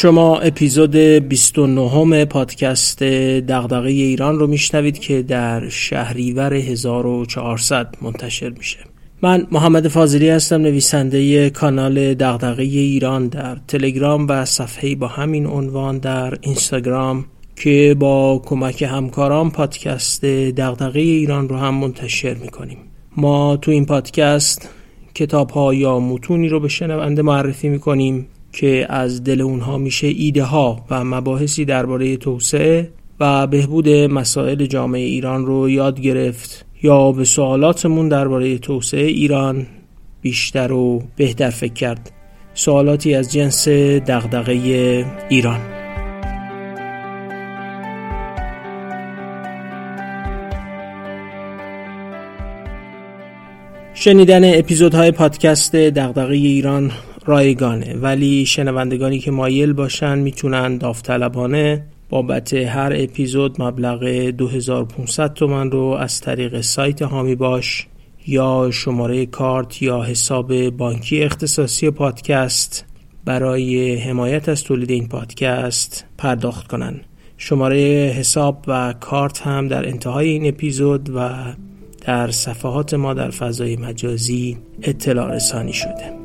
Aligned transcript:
شما 0.00 0.38
اپیزود 0.38 0.96
29 0.96 2.24
پادکست 2.24 3.02
دغدغه 3.02 3.88
ایران 3.88 4.38
رو 4.38 4.46
میشنوید 4.46 4.98
که 4.98 5.22
در 5.22 5.68
شهریور 5.68 6.54
1400 6.54 7.94
منتشر 8.02 8.48
میشه. 8.48 8.78
من 9.22 9.46
محمد 9.52 9.88
فاضلی 9.88 10.28
هستم 10.28 10.62
نویسنده 10.62 11.50
کانال 11.50 12.14
دغدغه 12.14 12.62
ایران 12.62 13.28
در 13.28 13.56
تلگرام 13.68 14.26
و 14.28 14.44
صفحه 14.44 14.94
با 14.94 15.06
همین 15.06 15.46
عنوان 15.46 15.98
در 15.98 16.38
اینستاگرام 16.40 17.24
که 17.56 17.96
با 17.98 18.42
کمک 18.44 18.82
همکاران 18.82 19.50
پادکست 19.50 20.24
دغدغه 20.24 21.00
ایران 21.00 21.48
رو 21.48 21.56
هم 21.56 21.74
منتشر 21.74 22.34
می‌کنیم. 22.34 22.78
ما 23.16 23.56
تو 23.56 23.70
این 23.70 23.86
پادکست 23.86 24.68
کتاب 25.14 25.50
ها 25.50 25.74
یا 25.74 26.00
متونی 26.00 26.48
رو 26.48 26.60
به 26.60 26.68
شنونده 26.68 27.22
معرفی 27.22 27.68
می‌کنیم. 27.68 28.26
که 28.60 28.86
از 28.88 29.24
دل 29.24 29.40
اونها 29.40 29.78
میشه 29.78 30.06
ایده 30.06 30.42
ها 30.42 30.86
و 30.90 31.04
مباحثی 31.04 31.64
درباره 31.64 32.16
توسعه 32.16 32.90
و 33.20 33.46
بهبود 33.46 33.88
مسائل 33.88 34.66
جامعه 34.66 35.00
ایران 35.00 35.46
رو 35.46 35.70
یاد 35.70 36.00
گرفت. 36.00 36.66
یا 36.82 37.12
به 37.12 37.24
سوالاتمون 37.24 38.08
درباره 38.08 38.58
توسعه 38.58 39.04
ایران 39.06 39.66
بیشتر 40.20 40.72
و 40.72 41.02
بهتر 41.16 41.50
فکر 41.50 41.72
کرد. 41.72 42.10
سوالاتی 42.54 43.14
از 43.14 43.32
جنس 43.32 43.68
دغدغه 43.68 44.52
ایران. 45.28 45.60
شنیدن 53.94 54.58
اپیزودهای 54.58 55.10
پادکست 55.10 55.76
دغدغه 55.76 56.34
ایران 56.34 56.92
رایگانه. 57.28 57.96
ولی 57.96 58.46
شنوندگانی 58.46 59.18
که 59.18 59.30
مایل 59.30 59.72
باشن 59.72 60.18
می‌تونن 60.18 60.78
داوطلبانه 60.78 61.84
بابت 62.10 62.54
هر 62.54 62.92
اپیزود 62.96 63.62
مبلغ 63.62 64.04
2500 64.30 65.34
تومن 65.34 65.70
رو 65.70 65.84
از 65.84 66.20
طریق 66.20 66.60
سایت 66.60 67.02
هامی 67.02 67.34
باش 67.34 67.86
یا 68.26 68.70
شماره 68.72 69.26
کارت 69.26 69.82
یا 69.82 70.02
حساب 70.02 70.70
بانکی 70.70 71.22
اختصاصی 71.22 71.90
پادکست 71.90 72.84
برای 73.24 73.96
حمایت 73.96 74.48
از 74.48 74.64
تولید 74.64 74.90
این 74.90 75.08
پادکست 75.08 76.04
پرداخت 76.18 76.66
کنن. 76.66 77.00
شماره 77.36 78.14
حساب 78.18 78.64
و 78.66 78.94
کارت 79.00 79.40
هم 79.40 79.68
در 79.68 79.88
انتهای 79.88 80.28
این 80.28 80.46
اپیزود 80.46 81.10
و 81.14 81.30
در 82.00 82.30
صفحات 82.30 82.94
ما 82.94 83.14
در 83.14 83.30
فضای 83.30 83.76
مجازی 83.76 84.58
اطلاع 84.82 85.34
رسانی 85.34 85.72
شده. 85.72 86.17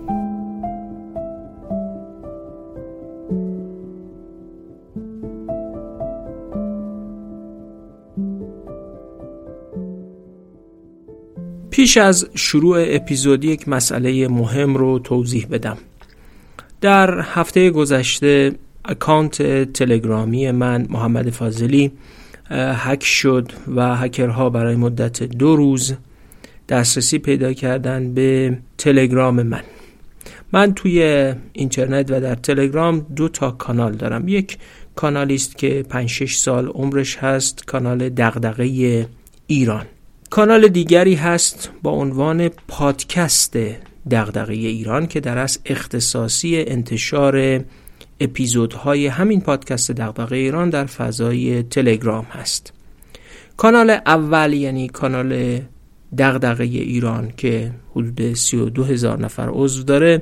پیش 11.73 11.97
از 11.97 12.27
شروع 12.35 12.85
اپیزودی 12.87 13.47
یک 13.47 13.67
مسئله 13.67 14.27
مهم 14.27 14.75
رو 14.75 14.99
توضیح 14.99 15.47
بدم. 15.51 15.77
در 16.81 17.19
هفته 17.19 17.69
گذشته 17.69 18.51
اکانت 18.85 19.63
تلگرامی 19.73 20.51
من 20.51 20.87
محمد 20.89 21.29
فاضلی 21.29 21.91
هک 22.51 23.03
شد 23.03 23.51
و 23.75 23.95
هکرها 23.95 24.49
برای 24.49 24.75
مدت 24.75 25.23
دو 25.23 25.55
روز 25.55 25.93
دسترسی 26.69 27.19
پیدا 27.19 27.53
کردن 27.53 28.13
به 28.13 28.57
تلگرام 28.77 29.43
من. 29.43 29.63
من 30.51 30.73
توی 30.73 31.33
اینترنت 31.53 32.11
و 32.11 32.21
در 32.21 32.35
تلگرام 32.35 32.99
دو 33.15 33.29
تا 33.29 33.51
کانال 33.51 33.93
دارم. 33.93 34.27
یک 34.27 34.57
کانالی 34.95 35.35
است 35.35 35.57
که 35.57 35.85
5 35.89 36.09
6 36.09 36.35
سال 36.35 36.67
عمرش 36.67 37.17
هست 37.17 37.65
کانال 37.65 38.09
دغدغه 38.09 39.07
ایران. 39.47 39.85
کانال 40.33 40.67
دیگری 40.67 41.15
هست 41.15 41.69
با 41.83 41.91
عنوان 41.91 42.49
پادکست 42.67 43.57
دغدغه 44.11 44.53
ایران 44.53 45.07
که 45.07 45.19
در 45.19 45.37
از 45.37 45.59
اختصاصی 45.65 46.63
انتشار 46.67 47.63
اپیزودهای 48.19 49.07
همین 49.07 49.41
پادکست 49.41 49.91
دغدغه 49.91 50.35
ایران 50.35 50.69
در 50.69 50.85
فضای 50.85 51.63
تلگرام 51.63 52.25
هست. 52.31 52.73
کانال 53.57 53.89
اول 53.89 54.53
یعنی 54.53 54.87
کانال 54.87 55.61
دغدغه 56.17 56.63
ایران 56.63 57.33
که 57.37 57.71
حدود 57.91 58.33
32 58.33 58.83
هزار 58.83 59.19
نفر 59.19 59.49
عضو 59.51 59.83
داره 59.83 60.21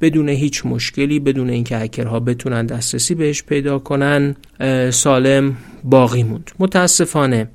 بدون 0.00 0.28
هیچ 0.28 0.66
مشکلی 0.66 1.20
بدون 1.20 1.50
اینکه 1.50 1.76
هکرها 1.76 2.20
بتونن 2.20 2.66
دسترسی 2.66 3.14
بهش 3.14 3.42
پیدا 3.42 3.78
کنن 3.78 4.36
سالم 4.90 5.56
باقی 5.84 6.22
موند. 6.22 6.50
متاسفانه 6.58 7.48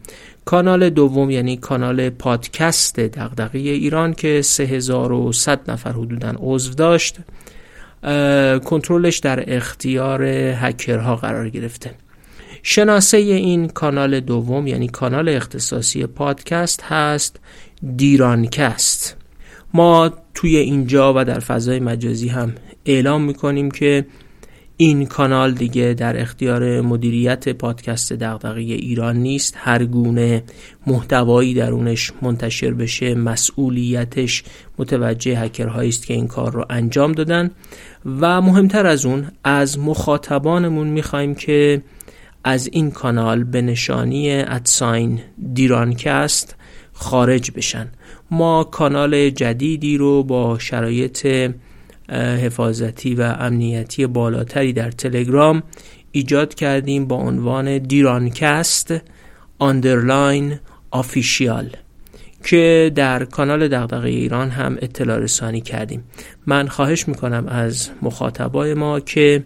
کانال 0.45 0.89
دوم 0.89 1.29
یعنی 1.29 1.57
کانال 1.57 2.09
پادکست 2.09 3.00
دغدغه 3.00 3.59
ایران 3.59 4.13
که 4.13 4.41
3100 4.41 5.72
نفر 5.72 5.91
حدودا 5.91 6.33
عضو 6.38 6.73
داشت 6.73 7.17
کنترلش 8.66 9.17
در 9.17 9.55
اختیار 9.55 10.23
هکرها 10.23 11.16
قرار 11.16 11.50
گرفته. 11.50 11.91
شناسه 12.63 13.17
این 13.17 13.67
کانال 13.67 14.19
دوم 14.19 14.67
یعنی 14.67 14.88
کانال 14.88 15.29
اختصاصی 15.29 16.05
پادکست 16.05 16.84
هست 16.84 17.39
دیرانکست. 17.95 19.17
ما 19.73 20.11
توی 20.34 20.57
اینجا 20.57 21.13
و 21.16 21.25
در 21.25 21.39
فضای 21.39 21.79
مجازی 21.79 22.28
هم 22.28 22.55
اعلام 22.85 23.22
می‌کنیم 23.22 23.72
که 23.72 24.05
این 24.78 25.06
کانال 25.06 25.52
دیگه 25.52 25.94
در 25.97 26.22
اختیار 26.22 26.81
مدیریت 26.81 27.50
پادکست 27.50 28.13
دغدغه 28.13 28.59
ایران 28.59 29.18
نیست. 29.18 29.53
هر 29.58 29.86
گونه 29.86 30.44
محتوایی 30.88 31.53
درونش 31.53 32.12
منتشر 32.22 32.74
بشه 32.74 33.16
مسئولیتش 33.16 34.44
متوجه 34.78 35.40
هکرهایی 35.40 35.90
است 35.90 36.06
که 36.06 36.14
این 36.14 36.28
کار 36.28 36.52
رو 36.52 36.66
انجام 36.69 37.12
دادن. 37.12 37.52
و 38.06 38.41
مهمتر 38.41 38.85
از 38.85 39.06
اون 39.06 39.28
از 39.44 39.80
مخاطبانمون 39.80 40.88
می‌خوایم 40.88 41.35
که 41.35 41.81
از 42.44 42.69
این 42.72 42.91
کانال 42.91 43.44
به 43.44 43.62
نشانی 43.62 44.31
at 44.31 44.61
sign 44.61 45.19
دیرانکست 45.53 46.56
خارج 46.94 47.52
بشن. 47.52 47.88
ما 48.31 48.64
کانال 48.64 49.30
جدیدی 49.30 49.97
رو 49.97 50.24
با 50.24 50.59
شرایط 50.59 51.52
حفاظتی 52.13 53.16
و 53.16 53.21
امنیتی 53.39 54.07
بالاتری 54.07 54.73
در 54.73 54.91
تلگرام 54.91 55.63
ایجاد 56.11 56.53
کردیم 56.53 57.07
با 57.07 57.16
عنوان 57.16 57.77
دیرانکست 57.77 58.93
underline 59.59 60.59
آفیشیال 60.91 61.69
که 62.43 62.91
در 62.95 63.25
کانال 63.25 63.67
دغدغه 63.67 64.09
ایران 64.09 64.49
هم 64.49 64.77
اطلاع 64.81 65.17
رسانی 65.17 65.61
کردیم. 65.61 66.03
من 66.45 66.67
خواهش 66.67 67.07
می‌کنم 67.07 67.45
از 67.47 67.89
مخاطبای 68.01 68.73
ما 68.73 68.99
که 68.99 69.43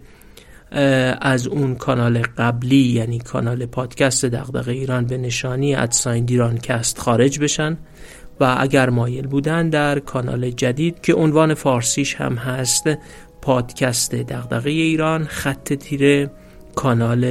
از 1.20 1.46
اون 1.46 1.74
کانال 1.74 2.22
قبلی 2.38 2.82
یعنی 2.82 3.18
کانال 3.18 3.66
پادکست 3.66 4.24
دغدغه 4.24 4.72
ایران 4.72 5.06
به 5.06 5.18
نشانی 5.18 5.74
ادساین 5.74 6.24
دیرانکست 6.24 6.98
خارج 6.98 7.38
بشن. 7.38 7.76
و 8.40 8.56
اگر 8.58 8.90
مایل 8.90 9.26
بودن 9.26 9.68
در 9.68 9.98
کانال 9.98 10.50
جدید 10.50 11.00
که 11.00 11.14
عنوان 11.14 11.54
فارسیش 11.54 12.14
هم 12.14 12.34
هست 12.34 12.84
پادکست 13.42 14.14
دغدغه 14.14 14.70
ایران 14.70 15.24
خط 15.24 15.72
تیره 15.72 16.30
کانال 16.74 17.24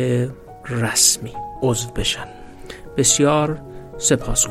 رسمی. 0.70 1.32
عضو 1.62 1.90
بشن. 1.92 2.28
بسیار 2.98 3.62
سپاس 3.98 4.48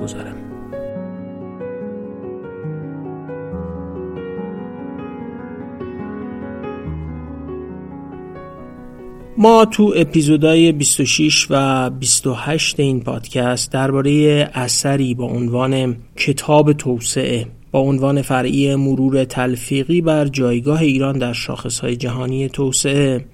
ما 9.40 9.64
تو 9.64 9.92
اپیزودهای 9.96 10.72
26 10.72 11.46
و 11.50 11.90
28 11.90 12.80
این 12.80 13.00
پادکست 13.00 13.72
درباره 13.72 14.12
اثری 14.54 15.14
با 15.14 15.24
عنوان 15.24 15.96
کتاب 16.16 16.72
توسعه 16.72 17.46
با 17.70 17.80
عنوان 17.80 18.22
فرعی 18.22 18.74
مرور 18.74 19.24
تلفیقی 19.24 20.00
بر 20.00 20.28
جایگاه 20.28 20.80
ایران 20.80 21.18
در 21.18 21.32
شاخصهای 21.32 21.96
جهانی 21.96 22.48
توسعه 22.48 23.24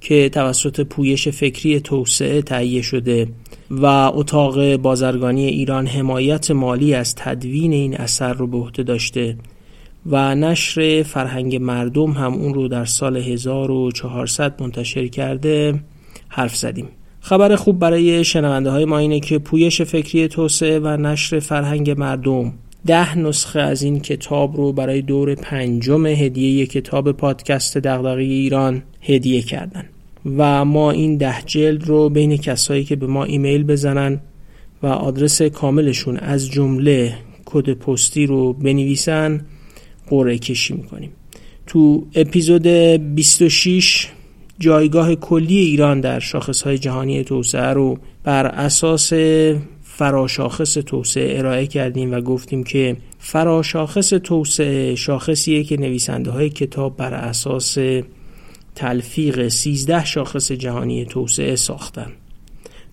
که 0.00 0.28
توسط 0.28 0.80
پویش 0.80 1.28
فکری 1.28 1.80
توسعه 1.80 2.42
تهیه 2.42 2.82
شده 2.82 3.28
و 3.70 3.86
اتاق 3.86 4.76
بازرگانی 4.76 5.46
ایران 5.46 5.86
حمایت 5.86 6.50
مالی 6.50 6.94
از 6.94 7.14
تدوین 7.14 7.72
این 7.72 7.96
اثر 7.96 8.32
رو 8.32 8.46
به 8.46 8.56
عهده 8.56 8.82
داشته. 8.82 9.36
و 10.06 10.34
نشر 10.34 11.02
فرهنگ 11.02 11.56
مردم 11.56 12.10
هم 12.10 12.32
اون 12.32 12.54
رو 12.54 12.68
در 12.68 12.84
سال 12.84 13.16
1400 13.16 14.62
منتشر 14.62 15.06
کرده 15.06 15.80
حرف 16.28 16.56
زدیم. 16.56 16.88
خبر 17.20 17.56
خوب 17.56 17.78
برای 17.78 18.24
شنونده 18.24 18.70
های 18.70 18.84
ما 18.84 18.98
اینه 18.98 19.20
که 19.20 19.38
پویش 19.38 19.82
فکری 19.82 20.28
توسعه 20.28 20.78
و 20.78 20.88
نشر 20.88 21.38
فرهنگ 21.38 21.90
مردم 21.90 22.52
ده 22.86 23.18
نسخه 23.18 23.60
از 23.60 23.82
این 23.82 24.00
کتاب 24.00 24.56
رو 24.56 24.72
برای 24.72 25.02
دور 25.02 25.34
پنجم 25.34 26.06
هدیه 26.06 26.66
کتاب 26.66 27.12
پادکست 27.12 27.78
دغدغه 27.78 28.22
ایران 28.22 28.82
هدیه 29.00 29.42
کردن. 29.42 29.84
و 30.36 30.64
ما 30.64 30.90
این 30.90 31.16
ده 31.16 31.36
جلد 31.46 31.84
رو 31.86 32.08
بین 32.08 32.36
کسایی 32.36 32.84
که 32.84 32.96
به 32.96 33.06
ما 33.06 33.24
ایمیل 33.24 33.64
بزنن 33.64 34.20
و 34.82 34.86
آدرس 34.86 35.42
کاملشون 35.42 36.16
از 36.16 36.50
جمله 36.50 37.14
کد 37.44 37.72
پستی 37.72 38.26
رو 38.26 38.52
بنویسن 38.52 39.40
قرعه 40.08 40.38
کشی 40.38 40.74
می‌کنیم. 40.74 41.12
تو 41.66 42.06
اپیزود 42.14 42.66
26 42.66 44.08
جایگاه 44.58 45.14
کلی 45.14 45.58
ایران 45.58 46.00
در 46.00 46.20
شاخصهای 46.20 46.78
جهانی 46.78 47.24
توسعه 47.24 47.72
رو 47.72 47.98
بر 48.24 48.46
اساس 48.46 49.12
فراشاخص 49.82 50.74
توسعه 50.74 51.38
ارائه 51.38 51.66
کردیم 51.66 52.12
و 52.12 52.20
گفتیم 52.20 52.64
که 52.64 52.96
فراشاخص 53.18 54.08
توسعه 54.08 54.94
شاخصیه 54.94 55.64
که 55.64 55.76
نویسنده 55.76 56.30
های 56.30 56.50
کتاب 56.50 56.96
بر 56.96 57.14
اساس 57.14 57.78
تلفیق 58.74 59.48
13 59.48 60.04
شاخص 60.04 60.52
جهانی 60.52 61.04
توسعه 61.04 61.56
ساختن. 61.56 62.12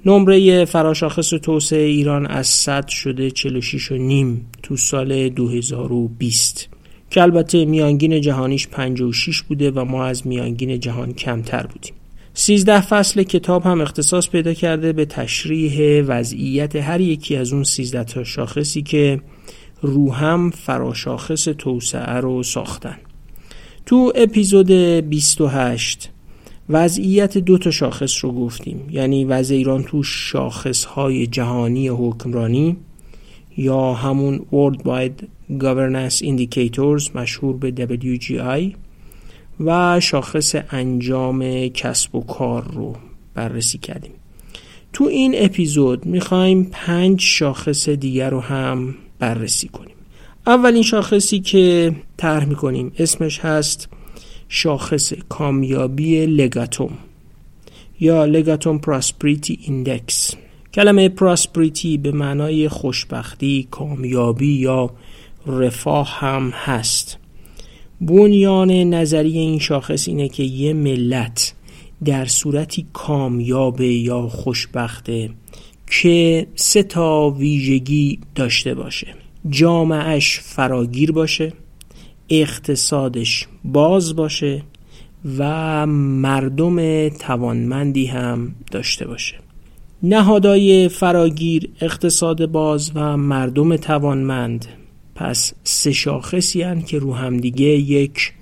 نمره 0.06 0.66
فراشاخص 0.66 1.30
توسعه 1.30 1.86
ایران 1.86 2.26
از 2.26 2.48
100 2.48 2.88
شده 2.88 3.32
46 3.32 3.92
و 3.92 3.96
نیم 3.96 4.48
تو 4.64 4.78
سال 4.78 5.30
2020 5.30 6.70
که 7.10 7.22
البته 7.22 7.66
میانگین 7.66 8.22
جهانیش 8.22 8.68
56 8.68 9.42
بوده 9.42 9.72
و 9.72 9.86
ما 9.86 10.06
از 10.06 10.28
میانگین 10.28 10.80
جهان 10.80 11.14
کمتر 11.14 11.66
بودیم. 11.68 11.94
13 12.34 12.82
فصل 12.82 13.24
کتاب 13.24 13.64
هم 13.64 13.82
اختصاص 13.82 14.30
پیدا 14.30 14.54
کرده 14.54 14.94
به 14.94 15.06
تشریح 15.06 16.04
وضعیت 16.08 16.76
هر 16.76 17.02
یکی 17.02 17.36
از 17.36 17.54
اون 17.54 17.64
13 17.64 18.04
تا 18.04 18.24
شاخصی 18.24 18.82
که 18.82 19.22
روهم 19.82 20.50
فراشاخص 20.50 21.44
توسعه 21.44 22.14
رو 22.14 22.44
ساختن. 22.44 22.98
تو 23.86 24.12
اپیزود 24.16 24.72
28 24.72 26.10
وضعیت 26.70 27.38
دو 27.38 27.58
تا 27.58 27.72
شاخص 27.72 28.24
رو 28.24 28.32
گفتیم. 28.32 28.88
یعنی 28.92 29.26
وضع 29.26 29.56
ایران 29.56 29.84
تو 29.84 30.04
شاخص 30.04 30.86
های 30.86 31.28
جهانی 31.28 31.88
حکمرانی 31.88 32.78
یا 33.60 33.94
همون 33.94 34.46
Worldwide 34.52 35.24
Governance 35.60 36.24
Indicators 36.24 37.16
مشهور 37.16 37.58
به 37.58 37.72
WGI 37.72 38.76
و 39.60 40.00
شاخص 40.00 40.56
انجام 40.72 41.68
کسب 41.68 42.16
و 42.16 42.22
کار 42.22 42.72
رو 42.74 42.96
بررسی 43.34 43.78
کردیم. 43.78 44.12
تو 44.94 45.04
این 45.04 45.34
اپیزود 45.38 46.06
می‌خوایم 46.06 46.68
پنج 46.72 47.22
شاخص 47.22 47.90
دیگر 47.90 48.30
رو 48.30 48.40
هم 48.40 48.96
بررسی 49.20 49.68
کنیم. 49.68 49.96
اولین 50.48 50.84
شاخصی 50.84 51.40
که 51.40 51.96
طرح 52.18 52.46
می‌کنیم 52.46 52.92
اسمش 53.00 53.40
هست 53.40 53.90
شاخص 54.50 55.14
کامیابی 55.30 56.26
لگاتوم 56.26 56.98
یا 58.00 58.26
Legatum 58.26 58.80
Prosperity 58.80 59.60
Index. 59.62 60.36
کلمه 60.80 61.10
prosperity 61.10 61.98
به 61.98 62.12
معنای 62.12 62.70
خوشبختی، 62.70 63.68
کامیابی 63.72 64.54
یا 64.54 64.90
رفاه 65.48 66.20
هم 66.20 66.50
هست. 66.50 67.18
بنیان 68.02 68.72
نظری 68.72 69.38
این 69.38 69.60
شاخص 69.60 70.08
اینه 70.08 70.30
که 70.30 70.44
یه 70.44 70.74
ملت 70.74 71.54
در 72.06 72.26
صورتی 72.26 72.88
کامیابه 72.94 73.88
یا 73.88 74.28
خوشبخته 74.28 75.30
که 75.92 76.48
سه 76.56 76.84
تا 76.84 77.30
ویژگی 77.30 78.20
داشته 78.36 78.74
باشه. 78.74 79.08
جامعش 79.50 80.40
فراگیر 80.40 81.12
باشه 81.12 81.54
اقتصادش 82.30 83.48
باز 83.64 84.16
باشه 84.16 84.64
و 85.38 85.86
مردم 85.86 87.10
توانمندی 87.10 88.06
هم 88.06 88.56
داشته 88.72 89.08
باشه. 89.08 89.49
نهادهای 90.04 90.90
فراگیر 90.90 91.70
اقتصاد 91.82 92.46
باز 92.46 92.92
و 92.96 93.18
مردم 93.18 93.76
توانمند. 93.76 94.66
پس 95.16 95.54
سه 95.64 95.92
شاخصی 95.92 96.62
هن 96.62 96.82
که 96.82 97.00
رو 97.00 97.14
همدیگه 97.14 97.66
یک 97.66 98.34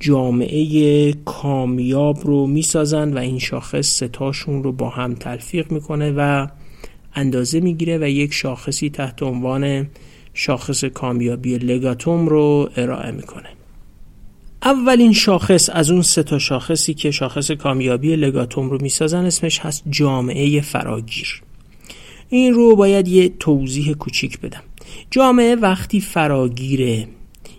جامعه 0.00 1.12
کامیاب 1.12 2.18
رو 2.26 2.46
می‌سازن 2.46 3.12
و 3.12 3.18
این 3.18 3.38
شاخص 3.38 3.86
ستاشون 3.86 4.62
رو 4.62 4.72
با 4.72 4.88
هم 4.88 5.14
تلفیق 5.14 5.72
می‌کنه 5.72 6.12
و 6.16 6.46
اندازه 7.14 7.60
می‌گیره 7.60 7.98
و 7.98 8.08
یک 8.08 8.32
شاخصی 8.32 8.90
تحت 8.90 9.22
عنوان 9.22 9.88
شاخص 10.34 10.84
کامیابی 10.84 11.58
لگاتوم 11.58 12.28
رو 12.28 12.70
ارائه 12.76 13.10
می‌کنه. 13.10 13.48
اولین 14.62 15.12
شاخص 15.12 15.70
از 15.72 15.90
اون 15.90 16.02
سه 16.02 16.22
تا 16.22 16.38
شاخصی 16.38 16.94
که 16.94 17.10
شاخص 17.10 17.50
کامیابی 17.50 18.16
لگاتوم 18.16 18.70
رو 18.70 18.78
می‌سازن 18.82 19.24
اسمش 19.24 19.58
هست 19.58 19.82
جامعه 19.90 20.60
فراگیر. 20.60 21.42
این 22.28 22.54
رو 22.54 22.76
باید 22.76 23.08
یه 23.08 23.28
توضیح 23.28 23.92
کوچیک 23.92 24.40
بدم. 24.40 24.62
جامعه 25.10 25.56
وقتی 25.56 26.00
فراگیره 26.00 27.08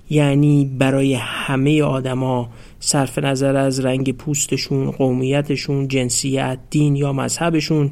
یعنی 0.10 0.72
برای 0.80 1.14
همه 1.14 1.84
آدما 1.84 2.50
صرف 2.80 3.20
نظر 3.20 3.56
از 3.56 3.80
رنگ 3.80 4.12
پوستشون، 4.12 4.92
قومیتشون، 4.92 5.88
جنسیت، 5.88 6.60
دین 6.70 6.96
یا 6.96 7.14
مذهبشون 7.14 7.92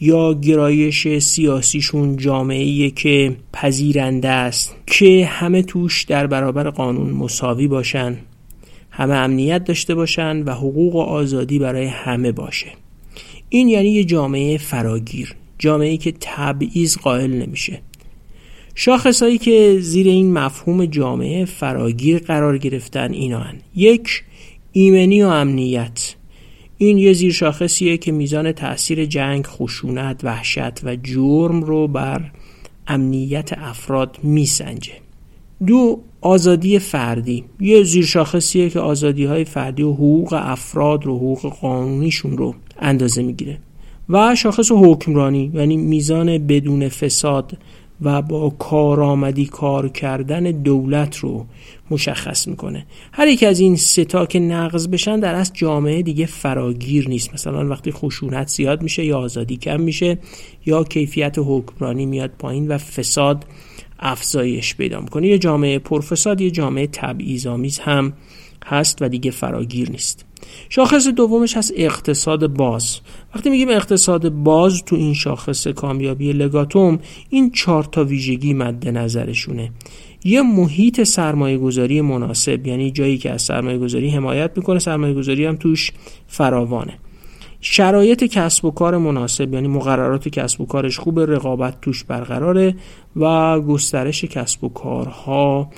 یا 0.00 0.34
گرایش 0.34 1.18
سیاسیشون 1.18 2.16
جامعه 2.16 2.90
که 2.90 3.36
پذیرنده 3.52 4.28
است 4.28 4.76
که 4.86 5.26
همه 5.26 5.62
توش 5.62 6.04
در 6.04 6.26
برابر 6.26 6.70
قانون 6.70 7.10
مساوی 7.10 7.68
باشن. 7.68 8.16
همه 8.94 9.14
امنیت 9.14 9.64
داشته 9.64 9.94
باشن 9.94 10.42
و 10.42 10.50
حقوق 10.50 10.94
و 10.94 11.00
آزادی 11.00 11.58
برای 11.58 11.86
همه 11.86 12.32
باشه. 12.32 12.66
این 13.48 13.68
یعنی 13.68 13.88
یه 13.88 14.04
جامعه 14.04 14.58
فراگیر 14.58 15.34
جامعه 15.58 15.96
که 15.96 16.14
تبعیض 16.20 16.96
قائل 16.96 17.30
نمیشه. 17.30 17.80
شاخصهایی 18.74 19.38
که 19.38 19.76
زیر 19.80 20.06
این 20.06 20.32
مفهوم 20.32 20.86
جامعه 20.86 21.44
فراگیر 21.44 22.18
قرار 22.18 22.58
گرفتن 22.58 23.12
اینا 23.12 23.38
هن. 23.38 23.58
یک 23.76 24.24
ایمنی 24.72 25.22
و 25.22 25.26
امنیت. 25.26 26.14
این 26.78 26.98
یه 26.98 27.12
زیر 27.12 27.32
شاخصیه 27.32 27.96
که 27.96 28.12
میزان 28.12 28.52
تاثیر 28.52 29.04
جنگ، 29.04 29.46
خشونت، 29.46 30.20
وحشت 30.24 30.84
و 30.84 30.96
جرم 30.96 31.60
رو 31.60 31.88
بر 31.88 32.30
امنیت 32.86 33.50
افراد 33.52 34.18
میسنجه. 34.22 35.01
دو 35.66 36.00
آزادی 36.20 36.78
فردی. 36.78 37.44
یه 37.60 37.82
زیر 37.82 38.04
شاخصیه 38.04 38.70
که 38.70 38.80
آزادی 38.80 39.24
های 39.24 39.44
فردی 39.44 39.82
و 39.82 39.92
حقوق 39.92 40.32
افراد 40.32 41.06
رو 41.06 41.16
حقوق 41.16 41.52
قانونیشون 41.60 42.36
رو 42.38 42.54
اندازه 42.78 43.22
می‌گیره. 43.22 43.58
و 44.08 44.34
شاخص 44.34 44.72
حکمرانی 44.72 45.50
یعنی 45.54 45.76
میزان 45.76 46.38
بدون 46.38 46.88
فساد 46.88 47.58
و 48.02 48.22
با 48.22 48.50
کارآمدی 48.50 49.46
کار 49.46 49.88
کردن 49.88 50.42
دولت 50.42 51.16
رو 51.16 51.46
مشخص 51.90 52.48
می‌کنه. 52.48 52.86
هر 53.12 53.28
یک 53.28 53.42
از 53.42 53.60
این 53.60 53.76
ستا 53.76 54.26
که 54.26 54.40
نقض 54.40 54.88
بشن 54.88 55.20
در 55.20 55.34
از 55.34 55.50
جامعه 55.54 56.02
دیگه 56.02 56.26
فراگیر 56.26 57.08
نیست. 57.08 57.34
مثلا 57.34 57.68
وقتی 57.68 57.92
خشونت 57.92 58.48
زیاد 58.48 58.82
میشه 58.82 59.04
یا 59.04 59.18
آزادی 59.18 59.56
کم 59.56 59.80
میشه 59.80 60.18
یا 60.66 60.84
کیفیت 60.84 61.36
حکمرانی 61.38 62.06
میاد 62.06 62.30
پایین 62.38 62.68
و 62.68 62.78
فساد 62.78 63.44
افزایش 64.02 64.74
پیدا 64.74 65.00
می‌کنه. 65.00 65.28
یه 65.28 65.38
جامعه 65.38 65.78
پرفساد 65.78 66.40
یه 66.40 66.50
جامعه 66.50 66.86
تبعیض‌آمیز 66.86 67.78
هم 67.78 68.12
هست 68.66 69.02
و 69.02 69.08
دیگه 69.08 69.30
فراگیر 69.30 69.90
نیست. 69.90 70.24
شاخص 70.68 71.06
دومش 71.06 71.56
هست 71.56 71.72
اقتصاد 71.76 72.46
باز. 72.46 73.00
وقتی 73.34 73.50
میگیم 73.50 73.68
اقتصاد 73.68 74.28
باز 74.28 74.82
تو 74.84 74.96
این 74.96 75.14
شاخص 75.14 75.66
کامیابی 75.66 76.32
لگاتوم 76.32 76.98
این 77.30 77.50
چهار 77.50 77.84
تا 77.84 78.04
ویژگی 78.04 78.54
مد 78.54 78.88
نظرشونه. 78.88 79.72
یه 80.24 80.42
محیط 80.42 81.02
سرمایه 81.02 81.58
گذاری 81.58 82.00
مناسب 82.00 82.66
یعنی 82.66 82.90
جایی 82.90 83.18
که 83.18 83.30
از 83.30 83.42
سرمایه 83.42 83.78
گذاری 83.78 84.08
حمایت 84.10 84.50
می‌کنه 84.56 84.78
سرمایه 84.78 85.14
گذاری 85.14 85.44
هم 85.44 85.56
توش 85.56 85.92
فراوانه. 86.26 86.98
شرایط 87.64 88.24
کسب 88.24 88.64
و 88.64 88.70
کار 88.70 88.98
مناسب 88.98 89.54
یعنی 89.54 89.68
مقررات 89.68 90.28
کسب 90.28 90.60
و 90.60 90.66
کارش 90.66 90.98
خوب 90.98 91.20
رقابت 91.20 91.80
توش 91.80 92.04
برقراره 92.04 92.74
و 93.16 93.60
گسترش 93.60 94.24
کسب 94.24 94.64
و 94.64 94.68
کارها 94.68 95.70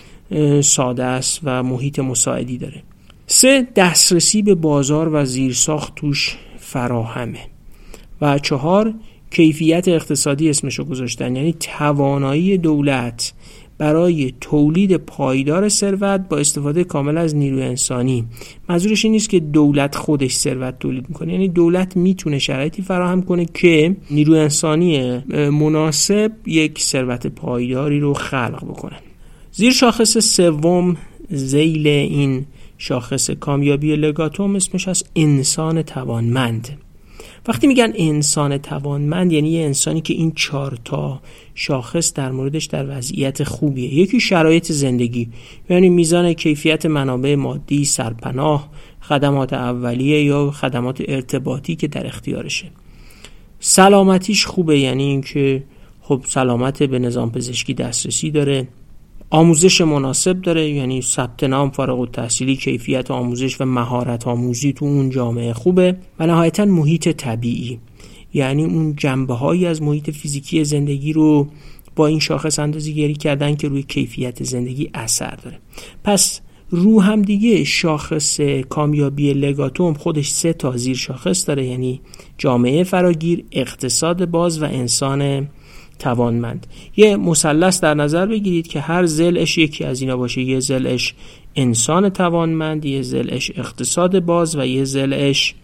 ساده 0.60 1.04
است 1.04 1.40
و 1.44 1.62
محیط 1.62 1.98
مساعدی 1.98 2.58
داره. 2.58 2.82
سه 3.26 3.68
دسترسی 3.76 4.42
به 4.42 4.54
بازار 4.54 5.10
و 5.12 5.24
زیرساخت 5.24 5.94
توش 5.94 6.36
فراهمه. 6.58 7.40
و 8.20 8.38
چهار 8.38 8.94
کیفیت 9.30 9.88
اقتصادی 9.88 10.50
اسمشو 10.50 10.84
گذاشتن 10.84 11.36
یعنی 11.36 11.52
توانایی 11.52 12.58
دولت 12.58 13.32
برای 13.78 14.32
تولید 14.40 14.96
پایدار 14.96 15.68
ثروت 15.68 16.20
با 16.28 16.36
استفاده 16.36 16.84
کامل 16.84 17.18
از 17.18 17.36
نیروی 17.36 17.62
انسانی. 17.62 18.24
منظورش 18.68 19.04
این 19.04 19.12
نیست 19.12 19.28
که 19.30 19.40
دولت 19.40 19.94
خودش 19.96 20.36
ثروت 20.36 20.78
تولید 20.78 21.08
می‌کنه. 21.08 21.32
یعنی 21.32 21.48
دولت 21.48 21.96
می‌تونه 21.96 22.38
شرایطی 22.38 22.82
فراهم 22.82 23.22
کنه 23.22 23.46
که 23.54 23.96
نیروی 24.10 24.38
انسانی 24.38 25.18
مناسب 25.50 26.32
یک 26.46 26.80
ثروت 26.80 27.26
پایداری 27.26 28.00
رو 28.00 28.14
خلق 28.14 28.64
بکنه. 28.64 28.96
زیر 29.52 29.72
شاخص 29.72 30.18
سوم 30.18 30.96
زیل 31.30 31.86
این 31.86 32.46
شاخص 32.78 33.30
کامیابی 33.30 33.96
لگاتوم 33.96 34.56
اسمش 34.56 34.88
از 34.88 35.04
انسان 35.16 35.82
توانمند. 35.82 36.68
وقتی 37.48 37.66
میگن 37.66 37.92
انسان 37.96 38.58
توانمند 38.58 39.32
یعنی 39.32 39.48
یه 39.50 39.64
انسانی 39.64 40.00
که 40.00 40.14
این 40.14 40.32
چهار 40.32 40.78
تا 40.84 41.20
شاخص 41.54 42.12
در 42.12 42.32
موردش 42.32 42.64
در 42.64 42.98
وضعیت 42.98 43.44
خوبیه. 43.44 43.94
یکی 43.94 44.20
شرایط 44.20 44.72
زندگی. 44.72 45.28
یعنی 45.70 45.88
میزان 45.88 46.32
کیفیت 46.32 46.86
منابع 46.86 47.34
مادی 47.34 47.84
سرپناه 47.84 48.70
خدمات 49.00 49.52
اولیه 49.52 50.24
یا 50.24 50.50
خدمات 50.50 51.02
ارتباطی 51.08 51.76
که 51.76 51.88
در 51.88 52.06
اختیارشه. 52.06 52.66
سلامتیش 53.60 54.46
خوبه 54.46 54.78
یعنی 54.78 55.02
اینکه 55.02 55.62
خب 56.00 56.20
سلامت 56.26 56.82
به 56.82 56.98
نظام 56.98 57.30
پزشکی 57.30 57.74
دسترسی 57.74 58.30
داره. 58.30 58.68
آموزش 59.34 59.80
مناسب 59.80 60.40
داره 60.40 60.70
یعنی 60.70 61.02
ثبت 61.02 61.44
نام 61.44 61.70
فارغ 61.70 62.00
التحصیلی 62.00 62.56
کیفیت 62.56 63.10
آموزش 63.10 63.60
و 63.60 63.64
مهارت 63.64 64.26
آموزی 64.26 64.72
تو 64.72 64.84
اون 64.84 65.10
جامعه 65.10 65.52
خوبه. 65.52 65.96
و 66.18 66.26
نهایتا 66.26 66.64
محیط 66.64 67.08
طبیعی. 67.08 67.78
یعنی 68.34 68.64
اون 68.64 68.96
جنبه 68.96 69.34
هایی 69.34 69.66
از 69.66 69.82
محیط 69.82 70.10
فیزیکی 70.10 70.64
زندگی 70.64 71.12
رو 71.12 71.48
با 71.96 72.06
این 72.06 72.18
شاخص 72.18 72.58
اندازی 72.58 72.94
گری 72.94 73.14
کردن 73.14 73.56
که 73.56 73.68
روی 73.68 73.82
کیفیت 73.82 74.42
زندگی 74.44 74.90
اثر 74.94 75.34
داره. 75.34 75.58
پس 76.04 76.40
رو 76.70 77.02
هم 77.02 77.22
دیگه 77.22 77.64
شاخص 77.64 78.40
کامیابی 78.68 79.32
لگاتوم 79.32 79.94
خودش 79.94 80.28
سه 80.28 80.52
تا 80.52 80.76
زیر 80.76 80.96
شاخص 80.96 81.48
داره 81.48 81.66
یعنی 81.66 82.00
جامعه 82.38 82.84
فراگیر 82.84 83.44
اقتصاد 83.52 84.24
باز 84.24 84.62
و 84.62 84.64
انسان 84.64 85.48
توانمند. 86.04 86.66
یه 86.96 87.16
مثلث 87.16 87.80
در 87.80 87.94
نظر 87.94 88.26
بگیرید 88.26 88.66
که 88.66 88.80
هر 88.80 89.06
زلش 89.06 89.58
یکی 89.58 89.84
از 89.84 90.00
اینا 90.00 90.16
باشه. 90.16 90.42
یه 90.42 90.60
زلش 90.60 91.14
انسان 91.56 92.08
توانمند 92.08 92.84
یه 92.84 93.02
زلش 93.02 93.50
اقتصاد 93.54 94.20
باز 94.20 94.56
و 94.56 94.66
یه 94.66 94.84
زلش 94.84 95.54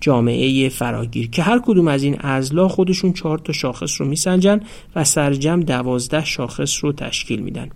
جامعه 0.00 0.68
فراگیر 0.68 1.30
که 1.30 1.42
هر 1.42 1.60
کدوم 1.64 1.88
از 1.88 2.02
این 2.02 2.16
ازلا 2.20 2.68
خودشون 2.68 3.12
چهار 3.12 3.38
تا 3.38 3.52
شاخص 3.52 4.00
رو 4.00 4.06
میسنجن 4.06 4.60
و 4.96 5.04
سرجم 5.04 5.60
دوازده 5.60 6.24
شاخص 6.24 6.84
رو 6.84 6.92
تشکیل 6.92 7.40
میدن. 7.40 7.70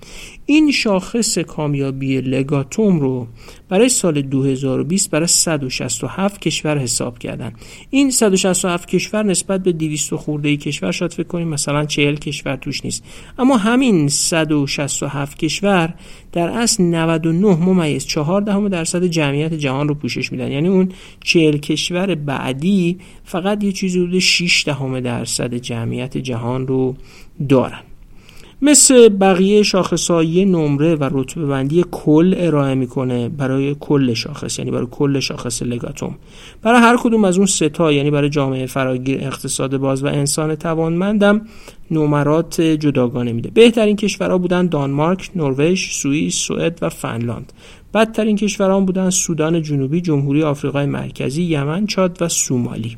این 0.47 0.71
شاخص 0.71 1.39
کامیابی 1.39 2.21
لگاتوم 2.21 3.01
رو 3.01 3.27
برای 3.73 3.89
سال 3.89 4.23
2020 4.23 5.11
برای 5.11 5.27
167 5.27 6.41
کشور 6.41 6.79
حساب 6.79 7.19
کردن. 7.19 7.53
این 7.91 8.11
167 8.11 8.89
کشور 8.89 9.23
نسبت 9.23 9.63
به 9.63 9.73
200 9.73 10.15
خورده 10.15 10.49
ای 10.49 10.57
کشور 10.57 10.91
شاید 10.91 11.13
فکر 11.13 11.27
کنیم 11.27 11.49
مثلا 11.49 11.85
40 11.85 12.15
کشور 12.15 12.57
توش 12.57 12.85
نیست. 12.85 13.05
اما 13.39 13.57
همین 13.57 14.09
167 14.09 15.39
کشور 15.39 15.95
در 16.33 16.49
اصل 16.49 16.83
99 16.83 17.57
ممیز 17.57 18.07
4 18.07 18.41
دهم 18.41 18.69
درصد 18.69 19.05
جمعیت 19.05 19.55
جهان 19.55 19.89
رو 19.89 19.95
پوشش 19.95 20.33
میدن. 20.33 20.53
یعنی 20.53 20.69
اون 20.69 20.89
40 21.25 21.57
کشور 21.57 22.15
بعدی 22.15 22.99
فقط 23.25 23.65
یه 23.65 23.73
چیزی 23.73 23.99
حدود 23.99 24.19
6 24.19 24.65
دهم 24.67 25.01
درصد 25.01 25.55
جمعیت 25.55 26.19
جهان 26.19 26.67
رو 26.67 26.97
دارن. 27.49 27.92
مثل 28.65 29.09
بقیه 29.09 29.63
شاخصایی 29.63 30.45
نمره 30.45 30.95
و 30.95 31.09
رتبه 31.13 31.47
بندی 31.47 31.85
کل 31.91 32.35
ارائه 32.39 32.75
می‌کنه 32.75 33.29
برای 33.29 33.77
کل 33.81 34.15
شاخص 34.15 34.59
یعنی 34.59 34.71
برای 34.71 34.87
کل 34.91 35.21
شاخص 35.21 35.63
لگاتوم. 35.63 36.15
برای 36.63 36.81
هر 36.81 36.97
کدوم 36.97 37.25
از 37.25 37.37
اون 37.37 37.47
ستا 37.47 37.93
یعنی 37.93 38.11
برای 38.11 38.31
جامعه 38.31 38.67
فراگیر 38.67 39.19
اقتصاد 39.21 39.77
باز 39.77 40.05
و 40.05 40.07
انسان 40.07 40.55
توانمندم 40.55 41.41
نمرات 41.91 42.61
جداگانه 42.61 43.33
میده. 43.33 43.51
بهترین 43.51 43.97
کشورها 43.97 44.39
بودن 44.39 44.67
دانمارک، 44.67 45.31
نروژ، 45.37 45.91
سوئیس، 45.91 46.35
سوئد 46.35 46.79
و 46.83 46.89
فنلاند. 46.89 47.53
بدترین 47.95 48.37
کشوران 48.37 48.87
بودن 48.87 49.11
سودان 49.11 49.63
جنوبی، 49.63 50.01
جمهوری 50.01 50.43
آفریقای 50.43 50.87
مرکزی، 50.87 51.43
یمن، 51.43 51.87
چاد 51.87 52.23
و 52.23 52.29
سومالی. 52.29 52.97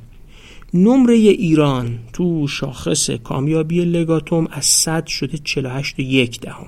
نمره 0.75 1.15
ایران 1.15 1.99
تو 2.13 2.49
شاخص 2.49 3.11
کامیابی 3.11 3.85
لگاتوم 3.85 4.49
از 4.51 4.65
100 4.65 5.07
شده 5.07 5.39
48 5.39 5.99
و 5.99 6.03
یک 6.03 6.41
دهم 6.41 6.67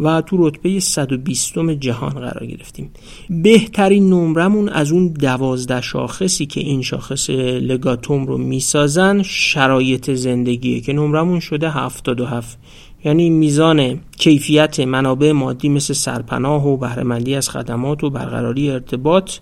و 0.00 0.20
تو 0.20 0.48
رتبه 0.48 0.80
120 0.80 1.58
جهان 1.58 2.10
قرار 2.10 2.46
گرفتیم. 2.46 2.90
بهترین 3.30 4.10
نمرمون 4.10 4.68
از 4.68 4.92
اون 4.92 5.08
دوازده 5.08 5.80
شاخصی 5.80 6.46
که 6.46 6.60
این 6.60 6.82
شاخص 6.82 7.30
لگاتوم 7.30 8.26
رو 8.26 8.38
می‌سازن 8.38 9.22
شرایط 9.22 10.10
زندگیه 10.10 10.80
که 10.80 10.92
نمرمون 10.92 11.40
شده 11.40 11.70
77 11.70 12.58
یعنی 13.04 13.30
میزان 13.30 14.00
کیفیت 14.18 14.80
منابع 14.80 15.32
مادی 15.32 15.68
مثل 15.68 15.94
سرپناه 15.94 16.66
و 16.66 16.76
بهرهمندی 16.76 17.34
از 17.34 17.50
خدمات 17.50 18.04
و 18.04 18.10
برقراری 18.10 18.70
ارتباط 18.70 19.32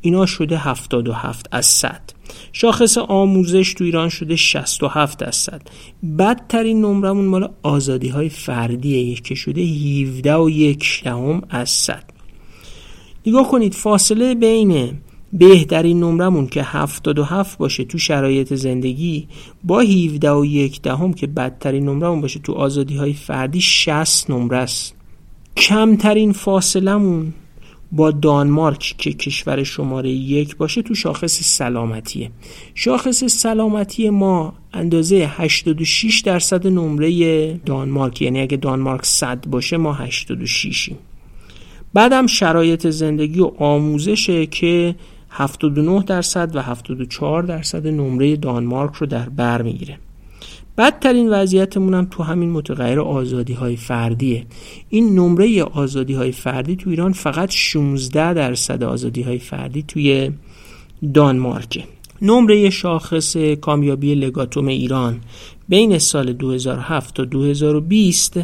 اینا 0.00 0.26
شده 0.26 0.58
77 0.58 1.48
از 1.52 1.66
100 1.66 2.17
شاخص 2.52 2.98
آموزش 2.98 3.74
تو 3.74 3.84
ایران 3.84 4.08
شده 4.08 4.36
67 4.36 5.18
درصد. 5.18 5.62
بدترین 6.18 6.80
نمرمون 6.80 7.24
مال 7.24 7.50
آزادی 7.62 8.08
های 8.08 8.28
فردیه 8.28 9.14
که 9.14 9.34
شده 9.34 9.60
17 9.60 10.36
و 10.36 10.50
یک 10.50 11.02
دهم 11.04 11.42
از 11.50 11.70
100 11.70 12.04
نگاه 13.26 13.48
کنید 13.48 13.74
فاصله 13.74 14.34
بین 14.34 14.98
بهترین 15.32 16.00
نمرمون 16.00 16.46
که 16.46 16.62
77 16.62 17.58
باشه 17.58 17.84
تو 17.84 17.98
شرایط 17.98 18.54
زندگی 18.54 19.28
با 19.64 19.80
17 19.80 20.32
و 20.32 20.44
یک 20.44 20.82
دهم 20.82 21.12
که 21.12 21.26
بدترین 21.26 21.88
نمرمون 21.88 22.20
باشه 22.20 22.40
تو 22.40 22.52
آزادی 22.52 22.96
های 22.96 23.12
فردی 23.12 23.60
60 23.60 24.30
نمره 24.30 24.56
است. 24.56 24.94
کمترین 25.56 26.32
فاصلمون 26.32 27.34
با 27.92 28.10
دانمارک 28.10 28.94
که 28.98 29.12
کشور 29.12 29.62
شماره 29.62 30.10
یک 30.10 30.56
باشه 30.56 30.82
تو 30.82 30.94
شاخص 30.94 31.42
سلامتیه. 31.42 32.30
شاخص 32.74 33.24
سلامتی 33.24 34.10
ما 34.10 34.54
اندازه 34.72 35.30
86 35.36 36.20
درصد 36.20 36.66
نمره 36.66 37.52
دانمارک. 37.54 38.22
یعنی 38.22 38.40
اگه 38.40 38.56
دانمارک 38.56 39.06
100 39.06 39.46
باشه 39.46 39.76
ما 39.76 39.92
86 39.92 40.90
بعدم 41.94 42.26
شرایط 42.26 42.86
زندگی 42.86 43.40
و 43.40 43.50
آموزشه 43.58 44.46
که 44.46 44.94
79 45.30 46.02
درصد 46.02 46.56
و 46.56 46.62
74 46.62 47.42
درصد 47.42 47.86
نمره 47.86 48.36
دانمارک 48.36 48.94
رو 48.94 49.06
در 49.06 49.28
بر 49.28 49.62
می‌گیره. 49.62 49.98
بدترین 50.78 51.28
وضعیتمون 51.28 51.94
هم 51.94 52.06
تو 52.10 52.22
همین 52.22 52.50
متغیر 52.50 53.00
آزادی 53.00 53.52
های 53.52 53.76
فردیه. 53.76 54.46
این 54.88 55.14
نمره 55.14 55.62
آزادی 55.62 56.14
های 56.14 56.32
فردی 56.32 56.76
تو 56.76 56.90
ایران 56.90 57.12
فقط 57.12 57.50
16 57.50 58.34
درصد 58.34 58.82
آزادی 58.82 59.22
های 59.22 59.38
فردی 59.38 59.82
توی 59.82 60.30
دانمارکه 61.14 61.84
نمره 62.22 62.70
شاخص 62.70 63.36
کامیابی 63.36 64.14
لگاتوم 64.14 64.66
ایران 64.66 65.20
بین 65.68 65.98
سال 65.98 66.32
2007 66.32 67.14
تا 67.14 67.24
2020 67.24 68.40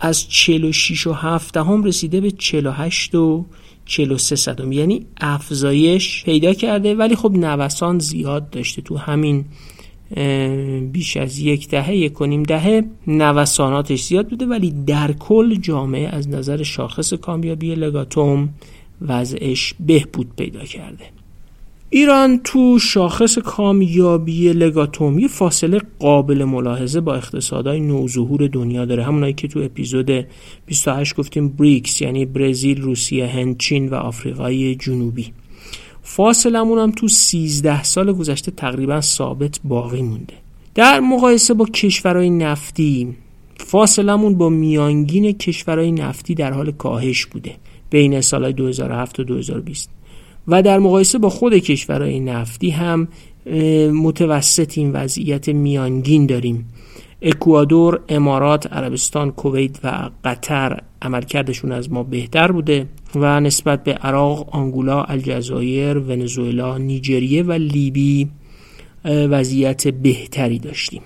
از 0.00 0.28
46 0.28 1.06
و 1.06 1.12
7 1.12 1.56
هم 1.56 1.84
رسیده 1.84 2.20
به 2.20 2.30
48 2.30 3.14
و 3.14 3.44
43 3.84 4.36
صدم. 4.36 4.72
یعنی 4.72 5.06
افزایش 5.20 6.24
پیدا 6.24 6.54
کرده 6.54 6.94
ولی 6.94 7.16
خب 7.16 7.32
نوسان 7.32 7.98
زیاد 7.98 8.50
داشته 8.50 8.82
تو 8.82 8.96
همین 8.96 9.44
بیش 10.92 11.16
از 11.16 11.38
یک 11.38 11.68
دهه 11.68 11.96
یک 11.96 12.12
کنیم 12.12 12.42
دهه 12.42 12.84
نوساناتش 13.06 14.02
زیاد 14.02 14.28
بوده 14.28 14.46
ولی 14.46 14.74
در 14.86 15.12
کل 15.12 15.54
جامعه 15.54 16.08
از 16.08 16.28
نظر 16.28 16.62
شاخص 16.62 17.14
کامیابی 17.14 17.74
لگاتوم 17.74 18.48
وضعش 19.08 19.74
بهبود 19.80 20.28
پیدا 20.36 20.64
کرده. 20.64 21.04
ایران 21.90 22.40
تو 22.44 22.78
شاخص 22.78 23.38
کامیابی 23.38 24.52
لگاتوم 24.52 25.18
یه 25.18 25.28
فاصله 25.28 25.80
قابل 25.98 26.44
ملاحظه 26.44 27.00
با 27.00 27.14
اقتصادهای 27.14 27.80
نوظهور 27.80 28.46
دنیا 28.46 28.84
داره. 28.84 29.04
همونایی 29.04 29.32
که 29.32 29.48
تو 29.48 29.60
اپیزود 29.60 30.26
28 30.66 31.16
گفتیم 31.16 31.48
بریکس 31.48 32.00
یعنی 32.00 32.24
برزیل، 32.24 32.82
روسیه، 32.82 33.26
هند، 33.26 33.58
چین 33.58 33.88
و 33.88 33.94
آفریقای 33.94 34.74
جنوبی. 34.74 35.32
فاصلمون 36.02 36.78
هم 36.78 36.90
تو 36.90 37.08
13 37.08 37.82
سال 37.82 38.12
گذشته 38.12 38.50
تقریبا 38.50 39.00
ثابت 39.00 39.60
باقی 39.64 40.02
مونده. 40.02 40.34
در 40.74 41.00
مقایسه 41.00 41.54
با 41.54 41.64
کشورهای 41.64 42.30
نفتی 42.30 43.16
فاصلمون 43.56 44.34
با 44.34 44.48
میانگین 44.48 45.32
کشورهای 45.32 45.92
نفتی 45.92 46.34
در 46.34 46.52
حال 46.52 46.70
کاهش 46.70 47.26
بوده 47.26 47.56
بین 47.90 48.20
سالهای 48.20 48.52
2007 48.52 49.20
و 49.20 49.24
2020 49.24 49.90
و 50.48 50.62
در 50.62 50.78
مقایسه 50.78 51.18
با 51.18 51.28
خود 51.28 51.54
کشورهای 51.54 52.20
نفتی 52.20 52.70
هم 52.70 53.08
متوسط 53.92 54.78
این 54.78 54.92
وضعیت 54.92 55.48
میانگین 55.48 56.26
داریم. 56.26 56.68
اکوادور، 57.22 58.00
امارات، 58.08 58.72
عربستان، 58.72 59.30
کویت 59.30 59.84
و 59.84 60.10
قطر 60.24 60.80
عملکردشون 61.02 61.72
از 61.72 61.92
ما 61.92 62.02
بهتر 62.02 62.52
بوده. 62.52 62.86
و 63.14 63.40
نسبت 63.40 63.84
به 63.84 63.92
عراق، 63.92 64.54
آنگولا، 64.54 65.02
الجزایر، 65.02 65.98
ونزوئلا، 65.98 66.78
نیجریه 66.78 67.42
و 67.42 67.52
لیبی 67.52 68.28
وضعیت 69.04 69.88
بهتری 69.88 70.58
داشتیم. 70.58 71.02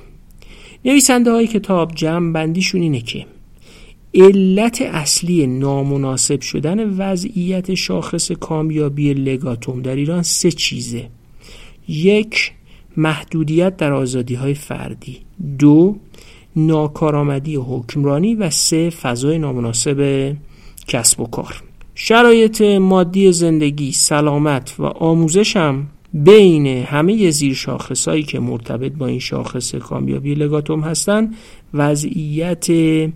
نویسنده 0.84 1.30
های 1.30 1.46
کتاب 1.46 1.94
جمع 1.94 2.32
بندیشون 2.32 2.82
اینه 2.82 3.00
که 3.00 3.26
علت 4.14 4.82
اصلی 4.82 5.46
نامناسب 5.46 6.40
شدن 6.40 6.90
وضعیت 6.90 7.74
شاخص 7.74 8.32
کامیابی 8.32 9.14
لگاتوم 9.14 9.82
در 9.82 9.96
ایران 9.96 10.22
سه 10.22 10.50
چیزه. 10.50 11.08
یک 11.88 12.52
محدودیت 12.96 13.76
در 13.76 13.92
آزادی 13.92 14.34
های 14.34 14.54
فردی. 14.54 15.18
دو 15.58 15.96
ناکارآمدی 16.56 17.56
حکمرانی. 17.56 18.34
و 18.34 18.50
سه 18.50 18.90
فضای 18.90 19.38
نامناسب 19.38 20.32
کسب 20.88 21.20
و 21.20 21.26
کار. 21.26 21.62
شرایط 21.98 22.62
مادی 22.62 23.32
زندگی 23.32 23.92
سلامت 23.92 24.74
و 24.78 24.84
آموزش 24.84 25.56
هم 25.56 25.86
بین 26.14 26.66
همه 26.66 27.30
زیر 27.30 27.54
شاخصهایی 27.54 28.22
که 28.22 28.40
مرتبط 28.40 28.92
با 28.92 29.06
این 29.06 29.18
شاخص 29.18 29.74
کامیابی 29.74 30.34
لگاتوم 30.34 30.80
هستند 30.80 31.34
وضعیت 31.74 32.70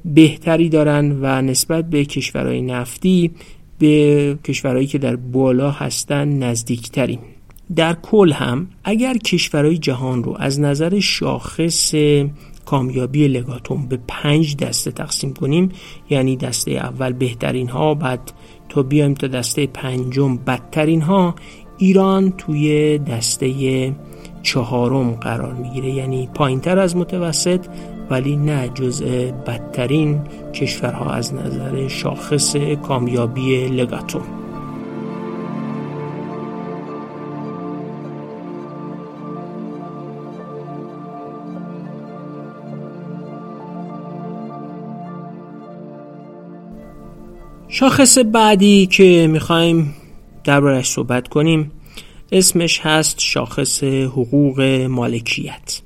بهتری 0.05 0.69
دارند 0.69 1.19
و 1.23 1.43
نسبت 1.43 1.91
به 1.91 2.05
کشورهای 2.05 2.63
نفتی 2.63 3.31
به 3.79 4.39
کشورهایی 4.45 4.87
که 4.87 4.99
در 4.99 5.17
بالا 5.17 5.71
هستند 5.71 6.45
نزدیکتریم. 6.45 7.21
در 7.77 7.97
کل 8.03 8.33
هم 8.33 8.69
اگر 8.85 9.15
کشورهای 9.15 9.79
جهان 9.79 10.25
رو 10.25 10.37
از 10.39 10.61
نظر 10.61 11.01
شاخص 11.01 11.95
کامیابی 12.65 13.29
لگاتوم 13.29 13.87
به 13.87 13.99
پنج 14.09 14.57
دسته 14.57 14.91
تقسیم 14.91 15.35
کنیم 15.35 15.69
یعنی 16.11 16.37
دسته 16.37 16.71
اول 16.71 17.13
بهترین 17.13 17.69
ها 17.69 17.95
بعد 17.95 18.33
تا 18.71 18.83
بیایم 18.83 19.15
تا 19.15 19.27
دسته 19.27 19.67
پنجم. 19.67 20.37
بدترین 20.37 21.03
ها 21.03 21.35
ایران 21.79 22.33
توی 22.33 22.99
دسته 22.99 23.93
چهارم 24.43 25.11
قرار 25.11 25.53
می‌گیره. 25.53 25.91
یعنی 25.91 26.29
پایینتر 26.35 26.79
از 26.79 26.97
متوسط 26.97 27.67
ولی 28.11 28.37
نه 28.37 28.69
جزء 28.69 29.31
بدترین 29.47 30.21
کشورها 30.55 31.11
از 31.11 31.35
نظر 31.35 31.89
شاخص 31.89 32.57
کامیابی 32.57 33.67
لگاتوم 33.67 34.23
شاخص 47.81 48.19
بعدی 48.19 48.87
که 48.87 49.27
می‌خوایم 49.31 49.95
دربارش 50.45 50.87
صحبت 50.87 51.29
کنیم 51.29 51.71
اسمش 52.33 52.81
هست 52.81 53.21
شاخص 53.21 53.85
حقوق 53.85 54.61
مالکیت. 54.91 55.81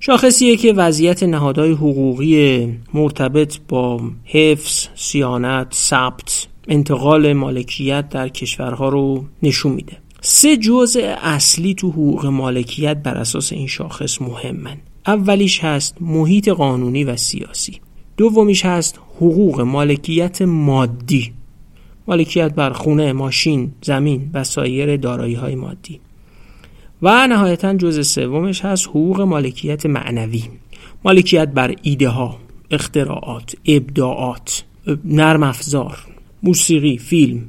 شاخصیه 0.00 0.56
که 0.56 0.72
وضعیت 0.72 1.22
نهادهای 1.22 1.72
حقوقی 1.72 2.68
مرتبط 2.94 3.56
با 3.68 4.00
حفظ، 4.24 4.86
سیانت، 4.94 5.74
ثبت، 5.74 6.46
انتقال 6.68 7.32
مالکیت 7.32 8.08
در 8.08 8.28
کشورها 8.28 8.88
رو 8.88 9.24
نشون 9.42 9.72
میده. 9.72 9.96
سه 10.20 10.56
جزء 10.56 11.14
اصلی 11.22 11.74
تو 11.74 11.90
حقوق 11.90 12.26
مالکیت 12.26 12.96
بر 12.96 13.14
اساس 13.14 13.52
این 13.52 13.66
شاخص 13.66 14.20
مهمن. 14.22 14.76
اولیش 15.06 15.64
هست 15.64 15.96
محیط 16.00 16.48
قانونی 16.48 17.04
و 17.04 17.16
سیاسی. 17.16 17.80
دومیش 18.16 18.64
هست 18.64 19.00
حقوق 19.16 19.60
مالکیت 19.60 20.42
مادی. 20.42 21.32
مالکیت 22.06 22.54
بر 22.54 22.70
خونه، 22.70 23.12
ماشین، 23.12 23.72
زمین 23.82 24.30
و 24.34 24.44
سایر 24.44 24.96
دارایی 24.96 25.34
های 25.34 25.54
مادی. 25.54 26.00
و 27.02 27.26
نهایتا 27.26 27.74
جزء 27.74 28.02
سومش 28.02 28.64
هست 28.64 28.88
حقوق 28.88 29.20
مالکیت 29.20 29.86
معنوی. 29.86 30.42
مالکیت 31.04 31.48
بر 31.48 31.74
ایده 31.82 32.08
ها، 32.08 32.38
اختراعات، 32.70 33.56
ابداعات، 33.66 34.64
نرم 35.04 35.42
افزار، 35.42 35.98
موسیقی، 36.42 36.98
فیلم. 36.98 37.42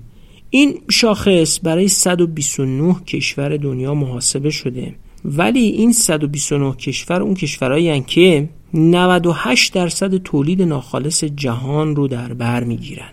این 0.50 0.78
شاخص 0.90 1.60
برای 1.64 1.88
129 1.88 2.96
کشور 3.08 3.58
دنیا 3.58 3.94
محاسبه 3.94 4.50
شده. 4.50 4.96
ولی 5.26 5.60
این 5.60 5.94
129 5.94 6.76
کشور 6.76 7.22
اون 7.22 7.34
کشورهایی 7.34 8.02
که 8.02 8.50
98 8.78 9.74
درصد 9.74 10.18
تولید 10.18 10.62
ناخالص 10.62 11.24
جهان 11.24 11.96
رو 11.96 12.08
در 12.08 12.34
بر 12.34 12.64
می‌گیرن. 12.64 13.12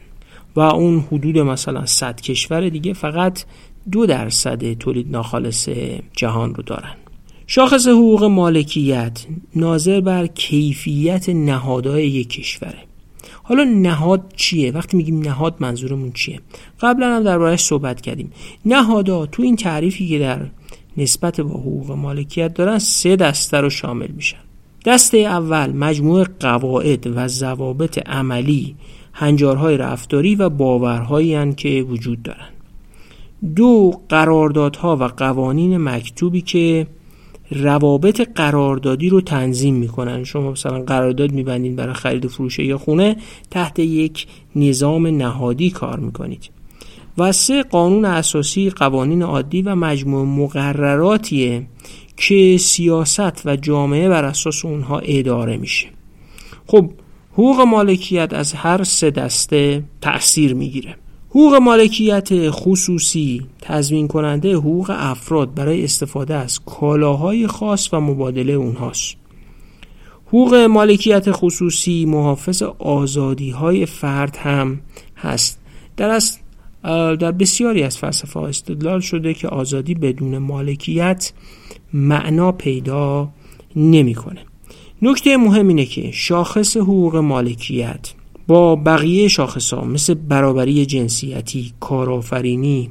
و 0.56 0.60
اون 0.60 1.00
حدود 1.00 1.38
مثلا 1.38 1.86
100 1.86 2.20
کشور 2.20 2.68
دیگه 2.68 2.92
فقط 2.92 3.44
دو 3.92 4.06
درصد 4.06 4.72
تولید 4.72 5.10
ناخالص 5.10 5.68
جهان 6.12 6.54
رو 6.54 6.62
دارن. 6.62 6.94
شاخص 7.46 7.86
حقوق 7.86 8.24
مالکیت 8.24 9.26
ناظر 9.56 10.00
بر 10.00 10.26
کیفیت 10.26 11.28
نهادهای 11.28 12.08
یک 12.08 12.28
کشوره. 12.28 12.78
حالا 13.42 13.64
نهاد 13.64 14.32
چیه؟ 14.36 14.72
وقتی 14.72 14.96
میگیم 14.96 15.18
نهاد 15.18 15.56
منظورمون 15.60 16.12
چیه؟ 16.12 16.40
قبلا 16.80 17.16
هم 17.16 17.22
دربارهش 17.22 17.60
صحبت 17.60 18.00
کردیم. 18.00 18.32
نهادها 18.64 19.26
تو 19.26 19.42
این 19.42 19.56
تعریفی 19.56 20.08
که 20.08 20.18
در 20.18 20.46
نسبت 20.96 21.40
با 21.40 21.50
حقوق 21.50 21.90
مالکیت 21.90 22.54
دارن 22.54 22.78
سه 22.78 23.16
دسته 23.16 23.56
رو 23.56 23.70
شامل 23.70 24.10
میشن. 24.10 24.51
دسته 24.84 25.18
اول 25.18 25.72
مجموعه 25.72 26.26
قواعد 26.40 27.06
و 27.06 27.28
ضوابط 27.28 28.08
عملی 28.08 28.76
هنجارهای 29.12 29.76
رفتاری 29.76 30.34
و 30.34 30.48
باورهایی 30.48 31.54
که 31.54 31.86
وجود 31.88 32.22
دارن 32.22 32.48
دو 33.56 34.00
قراردادها 34.08 34.96
و 34.96 35.04
قوانین 35.04 35.76
مکتوبی 35.76 36.40
که 36.40 36.86
روابط 37.50 38.20
قراردادی 38.34 39.08
رو 39.08 39.20
تنظیم 39.20 39.74
می‌کنن 39.74 40.24
شما 40.24 40.50
مثلا 40.50 40.82
قرارداد 40.82 41.32
میبندین 41.32 41.76
برای 41.76 41.94
خرید 41.94 42.24
و 42.24 42.28
فروش 42.28 42.58
یا 42.58 42.78
خونه 42.78 43.16
تحت 43.50 43.78
یک 43.78 44.26
نظام 44.56 45.06
نهادی 45.06 45.70
کار 45.70 45.98
می‌کنید. 45.98 46.50
و 47.18 47.32
سه 47.32 47.62
قانون 47.62 48.04
اساسی 48.04 48.70
قوانین 48.70 49.22
عادی 49.22 49.62
و 49.62 49.74
مجموع 49.74 50.26
مقرراتیه 50.26 51.66
که 52.28 52.56
سیاست 52.60 53.46
و 53.46 53.56
جامعه 53.56 54.08
بر 54.08 54.24
اساس 54.24 54.64
اونها 54.64 54.98
اداره 54.98 55.56
میشه. 55.56 55.88
خب 56.66 56.90
حقوق 57.32 57.60
مالکیت 57.60 58.32
از 58.32 58.52
هر 58.52 58.84
سه 58.84 59.10
دسته 59.10 59.84
تأثیر 60.00 60.54
می‌گیره. 60.54 60.96
حقوق 61.28 61.54
مالکیت 61.54 62.50
خصوصی 62.50 63.46
تضمین 63.60 64.08
کننده 64.08 64.54
حقوق 64.54 64.92
افراد 64.94 65.54
برای 65.54 65.84
استفاده 65.84 66.34
از 66.34 66.60
کالاهای 66.64 67.46
خاص 67.46 67.94
و 67.94 68.00
مبادله 68.00 68.52
اونهاست. 68.52 69.16
حقوق 70.26 70.54
مالکیت 70.54 71.30
خصوصی 71.30 72.04
محافظ 72.04 72.62
آزادی 72.78 73.50
های 73.50 73.86
فرد 73.86 74.36
هم 74.36 74.80
هست. 75.16 75.60
در 75.96 76.10
از 76.10 76.38
در 77.18 77.32
بسیاری 77.32 77.82
از 77.82 77.98
فلسفه 77.98 78.40
استدلال 78.40 79.00
شده 79.00 79.34
که 79.34 79.48
آزادی 79.48 79.94
بدون 79.94 80.38
مالکیت 80.38 81.32
معنا 81.92 82.52
پیدا 82.52 83.28
نمی‌کنه. 83.76 84.40
نکته 85.02 85.36
مهم 85.36 85.68
اینه 85.68 85.84
که 85.84 86.10
شاخص 86.10 86.76
حقوق 86.76 87.16
مالکیت 87.16 88.12
با 88.46 88.76
بقیه 88.76 89.28
شاخص 89.28 89.72
ها 89.72 89.84
مثل 89.84 90.14
برابری 90.14 90.86
جنسیتی، 90.86 91.72
کارآفرینی، 91.80 92.90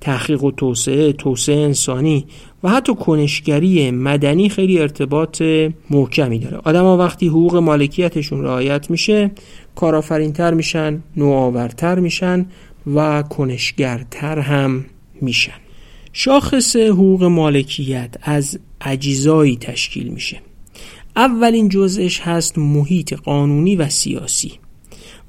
تحقیق 0.00 0.44
و 0.44 0.50
توسعه، 0.50 1.12
توسعه 1.12 1.56
انسانی 1.56 2.26
و 2.62 2.68
حتی 2.68 2.94
کنشگری 2.94 3.90
مدنی 3.90 4.48
خیلی 4.48 4.78
ارتباط 4.78 5.42
محکمی 5.90 6.38
داره 6.38 6.56
آدم 6.64 6.82
ها 6.82 6.96
وقتی 6.96 7.28
حقوق 7.28 7.56
مالکیتشون 7.56 8.42
رعایت 8.42 8.90
میشه 8.90 9.30
کارآفرینتر 9.74 10.54
میشن 10.54 11.02
نوآورتر 11.16 11.98
میشن 11.98 12.46
و 12.94 13.22
کنشگرتر 13.22 14.38
هم 14.38 14.84
میشن 15.20 15.65
شاخص 16.18 16.76
حقوق 16.76 17.24
مالکیت 17.24 18.14
از 18.22 18.58
اجزایی 18.80 19.56
تشکیل 19.56 20.08
میشه. 20.08 20.40
اولین 21.16 21.68
جزش 21.68 22.20
هست 22.20 22.58
محیط 22.58 23.14
قانونی 23.14 23.76
و 23.76 23.88
سیاسی. 23.88 24.52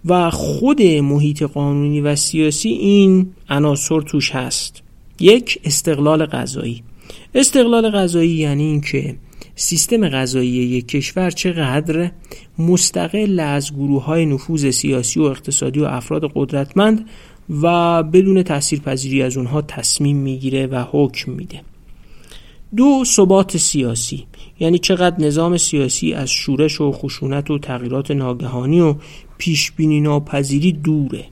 و 0.06 0.30
خود 0.30 0.82
محیط 0.82 1.43
قانونی 1.43 2.02
و 2.02 2.15
سیاسی 2.15 2.69
این 2.69 3.30
عناصر 3.50 4.02
توش 4.02 4.32
هست. 4.32 4.84
یک 5.19 5.60
استقلال 5.63 6.26
غذایی 6.26 6.84
استقلال 7.36 7.89
غذایی 7.89 8.32
یعنی 8.32 8.63
اینکه 8.63 9.15
سیستم 9.56 10.10
غذایی 10.10 10.50
یک 10.50 10.88
کشور 10.88 11.32
چقدر 11.32 12.12
مستقل 12.60 13.39
از 13.39 13.73
گروه 13.73 14.04
های 14.04 14.26
نفوذ 14.26 14.69
سیاسی 14.69 15.19
و 15.19 15.23
اقتصادی 15.23 15.80
و 15.80 15.86
افراد 15.86 16.32
قدرتمند 16.36 17.06
و 17.50 18.04
بدون 18.04 18.44
تأثیر 18.44 18.80
پذیری 18.80 19.22
از 19.22 19.38
اونها 19.38 19.62
تصمیم 19.62 20.18
می‌گیره 20.18 20.68
و 20.68 20.86
حکم 20.92 21.32
میده. 21.32 21.62
دو 22.76 23.04
ثبات 23.06 23.58
سیاسی. 23.58 24.26
یعنی 24.60 24.80
چقدر 24.80 25.26
نظام 25.26 25.58
سیاسی 25.58 26.14
از 26.14 26.30
شورش 26.30 26.82
و 26.82 26.92
خشونت 26.92 27.52
و 27.52 27.60
تغییرات 27.60 28.12
ناگهانی 28.12 28.80
و 28.80 28.96
پیش 29.38 29.72
بینی 29.72 30.02
ناپذیری 30.02 30.72
دوره. 30.72 31.26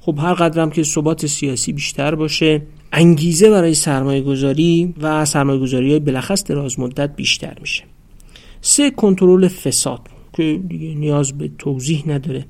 خب 0.00 0.18
هر 0.18 0.34
قدرم 0.34 0.70
که 0.70 0.82
ثبات 0.82 1.26
سیاسی 1.26 1.72
بیشتر 1.72 2.14
باشه 2.14 2.62
انگیزه 2.92 3.50
برای 3.50 3.74
سرمایه 3.74 4.20
گذاری 4.20 4.94
و 5.00 5.24
سرمایه 5.24 5.60
گذاری 5.60 5.90
های 5.90 6.00
بلخص 6.00 6.44
دراز 6.44 6.80
مدت 6.80 7.16
بیشتر 7.16 7.56
میشه. 7.60 7.84
سه 8.60 8.90
کنترل 8.90 9.48
فساد 9.48 10.00
که 10.36 10.60
دیگه 10.68 10.94
نیاز 10.94 11.38
به 11.38 11.50
توضیح 11.58 12.04
نداره. 12.06 12.46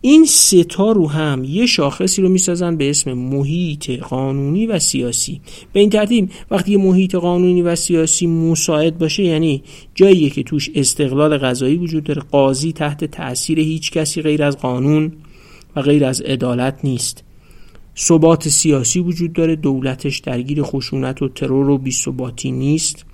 این 0.00 0.24
ستا 0.24 0.92
رو 0.92 1.08
هم 1.08 1.44
یه 1.44 1.66
شاخصی 1.66 2.22
رو 2.22 2.28
می‌سازن 2.28 2.76
به 2.76 2.90
اسم 2.90 3.12
محیط 3.12 3.90
قانونی 3.90 4.66
و 4.66 4.78
سیاسی. 4.78 5.40
به 5.72 5.80
این 5.80 5.90
ترتیب 5.90 6.30
وقتی 6.50 6.72
یه 6.72 6.78
محیط 6.78 7.14
قانونی 7.14 7.62
و 7.62 7.76
سیاسی 7.76 8.26
مساعد 8.26 8.98
باشه 8.98 9.22
یعنی 9.22 9.62
جاییه 9.94 10.30
که 10.30 10.42
توش 10.42 10.70
استقلال 10.74 11.38
قضایی 11.38 11.76
وجود 11.76 12.04
داره 12.04 12.22
قاضی 12.30 12.72
تحت 12.72 13.04
تاثیر 13.04 13.60
هیچ 13.60 13.90
کسی 13.90 14.22
غیر 14.22 14.42
از 14.42 14.58
قانون 14.58 15.12
و 15.76 15.82
غیر 15.82 16.04
از 16.04 16.20
عدالت 16.20 16.78
نیست. 16.84 17.24
ثبات 17.96 18.48
سیاسی 18.48 19.00
وجود 19.00 19.32
داره 19.32 19.56
دولتش 19.56 20.18
درگیر 20.18 20.62
خشونت 20.62 21.22
و 21.22 21.28
ترور 21.28 21.70
و 21.70 21.78
بیثباتی 21.78 22.52
نیست 22.52 23.04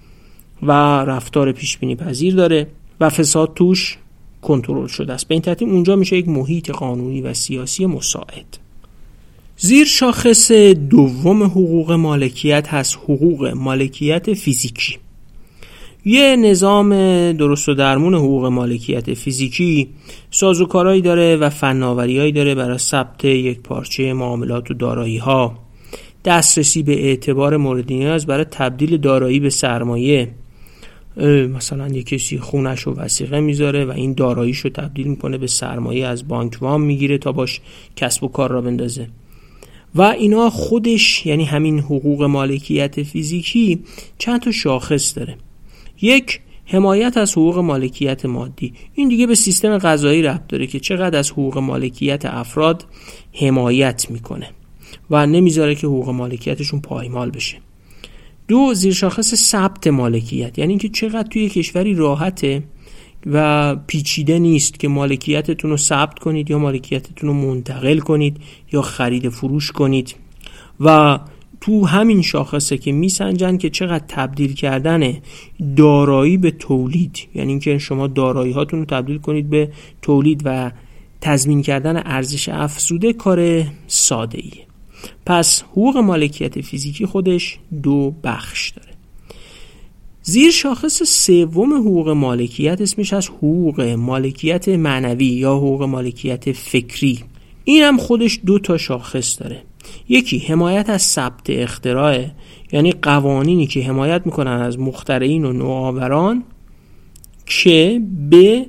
و 0.62 0.72
رفتار 1.04 1.52
پیش 1.52 1.78
بینی 1.78 1.96
پذیر 1.96 2.34
داره 2.34 2.66
و 3.00 3.10
فساد 3.10 3.54
توش 3.54 3.98
کنترل 4.44 4.86
شده 4.86 5.12
است. 5.12 5.28
به 5.28 5.34
این 5.34 5.42
ترتیب 5.42 5.68
اونجا 5.68 5.96
میشه 5.96 6.16
یک 6.16 6.28
محیط 6.28 6.70
قانونی 6.70 7.20
و 7.20 7.34
سیاسی 7.34 7.86
مساعد. 7.86 8.58
زیر 9.56 9.86
شاخص 9.86 10.52
دوم 10.90 11.42
حقوق 11.42 11.92
مالکیت 11.92 12.68
هست 12.68 12.96
حقوق 12.96 13.46
مالکیت 13.46 14.34
فیزیکی. 14.34 14.96
یه 16.06 16.36
نظام 16.36 16.88
درست 17.32 17.68
و 17.68 17.74
درمون 17.74 18.14
حقوق 18.14 18.46
مالکیت 18.46 19.14
فیزیکی 19.14 19.88
سازوکارهایی 20.30 21.00
داره 21.00 21.36
و 21.36 21.50
فناوریهایی 21.50 22.32
داره 22.32 22.54
برای 22.54 22.78
ثبت 22.78 23.24
یک 23.24 23.60
پارچه 23.60 24.12
معاملات 24.12 24.70
و 24.70 24.74
دارایی 24.74 25.18
ها 25.18 25.58
دسترسی 26.24 26.82
به 26.82 27.04
اعتبار 27.04 27.56
مورد 27.56 27.92
نیاز 27.92 28.26
برای 28.26 28.44
تبدیل 28.44 28.96
دارایی 28.96 29.40
به 29.40 29.50
سرمایه. 29.50 30.30
مثلا 31.16 31.88
یه 31.88 32.02
کسی 32.02 32.38
خونش 32.38 32.80
رو 32.80 32.94
وسیقه 32.94 33.40
می‌ذاره 33.40 33.84
و 33.84 33.90
این 33.90 34.12
داراییش 34.12 34.58
رو 34.58 34.70
تبدیل 34.70 35.06
می‌کنه 35.06 35.38
به 35.38 35.46
سرمایه 35.46 36.06
از 36.06 36.28
بانک 36.28 36.56
وام 36.60 36.82
می‌گیره 36.82 37.18
تا 37.18 37.32
باش 37.32 37.60
کسب 37.96 38.24
و 38.24 38.28
کار 38.28 38.50
را 38.50 38.60
بندازه. 38.60 39.08
و 39.94 40.02
اینا 40.02 40.50
خودش 40.50 41.26
یعنی 41.26 41.44
همین 41.44 41.78
حقوق 41.78 42.22
مالکیت 42.22 43.02
فیزیکی 43.02 43.80
چند 44.18 44.40
تا 44.40 44.50
شاخص 44.50 45.16
داره. 45.18 45.36
یک 46.02 46.40
حمایت 46.66 47.16
از 47.16 47.32
حقوق 47.32 47.58
مالکیت 47.58 48.26
مادی. 48.26 48.72
این 48.94 49.08
دیگه 49.08 49.26
به 49.26 49.34
سیستم 49.34 49.78
قضایی 49.78 50.22
ربط 50.22 50.46
داره 50.48 50.66
که 50.66 50.80
چقدر 50.80 51.18
از 51.18 51.30
حقوق 51.30 51.58
مالکیت 51.58 52.24
افراد 52.24 52.84
حمایت 53.32 54.06
می‌کنه 54.10 54.50
و 55.10 55.26
نمی‌ذاره 55.26 55.74
که 55.74 55.86
حقوق 55.86 56.08
مالکیتشون 56.08 56.80
پایمال 56.80 57.30
بشه. 57.30 57.56
دو 58.48 58.74
زیرشاخص 58.74 59.34
ثبت 59.34 59.86
مالکیت. 59.86 60.58
یعنی 60.58 60.72
اینکه 60.72 60.88
چقدر 60.88 61.28
توی 61.28 61.48
کشوری 61.48 61.94
راحته 61.94 62.62
و 63.26 63.76
پیچیده 63.76 64.38
نیست 64.38 64.80
که 64.80 64.88
مالکیتتون 64.88 65.70
رو 65.70 65.76
ثبت 65.76 66.18
کنید 66.18 66.50
یا 66.50 66.58
مالکیتتون 66.58 67.28
رو 67.28 67.34
منتقل 67.34 67.98
کنید 67.98 68.36
یا 68.72 68.82
خرید 68.82 69.28
فروش 69.28 69.72
کنید. 69.72 70.14
و 70.80 71.18
تو 71.60 71.86
همین 71.86 72.22
شاخصه 72.22 72.78
که 72.78 72.92
میسنجن 72.92 73.56
که 73.56 73.70
چقدر 73.70 74.04
تبدیل 74.08 74.54
کردن 74.54 75.14
دارایی 75.76 76.36
به 76.36 76.50
تولید. 76.50 77.18
یعنی 77.34 77.50
اینکه 77.50 77.78
شما 77.78 78.06
دارایی 78.06 78.52
هاتون 78.52 78.78
رو 78.78 78.84
تبدیل 78.84 79.18
کنید 79.18 79.50
به 79.50 79.70
تولید 80.02 80.42
و 80.44 80.70
تضمین 81.20 81.62
کردن 81.62 82.02
ارزش 82.04 82.48
افزوده 82.48 83.12
کار 83.12 83.64
ساده 83.86 84.38
ایه 84.38 84.73
پس 85.26 85.62
حقوق 85.62 85.96
مالکیت 85.96 86.60
فیزیکی 86.60 87.06
خودش 87.06 87.58
دو 87.82 88.14
بخش 88.24 88.70
داره. 88.70 88.88
زیر 90.22 90.50
شاخص 90.50 91.02
سوم 91.02 91.74
حقوق 91.74 92.08
مالکیت 92.08 92.80
اسمش 92.80 93.12
از 93.12 93.28
حقوق 93.28 93.80
مالکیت 93.80 94.68
معنوی 94.68 95.26
یا 95.26 95.56
حقوق 95.56 95.82
مالکیت 95.82 96.52
فکری. 96.52 97.24
این 97.64 97.82
هم 97.82 97.96
خودش 97.96 98.40
دو 98.46 98.58
تا 98.58 98.78
شاخص 98.78 99.42
داره. 99.42 99.62
یکی 100.08 100.38
حمایت 100.38 100.90
از 100.90 101.02
ثبت 101.02 101.50
اختراع 101.50 102.24
یعنی 102.72 102.92
قوانینی 102.92 103.66
که 103.66 103.82
حمایت 103.82 104.22
می‌کنن 104.24 104.62
از 104.62 104.78
مخترعین 104.78 105.44
و 105.44 105.52
نوآوران 105.52 106.44
که 107.46 108.00
به 108.30 108.66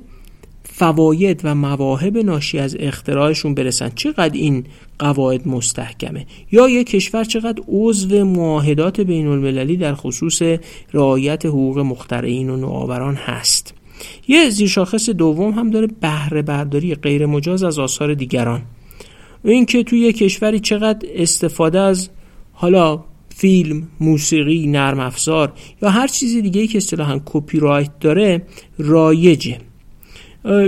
فواید 0.64 1.40
و 1.44 1.54
مواهب 1.54 2.18
ناشی 2.18 2.58
از 2.58 2.76
اختراعشون 2.80 3.54
برسن. 3.54 3.90
چقدر 3.94 4.34
این 4.34 4.64
قواعد 4.98 5.48
مستحکمه. 5.48 6.26
یا 6.52 6.68
یک 6.68 6.86
کشور 6.86 7.24
چقدر 7.24 7.62
عضو 7.68 8.24
معاهدات 8.24 9.00
بین 9.00 9.26
المللی 9.26 9.76
در 9.76 9.94
خصوص 9.94 10.42
رعایت 10.92 11.46
حقوق 11.46 11.78
مخترعین 11.78 12.50
و 12.50 12.56
نوآوران 12.56 13.14
هست. 13.14 13.74
یه 14.28 14.50
زیرشاخص 14.50 15.10
دوم 15.10 15.52
هم 15.52 15.70
داره 15.70 15.86
بهره 16.00 16.42
برداری 16.42 16.94
غیر 16.94 17.26
مجاز 17.26 17.62
از 17.62 17.78
آثار 17.78 18.14
دیگران. 18.14 18.62
و 19.44 19.48
اینکه 19.48 19.82
توی 19.82 19.98
یک 19.98 20.18
کشوری 20.18 20.60
چقدر 20.60 21.08
استفاده 21.14 21.80
از 21.80 22.08
حالا 22.52 23.04
فیلم، 23.28 23.88
موسیقی، 24.00 24.66
نرم 24.66 25.00
افزار 25.00 25.52
یا 25.82 25.90
هر 25.90 26.06
چیزی 26.06 26.42
دیگه 26.42 26.66
که 26.66 26.78
اصطلاحا 26.78 27.20
کپی 27.24 27.58
رایت 27.58 27.98
داره 27.98 28.42
رایجه. 28.78 29.58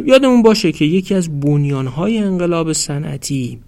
یادمون 0.06 0.42
باشه 0.42 0.72
که 0.72 0.84
یکی 0.84 1.14
از 1.14 1.40
بنیانهای 1.40 2.18
انقلاب 2.18 2.72
صنعتی 2.72 3.58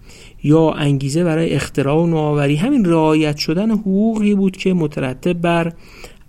یا 0.42 0.70
انگیزه 0.70 1.24
برای 1.24 1.50
اختراع 1.50 1.96
و 1.96 2.07
نوآوری. 2.07 2.57
همین 2.57 2.85
رعایت 2.85 3.37
شدن 3.37 3.70
حقوقی 3.70 4.35
بود 4.35 4.57
که 4.57 4.74
مترتب 4.74 5.33
بر 5.33 5.72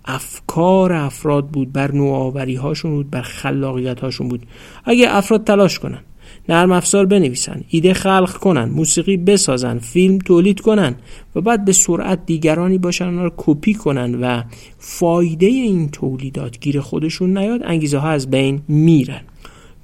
افکار 0.04 0.92
افراد 0.92 1.46
بود 1.46 1.72
بر 1.72 1.92
نوآوری 1.92 2.54
هاشون 2.54 2.90
بود 2.90 3.10
بر 3.10 3.22
خلاقیت 3.22 4.00
هاشون 4.00 4.28
بود. 4.28 4.46
اگه 4.84 5.16
افراد 5.16 5.44
تلاش 5.44 5.78
کنن 5.78 6.00
نرم 6.48 6.72
افزار 6.72 7.06
بنویسن 7.06 7.60
ایده 7.68 7.94
خلق 7.94 8.32
کنن 8.32 8.64
موسیقی 8.64 9.16
بسازن 9.16 9.78
فیلم 9.78 10.18
تولید 10.18 10.60
کنن 10.60 10.94
و 11.34 11.40
بعد 11.40 11.64
به 11.64 11.72
سرعت 11.72 12.26
دیگرانی 12.26 12.78
باشن 12.78 13.04
اونا 13.04 13.24
رو 13.24 13.32
کپی 13.36 13.74
کنن 13.74 14.14
و 14.14 14.42
فایده 14.78 15.46
این 15.46 15.88
تولیدات 15.88 16.60
گیر 16.60 16.80
خودشون 16.80 17.38
نیاد 17.38 17.60
انگیزه 17.64 17.98
ها 17.98 18.08
از 18.08 18.30
بین 18.30 18.62
میرن. 18.68 19.20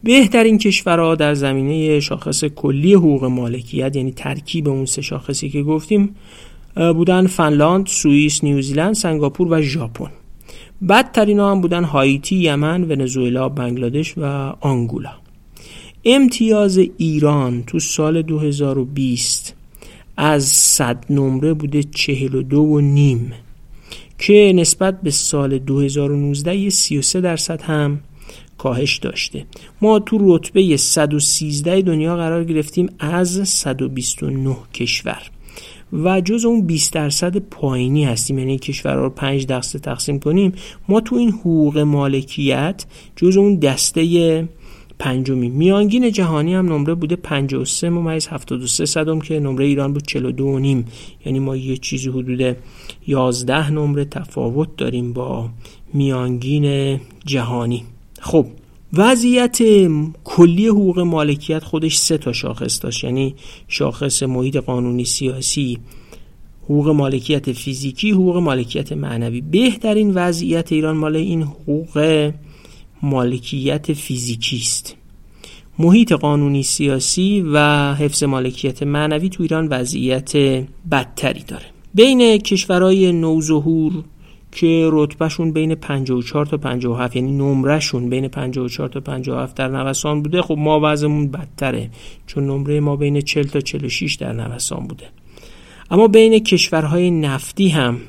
بهترین 0.03 0.59
کشورها 0.59 1.15
در 1.15 1.35
زمینه 1.35 2.01
شاخص 2.01 2.45
کلی 2.45 2.95
حقوق 2.95 3.25
مالکیت 3.25 3.97
یعنی 3.97 4.13
ترکیب 4.13 4.69
اون 4.69 4.85
سه 4.85 5.03
شاخصی 5.03 5.49
که 5.49 5.63
گفتیم 5.63 6.15
بودن 6.75 7.27
فنلاند، 7.27 7.87
سوئیس، 7.87 8.45
نیوزیلند، 8.45 8.95
سنگاپور 8.95 9.49
و 9.51 9.63
ژاپن. 9.63 10.11
بدترین 10.89 11.39
هم 11.39 11.61
بودن 11.61 11.85
هایتی، 11.85 12.37
یمن، 12.37 12.91
ونزوئلا، 12.91 13.49
بنگلادش 13.49 14.19
و 14.19 14.25
آنگولا. 14.61 15.13
امتیاز 16.05 16.79
ایران 16.97 17.63
تو 17.67 17.79
سال 17.79 18.23
2020 18.23 19.55
از 20.17 20.45
100 20.45 21.05
نمره 21.11 21.55
بوده 21.55 21.83
42 21.83 22.63
و 22.63 22.81
نیم 22.81 23.33
که 24.19 24.53
نسبت 24.57 25.03
به 25.03 25.11
سال 25.11 25.59
2019 25.59 26.57
یه 26.57 26.71
33 26.71 27.21
درصد 27.21 27.63
هم 27.63 28.01
کاهش 28.59 28.99
داشته. 28.99 29.47
ما 29.83 29.99
تو 29.99 30.19
رتبه 30.21 30.77
113 30.77 31.83
دنیا 31.83 32.17
قرار 32.17 32.45
گرفتیم 32.45 32.91
از 32.99 33.49
129 33.49 34.57
کشور. 34.75 35.23
و 35.93 36.21
جز 36.21 36.45
اون 36.45 36.67
20 36.67 36.93
درصد 36.93 37.37
پایینی 37.37 38.05
هستیم. 38.05 38.39
یعنی 38.39 38.59
کشورها 38.59 39.03
رو 39.03 39.11
5 39.11 39.47
دسته 39.47 39.79
تقسیم 39.79 40.19
کنیم. 40.19 40.53
ما 40.89 41.01
تو 41.01 41.17
این 41.17 41.31
حقوق 41.31 41.79
مالکیت 41.79 42.85
جز 43.17 43.37
اون 43.37 43.57
دسته 43.57 44.49
پنجمی. 44.99 45.49
میانگین 45.49 46.13
جهانی 46.13 46.55
هم 46.55 46.73
نمره 46.73 46.95
بوده 46.95 47.17
53 47.17 47.91
ممیز 47.91 48.29
73 48.29 48.87
صدم 48.87 49.21
که 49.21 49.41
نمره 49.41 49.65
ایران 49.65 49.93
بود 49.93 50.07
42 50.07 50.45
و 50.45 50.59
نیم. 50.59 50.85
یعنی 51.27 51.39
ما 51.39 51.57
یه 51.57 51.77
چیزی 51.77 52.09
حدود 52.09 52.57
11 53.07 53.71
نمره 53.71 54.05
تفاوت 54.05 54.77
داریم 54.77 55.13
با 55.13 55.49
میانگین 55.95 57.01
جهانی. 57.25 57.85
خب 58.21 58.47
وضعیت 58.93 59.59
کلی 60.25 60.67
حقوق 60.67 61.01
مالکیت 61.01 61.65
خودش 61.65 61.97
سه 61.97 62.19
تا 62.19 62.33
شاخص 62.33 62.83
داشت. 62.83 63.05
یعنی 63.05 63.35
شاخص 63.69 64.23
محیط 64.23 64.57
قانونی 64.57 65.05
سیاسی 65.05 65.79
حقوق 66.65 66.89
مالکیت 66.89 67.53
فیزیکی 67.53 68.11
حقوق 68.11 68.37
مالکیت 68.37 68.93
معنوی. 68.93 69.41
بهترین 69.41 70.11
وضعیت 70.15 70.73
ایران 70.73 70.97
مال 70.97 71.17
این 71.17 71.43
حقوق 71.43 72.33
مالکیت 73.03 73.93
فیزیکی 73.93 74.57
است. 74.57 74.95
محیط 75.79 76.13
قانونی 76.13 76.63
سیاسی 76.63 77.45
و 77.53 77.59
حفظ 77.95 78.23
مالکیت 78.23 78.83
معنوی 78.83 79.29
تو 79.29 79.43
ایران 79.43 79.69
وضعیت 79.69 80.37
بدتری 80.91 81.43
داره. 81.43 81.65
بین 81.95 82.39
کشورهای 82.39 83.13
نوظهور 83.13 84.05
که 84.61 84.89
رتبهشون 84.93 85.53
بین 85.53 85.75
54 85.75 86.47
تا 86.47 86.57
57 86.57 87.17
یعنی 87.17 87.33
نمرهشون 87.33 88.09
بین 88.11 88.29
54 88.29 88.89
تا 88.89 89.01
57 89.01 89.57
در 89.57 89.69
نوسان 89.69 90.23
بوده. 90.23 90.43
خب 90.43 90.57
ما 90.59 90.81
وضعمون 90.83 91.31
بدتره 91.31 91.91
چون 92.27 92.47
نمره 92.47 92.81
ما 92.81 92.97
بین 92.97 93.21
40 93.21 93.47
تا 93.47 93.61
46 93.61 94.15
در 94.15 94.33
نوسان 94.33 94.87
بوده. 94.87 95.07
اما 95.91 96.09
بین 96.09 96.39
کشورهای 96.39 97.11
نفتی 97.11 97.69
هم 97.69 98.01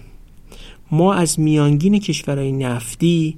ما 0.91 1.13
از 1.13 1.39
میانگین 1.39 1.99
کشورهای 1.99 2.51
نفتی 2.51 3.37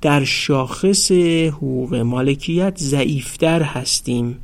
در 0.00 0.24
شاخص 0.24 1.12
حقوق 1.48 1.94
مالکیت 1.94 2.78
ضعیفتر 2.78 3.62
هستیم. 3.62 4.36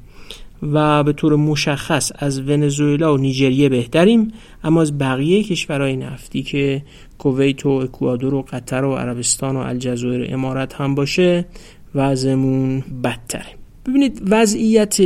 و 0.62 1.02
به 1.04 1.12
طور 1.12 1.36
مشخص 1.36 2.12
از 2.18 2.40
ونزوئلا 2.40 3.14
و 3.14 3.16
نیجریه 3.16 3.68
بهتریم 3.68 4.32
اما 4.64 4.82
از 4.82 4.98
بقیه 4.98 5.42
کشورهای 5.42 5.96
نفتی 5.96 6.42
که 6.42 6.82
کویت 7.18 7.66
و 7.66 7.68
اکوادور 7.68 8.34
و 8.34 8.42
قطر 8.42 8.84
و 8.84 8.94
عربستان 8.94 9.56
و 9.56 9.58
الجزایر 9.58 10.34
امارات 10.34 10.74
هم 10.74 10.94
باشه 10.94 11.46
وضعمون 11.94 12.84
بدتره 13.04 13.60
ببینید 13.86 14.22
وضعیت 14.26 15.00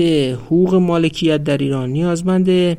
حقوق 0.46 0.74
مالکیت 0.74 1.44
در 1.44 1.58
ایران 1.58 1.90
نیازمند 1.90 2.76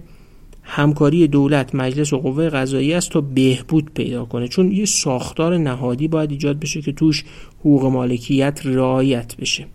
همکاری 0.67 1.27
دولت 1.27 1.75
مجلس 1.75 2.13
و 2.13 2.17
قوه 2.17 2.49
قضایی 2.49 2.93
است 2.93 3.11
تا 3.11 3.21
بهبود 3.21 3.91
پیدا 3.93 4.25
کنه 4.25 4.47
چون 4.47 4.71
یه 4.71 4.85
ساختار 4.85 5.57
نهادی 5.57 6.07
باید 6.07 6.31
ایجاد 6.31 6.59
بشه 6.59 6.81
که 6.81 6.91
توش 6.91 7.23
حقوق 7.59 7.85
مالکیت 7.85 8.61
رعایت 8.63 9.35
بشه. 9.37 9.65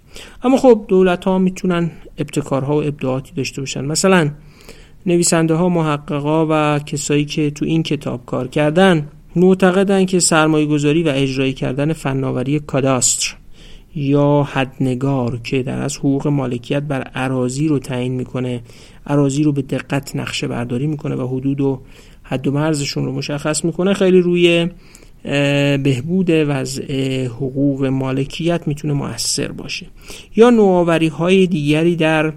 اما 0.43 0.57
خب 0.57 0.85
دولت 0.89 1.25
ها 1.25 1.39
می‌تونن 1.39 1.91
ابتکارها 2.19 2.77
و 2.77 2.85
ابداعاتی 2.85 3.33
داشته 3.35 3.63
باشن. 3.63 3.85
مثلا 3.85 4.31
نویسنده 5.07 5.55
ها 5.55 5.69
محققا 5.69 6.47
و 6.51 6.79
کسایی 6.79 7.25
که 7.25 7.51
تو 7.51 7.65
این 7.65 7.83
کتاب 7.83 8.27
کار 8.27 8.49
کردن 8.49 9.09
معتقدن 9.37 10.05
که 10.05 10.21
سرمایه 10.21 10.67
گذاری 10.67 11.03
و 11.03 11.13
اجرایی 11.15 11.53
کردن 11.53 11.93
فناوری 11.93 12.61
کاداستر 12.61 13.35
یا 13.95 14.49
حدنگار 14.53 15.41
که 15.45 15.63
در 15.63 15.83
از 15.83 15.97
حقوق 15.97 16.27
مالکیت 16.27 16.83
بر 16.83 17.03
عراضی 17.03 17.69
رو 17.69 17.79
تعیین 17.79 18.13
می‌کنه 18.13 18.63
عراضی 19.07 19.43
رو 19.43 19.53
به 19.53 19.63
دقت 19.63 20.17
نقشه 20.17 20.49
برداری 20.49 20.87
می‌کنه 20.87 21.15
و 21.15 21.37
حدود 21.37 21.61
و 21.61 21.81
حد 22.23 22.47
و 22.47 22.53
مرزشون 22.53 23.05
رو 23.05 23.13
مشخص 23.13 23.65
می‌کنه 23.65 23.95
خیلی 23.95 24.21
روی 24.21 24.69
بهبود 25.83 26.27
وضع 26.31 27.25
حقوق 27.25 27.85
مالکیت 27.85 28.69
می‌تونه 28.69 28.95
مؤثر 28.95 29.53
باشه. 29.53 29.87
یا 30.37 30.51
نوآوری 30.51 31.09
های 31.09 31.47
دیگری 31.47 31.97
در 31.97 32.33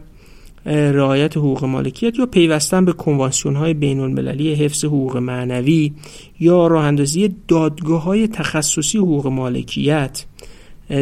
رعایت 0.66 1.38
حقوق 1.38 1.66
مالکیت 1.66 2.20
یا 2.20 2.26
پیوستن 2.26 2.86
به 2.86 2.94
کنوانسیون 2.94 3.56
های 3.56 3.74
بین 3.74 4.00
المللی 4.00 4.54
حفظ 4.54 4.86
حقوق 4.86 5.18
معنوی 5.18 5.94
یا 6.40 6.68
راه 6.68 6.86
اندازی 6.86 7.36
دادگاه 7.48 8.04
های 8.04 8.28
تخصصی 8.28 8.98
حقوق 8.98 9.28
مالکیت 9.28 10.26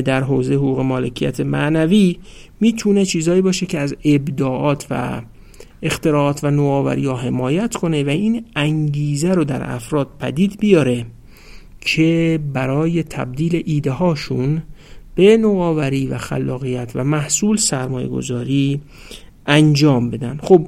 در 0.06 0.24
حوزه 0.24 0.54
حقوق 0.54 0.80
مالکیت 0.80 1.40
معنوی 1.40 2.18
می‌تونه 2.60 3.06
چیزایی 3.06 3.42
باشه 3.42 3.66
که 3.66 3.80
از 3.80 3.96
ابداعات 4.06 4.88
و 4.90 5.22
اختراعات 5.84 6.44
و 6.44 6.52
نوآوری 6.52 7.06
ها 7.06 7.16
حمایت 7.16 7.76
کنه 7.76 8.04
و 8.04 8.10
این 8.10 8.46
انگیزه 8.56 9.34
رو 9.34 9.44
در 9.44 9.72
افراد 9.76 10.08
پدید 10.20 10.60
بیاره. 10.60 11.06
که 11.82 12.40
برای 12.54 13.04
تبدیل 13.04 13.64
ایده 13.66 13.92
هاشون 13.92 14.62
به 15.16 15.38
نوآوری 15.38 16.08
و 16.08 16.18
خلاقیت 16.18 16.92
و 16.96 17.04
محصول 17.04 17.58
سرمایه 17.58 18.08
گذاری 18.08 18.82
انجام 19.46 20.10
بدن. 20.10 20.40
خب 20.44 20.68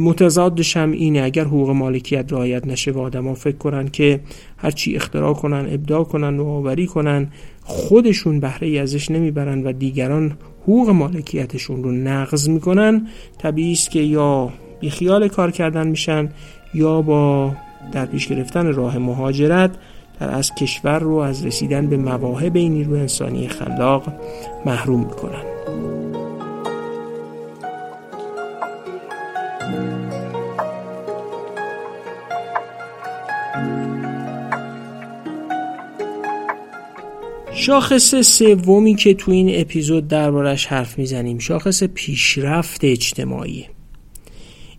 متضادش 0.00 0.76
هم 0.76 0.92
اینه 0.92 1.22
اگر 1.22 1.44
حقوق 1.44 1.70
مالکیت 1.70 2.32
رعایت 2.32 2.66
نشه 2.66 2.90
و 2.90 2.98
آدما 2.98 3.34
فکر 3.34 3.56
کنن 3.56 3.88
که 3.88 4.20
هرچی 4.56 4.96
اختراع 4.96 5.34
کنن 5.34 5.66
ابداع 5.70 6.04
کنن 6.04 6.36
نوآوری 6.36 6.86
کنن 6.86 7.32
خودشون 7.62 8.40
بهره 8.40 8.78
ازش 8.80 9.10
نمی‌برن 9.10 9.62
و 9.62 9.72
دیگران 9.72 10.38
حقوق 10.62 10.90
مالکیتشون 10.90 11.82
رو 11.82 11.92
نقض 11.92 12.48
می‌کنن 12.48 13.08
طبیعی 13.38 13.72
است 13.72 13.90
که 13.90 14.00
یا 14.00 14.52
بیخیال 14.80 15.28
کار 15.28 15.50
کردن 15.50 15.86
میشن 15.86 16.28
یا 16.74 17.02
با 17.02 17.52
در 17.92 18.06
پیش 18.06 18.28
گرفتن 18.28 18.72
راه 18.72 18.98
مهاجرت 18.98 19.70
در 20.20 20.30
از 20.34 20.54
کشور 20.54 20.98
رو 20.98 21.14
از 21.14 21.46
رسیدن 21.46 21.86
به 21.86 21.96
مواهب 21.96 22.56
این 22.56 22.72
نیرو 22.72 22.94
انسانی 22.94 23.48
خلاق 23.48 24.12
محروم 24.66 25.00
می‌کنن. 25.00 25.42
شاخص 37.52 38.14
سومی 38.14 38.94
که 38.94 39.14
تو 39.14 39.30
این 39.30 39.60
اپیزود 39.60 40.08
دربارش 40.08 40.66
حرف 40.66 40.98
می‌زنیم 40.98 41.38
شاخص 41.38 41.84
پیشرفت 41.84 42.84
اجتماعی. 42.84 43.75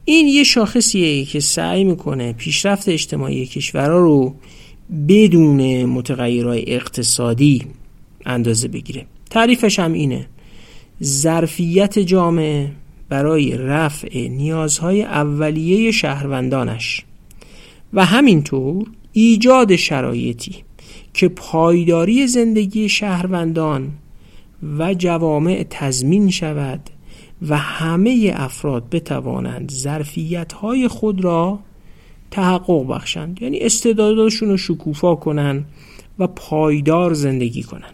این 0.09 0.27
یه 0.27 0.43
شاخصیه 0.43 1.25
که 1.25 1.39
سعی 1.39 1.83
می‌کنه 1.83 2.33
پیشرفت 2.33 2.89
اجتماعی 2.89 3.45
کشورها 3.45 3.97
رو 3.97 4.35
بدون 5.07 5.85
متغیرهای 5.85 6.73
اقتصادی 6.73 7.65
اندازه 8.25 8.67
بگیره. 8.67 9.05
تعریفش 9.29 9.79
هم 9.79 9.93
اینه. 9.93 10.27
ظرفیت 11.03 11.99
جامعه 11.99 12.71
برای 13.09 13.57
رفع 13.57 14.27
نیازهای 14.27 15.03
اولیه 15.03 15.91
شهروندانش 15.91 17.05
و 17.93 18.05
همینطور 18.05 18.87
ایجاد 19.11 19.75
شرایطی 19.75 20.55
که 21.13 21.27
پایداری 21.27 22.27
زندگی 22.27 22.89
شهروندان 22.89 23.91
و 24.77 24.93
جوامع 24.93 25.65
تضمین 25.69 26.29
شود 26.29 26.89
و 27.41 27.57
همه 27.57 28.33
افراد 28.35 28.89
بتوانند 28.89 29.71
ظرفیت 29.71 30.53
های 30.53 30.87
خود 30.87 31.23
را 31.23 31.59
تحقق 32.31 32.87
بخشند. 32.87 33.41
یعنی 33.41 33.59
استعدادشون 33.59 34.49
رو 34.49 34.57
شکوفا 34.57 35.15
کنند 35.15 35.65
و 36.19 36.27
پایدار 36.27 37.13
زندگی 37.13 37.63
کنند 37.63 37.93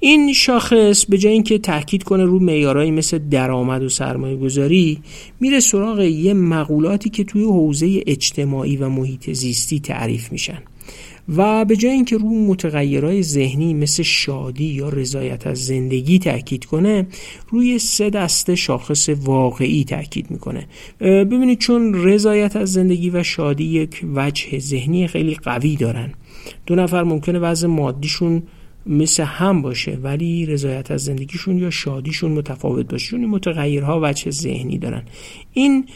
این 0.00 0.32
شاخص 0.32 1.06
به 1.06 1.18
جای 1.18 1.32
اینکه 1.32 1.58
تاکید 1.58 2.02
کنه 2.02 2.24
رو 2.24 2.38
معیارهایی 2.38 2.90
مثل 2.90 3.18
درآمد 3.18 3.82
و 3.82 3.88
سرمایه 3.88 4.36
گذاری 4.36 5.00
میره 5.40 5.60
سراغ 5.60 6.00
یه 6.00 6.34
مقولاتی 6.34 7.10
که 7.10 7.24
توی 7.24 7.42
حوزه 7.42 8.02
اجتماعی 8.06 8.76
و 8.76 8.88
محیط 8.88 9.30
زیستی 9.30 9.80
تعریف 9.80 10.32
میشن. 10.32 10.58
و 11.28 11.64
به 11.64 11.76
جای 11.76 11.92
اینکه 11.92 12.16
رو 12.16 12.28
متغیرهای 12.28 13.22
ذهنی 13.22 13.74
مثل 13.74 14.02
شادی 14.02 14.64
یا 14.64 14.88
رضایت 14.88 15.46
از 15.46 15.66
زندگی 15.66 16.18
تاکید 16.18 16.64
کنه 16.64 17.06
روی 17.48 17.78
سه 17.78 18.10
دسته 18.10 18.54
شاخص 18.54 19.08
واقعی 19.08 19.84
تاکید 19.84 20.30
می‌کنه. 20.30 20.66
ببینید 21.00 21.58
چون 21.58 21.94
رضایت 21.94 22.56
از 22.56 22.72
زندگی 22.72 23.10
و 23.10 23.22
شادی 23.22 23.64
یک 23.64 24.04
وجه 24.14 24.58
ذهنی 24.58 25.08
خیلی 25.08 25.34
قوی 25.34 25.76
دارن. 25.76 26.12
دو 26.66 26.74
نفر 26.74 27.02
ممکنه 27.02 27.38
وضع 27.38 27.66
مادیشون 27.66 28.42
مثل 28.86 29.22
هم 29.22 29.62
باشه 29.62 29.98
ولی 30.02 30.46
رضایت 30.46 30.90
از 30.90 31.04
زندگیشون 31.04 31.58
یا 31.58 31.70
شادیشون 31.70 32.32
متفاوت 32.32 32.90
باشه. 32.90 33.10
چون 33.10 33.26
متغیرها 33.26 34.00
وجه 34.02 34.30
ذهنی 34.30 34.78
دارن. 34.78 35.02
این 35.52 35.86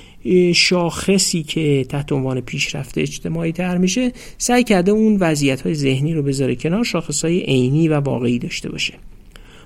شاخصی 0.55 1.43
که 1.43 1.87
تحت 1.88 2.12
عنوان 2.12 2.41
پیشرفت 2.41 2.99
اجتماعی 2.99 3.53
تر 3.53 3.79
میشه 3.79 4.12
سعی 4.38 4.64
کرده 4.64 4.91
اون 4.91 5.17
وضعیت 5.21 5.61
های 5.61 5.75
ذهنی 5.75 6.14
رو 6.14 6.23
بذاره 6.23 6.57
کنار 6.57 6.85
شاخص 6.85 7.25
های 7.25 7.41
عینی 7.41 7.88
و 7.88 8.01
واقعی 8.01 8.38
داشته 8.38 8.69
باشه. 8.69 8.95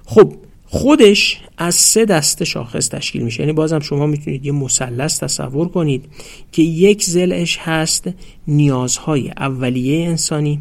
خب 0.05 0.35
خودش 0.65 1.41
از 1.59 1.75
سه 1.75 2.05
دسته 2.05 2.45
شاخص 2.45 2.89
تشکیل 2.89 3.23
میشه. 3.23 3.41
یعنی 3.41 3.53
بازم 3.53 3.81
شما 3.81 4.07
می‌تونید 4.07 4.47
یه 4.47 4.53
مثلث 4.53 5.23
تصور 5.23 5.69
کنید 5.69 6.05
که 6.53 6.63
یک 6.63 7.05
زلش 7.05 7.59
هست 7.61 8.11
نیازهای 8.49 9.31
اولیه 9.31 10.09
انسانی 10.09 10.61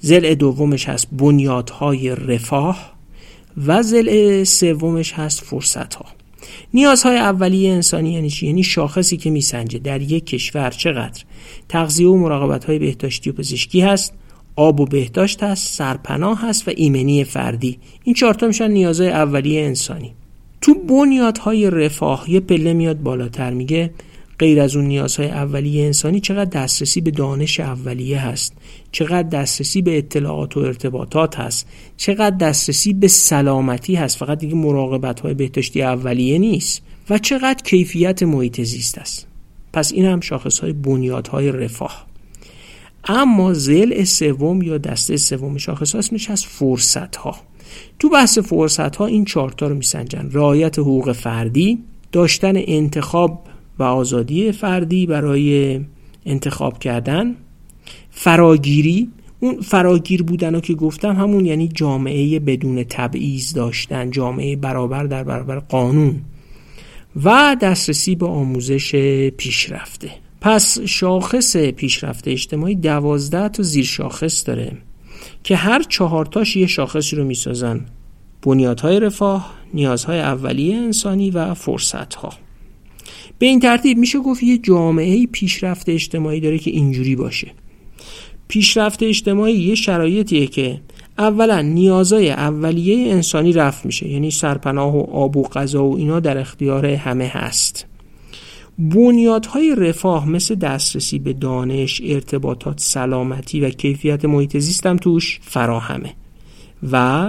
زل 0.00 0.34
دومش 0.34 0.88
هست 0.88 1.08
بنیادهای 1.12 2.10
رفاه 2.10 2.92
و 3.66 3.82
زل 3.82 4.44
سومش 4.44 5.12
هست 5.12 5.40
فرصت 5.40 5.96
نیازهای 6.74 7.16
اولیه 7.16 7.72
انسانی 7.72 8.12
یعنی 8.12 8.30
چی؟ 8.30 8.46
یعنی 8.46 8.62
شاخصی 8.62 9.16
که 9.16 9.30
میسنجه 9.30 9.78
در 9.78 10.02
یک 10.02 10.26
کشور 10.26 10.70
چقدر؟ 10.70 11.24
تغذیه 11.68 12.08
و 12.08 12.16
مراقبت 12.16 12.64
های 12.64 12.78
بهداشتی 12.78 13.30
و 13.30 13.32
پزشکی 13.32 13.80
هست 13.80 14.12
آب 14.56 14.80
و 14.80 14.84
بهداشت 14.84 15.42
هست 15.42 15.74
سرپناه 15.74 16.40
هست 16.42 16.68
و 16.68 16.72
ایمنی 16.76 17.24
فردی. 17.24 17.78
این 18.04 18.14
چهارتا 18.14 18.46
میشن 18.46 18.70
نیازهای 18.70 19.10
اولیه 19.10 19.64
انسانی. 19.64 20.14
تو 20.60 20.74
بنیادهای 20.74 21.70
رفاه 21.70 22.30
یه 22.30 22.40
پله 22.40 22.72
میاد 22.72 22.98
بالاتر 22.98 23.50
میگه 23.50 23.90
غیر 24.38 24.60
از 24.60 24.76
اون 24.76 24.84
نیازهای 24.84 25.28
اولیه 25.28 25.84
انسانی 25.84 26.20
چقدر 26.20 26.60
دسترسی 26.60 27.00
به 27.00 27.10
دانش 27.10 27.60
اولیه 27.60 28.18
هست؟ 28.18 28.52
چقدر 28.92 29.28
دسترسی 29.28 29.82
به 29.82 29.98
اطلاعات 29.98 30.56
و 30.56 30.60
ارتباطات 30.60 31.40
هست؟ 31.40 31.68
چقدر 31.96 32.36
دسترسی 32.36 32.92
به 32.92 33.08
سلامتی 33.08 33.94
هست؟ 33.94 34.16
فقط 34.16 34.38
دیگه 34.38 34.54
مراقبت 34.54 35.20
های 35.20 35.34
بهداشتی 35.34 35.82
اولیه 35.82 36.38
نیست. 36.38 36.82
و 37.10 37.18
چقدر 37.18 37.62
کیفیت 37.64 38.22
محیط 38.22 38.60
زیست 38.60 38.98
است. 38.98 39.26
پس 39.72 39.92
این 39.92 40.04
هم 40.04 40.20
شاخص 40.20 40.58
های 40.58 40.72
بنیاد 40.72 41.28
های 41.28 41.52
رفاه. 41.52 42.06
اما 43.04 43.54
زل 43.54 44.04
سوم 44.04 44.62
یا 44.62 44.78
دسته 44.78 45.16
سوم 45.16 45.56
شاخص 45.56 45.92
ها 45.92 45.98
اسمش 45.98 46.30
از 46.30 46.46
فرصت 46.46 47.16
ها 47.16 47.36
تو 47.98 48.08
بحث 48.08 48.38
فرصت 48.38 48.96
ها 48.96 49.06
این 49.06 49.24
چارتا 49.24 49.66
رو 49.66 49.74
میسنجن. 49.74 50.28
رعایت 50.32 50.78
حقوق 50.78 51.12
فردی 51.12 51.78
داشتن 52.12 52.52
انتخاب 52.56 53.44
و 53.78 53.82
آزادی 53.82 54.52
فردی 54.52 55.06
برای 55.06 55.80
انتخاب 56.26 56.78
کردن. 56.78 57.34
فراگیری 58.10 59.10
اون 59.40 59.60
فراگیر 59.60 60.22
بودن 60.22 60.54
رو 60.54 60.60
که 60.60 60.74
گفتم 60.74 61.16
همون 61.16 61.46
یعنی 61.46 61.68
جامعه 61.68 62.40
بدون 62.40 62.84
تبعیض 62.84 63.52
داشتن 63.52 64.10
جامعه 64.10 64.56
برابر 64.56 65.04
در 65.04 65.24
برابر 65.24 65.58
قانون 65.58 66.20
و 67.24 67.56
دسترسی 67.60 68.14
به 68.14 68.26
آموزش 68.26 68.96
پیشرفته. 69.36 70.10
پس 70.40 70.78
شاخص 70.80 71.56
پیشرفته 71.56 72.30
اجتماعی 72.30 72.74
دوازده 72.74 73.48
تا 73.48 73.62
زیر 73.62 73.84
شاخص 73.84 74.46
داره 74.46 74.72
که 75.42 75.56
هر 75.56 75.82
چهارتاش 75.82 76.56
یه 76.56 76.66
شاخصی 76.66 77.16
رو 77.16 77.24
می‌سازن. 77.24 77.80
بنیادهای 78.42 79.00
رفاه، 79.00 79.54
نیازهای 79.74 80.18
اولیه 80.18 80.76
انسانی 80.76 81.30
و 81.30 81.54
فرصتها. 81.54 82.45
به 83.38 83.46
این 83.46 83.60
ترتیب 83.60 83.98
میشه 83.98 84.18
گفت 84.18 84.42
یه 84.42 84.58
جامعه 84.58 85.26
پیشرفت 85.26 85.88
اجتماعی 85.88 86.40
داره 86.40 86.58
که 86.58 86.70
اینجوری 86.70 87.16
باشه. 87.16 87.52
پیشرفت 88.48 89.02
اجتماعی 89.02 89.54
یه 89.54 89.74
شرایطیه 89.74 90.46
که 90.46 90.80
اولا 91.18 91.60
نیازهای 91.60 92.30
اولیه 92.30 93.12
انسانی 93.12 93.52
رفت 93.52 93.86
میشه 93.86 94.08
یعنی 94.08 94.30
سرپناه 94.30 94.96
و 94.96 95.00
آب 95.10 95.36
و 95.36 95.42
غذا 95.42 95.84
و 95.84 95.96
اینا 95.96 96.20
در 96.20 96.38
اختیار 96.38 96.86
همه 96.86 97.26
هست. 97.26 97.86
بنیادهای 98.78 99.74
رفاه 99.74 100.28
مثل 100.28 100.54
دسترسی 100.54 101.18
به 101.18 101.32
دانش، 101.32 102.00
ارتباطات، 102.04 102.80
سلامتی 102.80 103.60
و 103.60 103.70
کیفیت 103.70 104.24
محیط 104.24 104.56
زیست 104.58 104.86
هم 104.86 104.96
توش 104.96 105.40
فراهمه. 105.42 106.14
و 106.92 107.28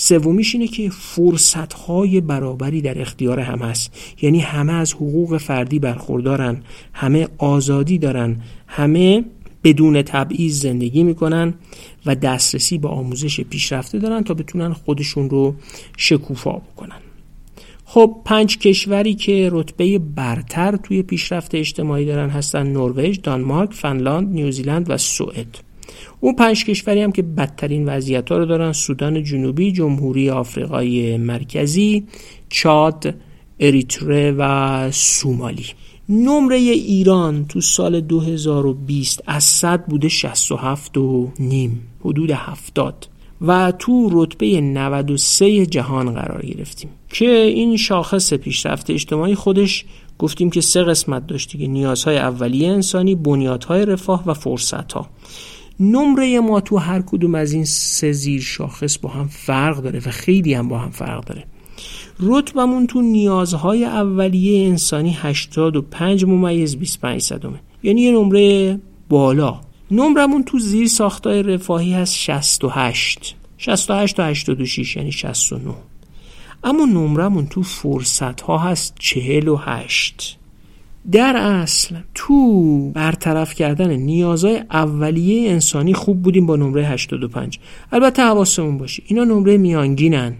سومیش 0.00 0.54
اینه 0.54 0.66
که 0.66 0.90
فرصتهای 0.90 2.20
برابری 2.20 2.80
در 2.80 3.00
اختیار 3.00 3.40
هم 3.40 3.58
هست 3.58 4.14
یعنی 4.22 4.40
همه 4.40 4.72
از 4.72 4.92
حقوق 4.92 5.36
فردی 5.36 5.78
برخوردارن 5.78 6.62
همه 6.92 7.28
آزادی 7.38 7.98
دارن 7.98 8.36
همه 8.66 9.24
بدون 9.64 10.02
تبعیض 10.02 10.62
زندگی 10.62 11.02
می‌کنن 11.02 11.54
و 12.06 12.14
دسترسی 12.14 12.78
به 12.78 12.88
آموزش 12.88 13.40
پیشرفته 13.40 13.98
دارن 13.98 14.24
تا 14.24 14.34
بتونن 14.34 14.72
خودشون 14.72 15.30
رو 15.30 15.54
شکوفا 15.96 16.52
بکنن 16.52 17.00
خب 17.84 18.16
پنج 18.24 18.58
کشوری 18.58 19.14
که 19.14 19.48
رتبه 19.52 19.98
برتر 19.98 20.76
توی 20.76 21.02
پیشرفت 21.02 21.54
اجتماعی 21.54 22.04
دارن 22.04 22.30
هستن 22.30 22.66
نروژ، 22.66 23.18
دانمارک، 23.22 23.72
فنلاند، 23.72 24.28
نیوزیلند 24.28 24.90
و 24.90 24.96
سوئد. 24.98 25.67
اون 26.20 26.34
پنج 26.34 26.64
کشوری 26.64 27.02
هم 27.02 27.12
که 27.12 27.22
بدترین 27.22 27.88
وضعیت 27.88 28.32
ها 28.32 28.38
رو 28.38 28.46
دارن 28.46 28.72
سودان 28.72 29.24
جنوبی، 29.24 29.72
جمهوری 29.72 30.30
آفریقای 30.30 31.16
مرکزی، 31.16 32.04
چاد، 32.48 33.14
اریتره 33.60 34.34
و 34.38 34.90
سومالی. 34.90 35.66
نمره 36.08 36.56
ایران 36.56 37.46
تو 37.46 37.60
سال 37.60 38.00
2020 38.00 39.22
از 39.26 39.44
100 39.44 39.86
بوده 39.86 40.08
67 40.08 40.98
و 40.98 41.32
نیم 41.38 41.88
حدود 42.00 42.30
70 42.30 43.08
و 43.40 43.72
تو 43.78 44.08
رتبه 44.12 44.60
93 44.60 45.66
جهان 45.66 46.14
قرار 46.14 46.46
گرفتیم 46.46 46.90
که 47.08 47.30
این 47.30 47.76
شاخص 47.76 48.34
پیشرفت 48.34 48.90
اجتماعی 48.90 49.34
خودش 49.34 49.84
گفتیم 50.18 50.50
که 50.50 50.60
سه 50.60 50.82
قسمت 50.82 51.26
داشت 51.26 51.58
که 51.58 51.66
نیازهای 51.66 52.18
اولیه 52.18 52.68
انسانی 52.68 53.14
بنیادهای 53.14 53.86
رفاه 53.86 54.22
و 54.26 54.34
فرصتها 54.34 55.06
نمره 55.80 56.40
ما 56.40 56.60
تو 56.60 56.76
هر 56.76 57.02
کدوم 57.02 57.34
از 57.34 57.52
این 57.52 57.64
سه 57.64 58.12
زیر 58.12 58.40
شاخص 58.40 58.98
با 58.98 59.08
هم 59.08 59.28
فرق 59.28 59.82
داره 59.82 59.98
و 59.98 60.10
خیلی 60.10 60.54
هم 60.54 60.68
با 60.68 60.78
هم 60.78 60.90
فرق 60.90 61.24
داره. 61.24 61.44
رتبمون 62.20 62.86
تو 62.86 63.02
نیازهای 63.02 63.84
اولیه 63.84 64.68
انسانی 64.68 65.16
85 65.20 66.24
ممیز 66.24 66.76
25 66.76 67.20
صدمه. 67.20 67.60
یعنی 67.82 68.00
یه 68.00 68.12
نمره 68.12 68.80
بالا. 69.08 69.60
نمرمون 69.90 70.44
تو 70.44 70.58
زیر 70.58 70.88
ساختای 70.88 71.42
رفاهی 71.42 71.94
هست 71.94 72.14
68 72.14 73.36
68 73.58 74.16
تا 74.16 74.24
86 74.24 74.96
یعنی 74.96 75.12
69 75.12 75.74
اما 76.64 76.84
نمرمون 76.84 77.46
تو 77.46 77.62
فرصت 77.62 78.40
ها 78.40 78.58
هست 78.58 78.94
48 78.98 80.37
در 81.12 81.36
اصل 81.36 81.96
تو 82.14 82.90
برطرف 82.90 83.54
کردن 83.54 83.90
نیازهای 83.90 84.62
اولیه 84.70 85.50
انسانی 85.50 85.94
خوب 85.94 86.22
بودیم 86.22 86.46
با 86.46 86.56
نمره 86.56 86.86
85 86.86 87.58
البته 87.92 88.22
حواسمون 88.22 88.78
باشه 88.78 89.02
اینا 89.06 89.24
نمره 89.24 89.56
میانگینن 89.56 90.34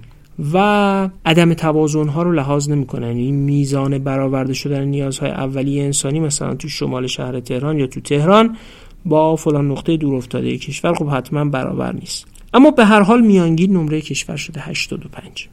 و 0.53 1.09
عدم 1.27 1.55
توازن 1.55 2.09
ها 2.09 2.23
رو 2.23 2.33
لحاظ 2.33 2.68
نمی‌کنن. 2.68 3.07
این 3.07 3.18
یعنی 3.18 3.33
میزان 3.33 3.99
برآورده 3.99 4.55
شدن 4.55 4.85
نیازهای 4.85 5.31
اولیه 5.31 5.85
انسانی 5.85 6.21
مثلا 6.21 6.55
تو 6.55 6.68
شمال 6.68 7.07
شهر 7.07 7.40
تهران 7.40 7.79
یا 7.79 7.87
تو 7.87 8.01
تهران 8.01 8.57
با 9.05 9.37
فلان 9.37 9.71
نقطه 9.71 9.97
دور 9.97 10.14
افتاده 10.14 10.59
کشور 10.59 10.94
خب 10.94 11.09
حتما 11.09 11.44
برابر 11.44 11.92
نیست. 11.92 12.27
اما 12.55 12.71
به 12.71 12.85
هر 12.85 13.01
حال 13.01 13.21
میانگین 13.21 13.73
نمره 13.73 14.01
کشور 14.01 14.37
شده 14.37 14.61
85 14.61 15.49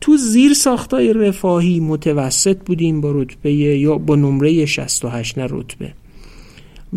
تو 0.00 0.16
زیر 0.16 0.54
ساختای 0.54 1.12
رفاهی 1.12 1.80
متوسط 1.80 2.58
بودیم 2.58 3.00
با 3.00 3.12
رتبه 3.12 3.54
یا 3.54 3.98
با 3.98 4.16
نمره 4.16 4.66
68 4.66 5.38
نه 5.38 5.46
رتبه. 5.50 5.92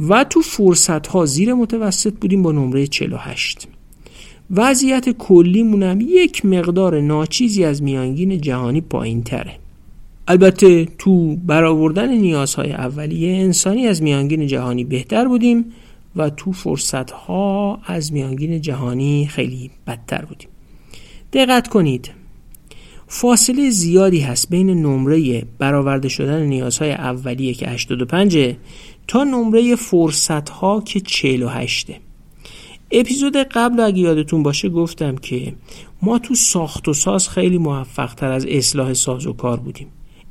و 0.09 0.23
تو 0.23 0.41
فرصت 0.41 1.07
ها 1.07 1.25
زیر 1.25 1.53
متوسط 1.53 2.13
بودیم 2.13 2.43
با 2.43 2.51
نمره 2.51 2.87
48 2.87 3.67
وضعیت 4.51 5.09
کلیمون 5.09 6.01
یک 6.01 6.45
مقدار 6.45 7.01
ناچیزی 7.01 7.63
از 7.63 7.83
میانگین 7.83 8.41
جهانی 8.41 8.81
پایین 8.81 9.23
تره 9.23 9.55
البته 10.27 10.85
تو 10.97 11.35
برآوردن 11.35 12.17
نیازهای 12.17 12.71
اولیه 12.71 13.37
انسانی 13.37 13.87
از 13.87 14.03
میانگین 14.03 14.47
جهانی 14.47 14.83
بهتر 14.83 15.27
بودیم 15.27 15.65
و 16.15 16.29
تو 16.29 16.51
فرصت 16.51 17.11
ها 17.11 17.79
از 17.85 18.13
میانگین 18.13 18.61
جهانی 18.61 19.27
خیلی 19.27 19.71
بدتر 19.87 20.25
بودیم. 20.25 20.49
دقت 21.33 21.67
کنید. 21.67 22.20
فاصله 23.13 23.69
زیادی 23.69 24.19
هست 24.19 24.49
بین 24.49 24.69
نمره 24.69 25.45
برآورده 25.59 26.09
شدن 26.09 26.41
نیازهای 26.41 26.91
اولیه 26.91 27.53
که 27.53 27.69
85 27.69 28.55
تا 29.07 29.23
نمره 29.23 29.75
فرصت 29.75 30.49
ها 30.49 30.81
که 30.81 30.99
48 30.99 31.91
اپیزود 32.91 33.37
قبل 33.37 33.79
اگه 33.79 33.99
یادتون 33.99 34.43
باشه 34.43 34.69
گفتم 34.69 35.15
که 35.15 35.53
ما 36.01 36.19
تو 36.19 36.35
ساخت 36.35 36.87
و 36.87 36.93
ساز 36.93 37.29
خیلی 37.29 37.57
موفق 37.57 38.13
تر 38.13 38.31
از 38.31 38.45
اصلاح 38.45 38.93
ساز 38.93 39.27
و 39.27 39.33
کار 39.33 39.59
بودیم. 39.59 39.87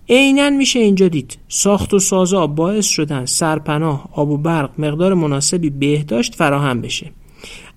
عینا 0.08 0.50
میشه 0.50 0.78
اینجا 0.78 1.08
دید. 1.08 1.38
ساخت 1.48 1.94
و 1.94 1.98
سازا 1.98 2.46
باعث 2.46 2.86
شدن 2.86 3.24
سرپناه 3.26 4.08
آب 4.12 4.30
و 4.30 4.36
برق 4.36 4.70
مقدار 4.80 5.14
مناسبی 5.14 5.70
بهداشت 5.70 6.34
فراهم 6.34 6.80
بشه. 6.80 7.12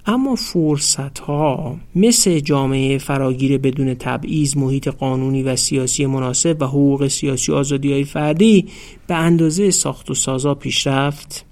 اما 0.06 0.36
فرصت 0.36 1.20
ها 1.20 1.78
مثل 1.96 2.40
جامعه 2.40 2.98
فراگیر 2.98 3.58
بدون 3.58 3.94
تبعیض 3.94 4.58
محیط 4.58 4.88
قانونی 4.88 5.44
و 5.44 5.56
سیاسی 5.56 6.06
مناسب 6.06 6.58
و 6.62 6.66
حقوق 6.66 7.08
سیاسی 7.08 7.52
و 7.52 7.56
آزادی 7.56 7.94
های 7.94 8.04
فردی 8.04 8.66
به 9.08 9.16
اندازه 9.16 9.72
ساخت 9.72 10.12
و 10.12 10.14
سازا 10.14 10.56
پیشرفت 10.56 11.46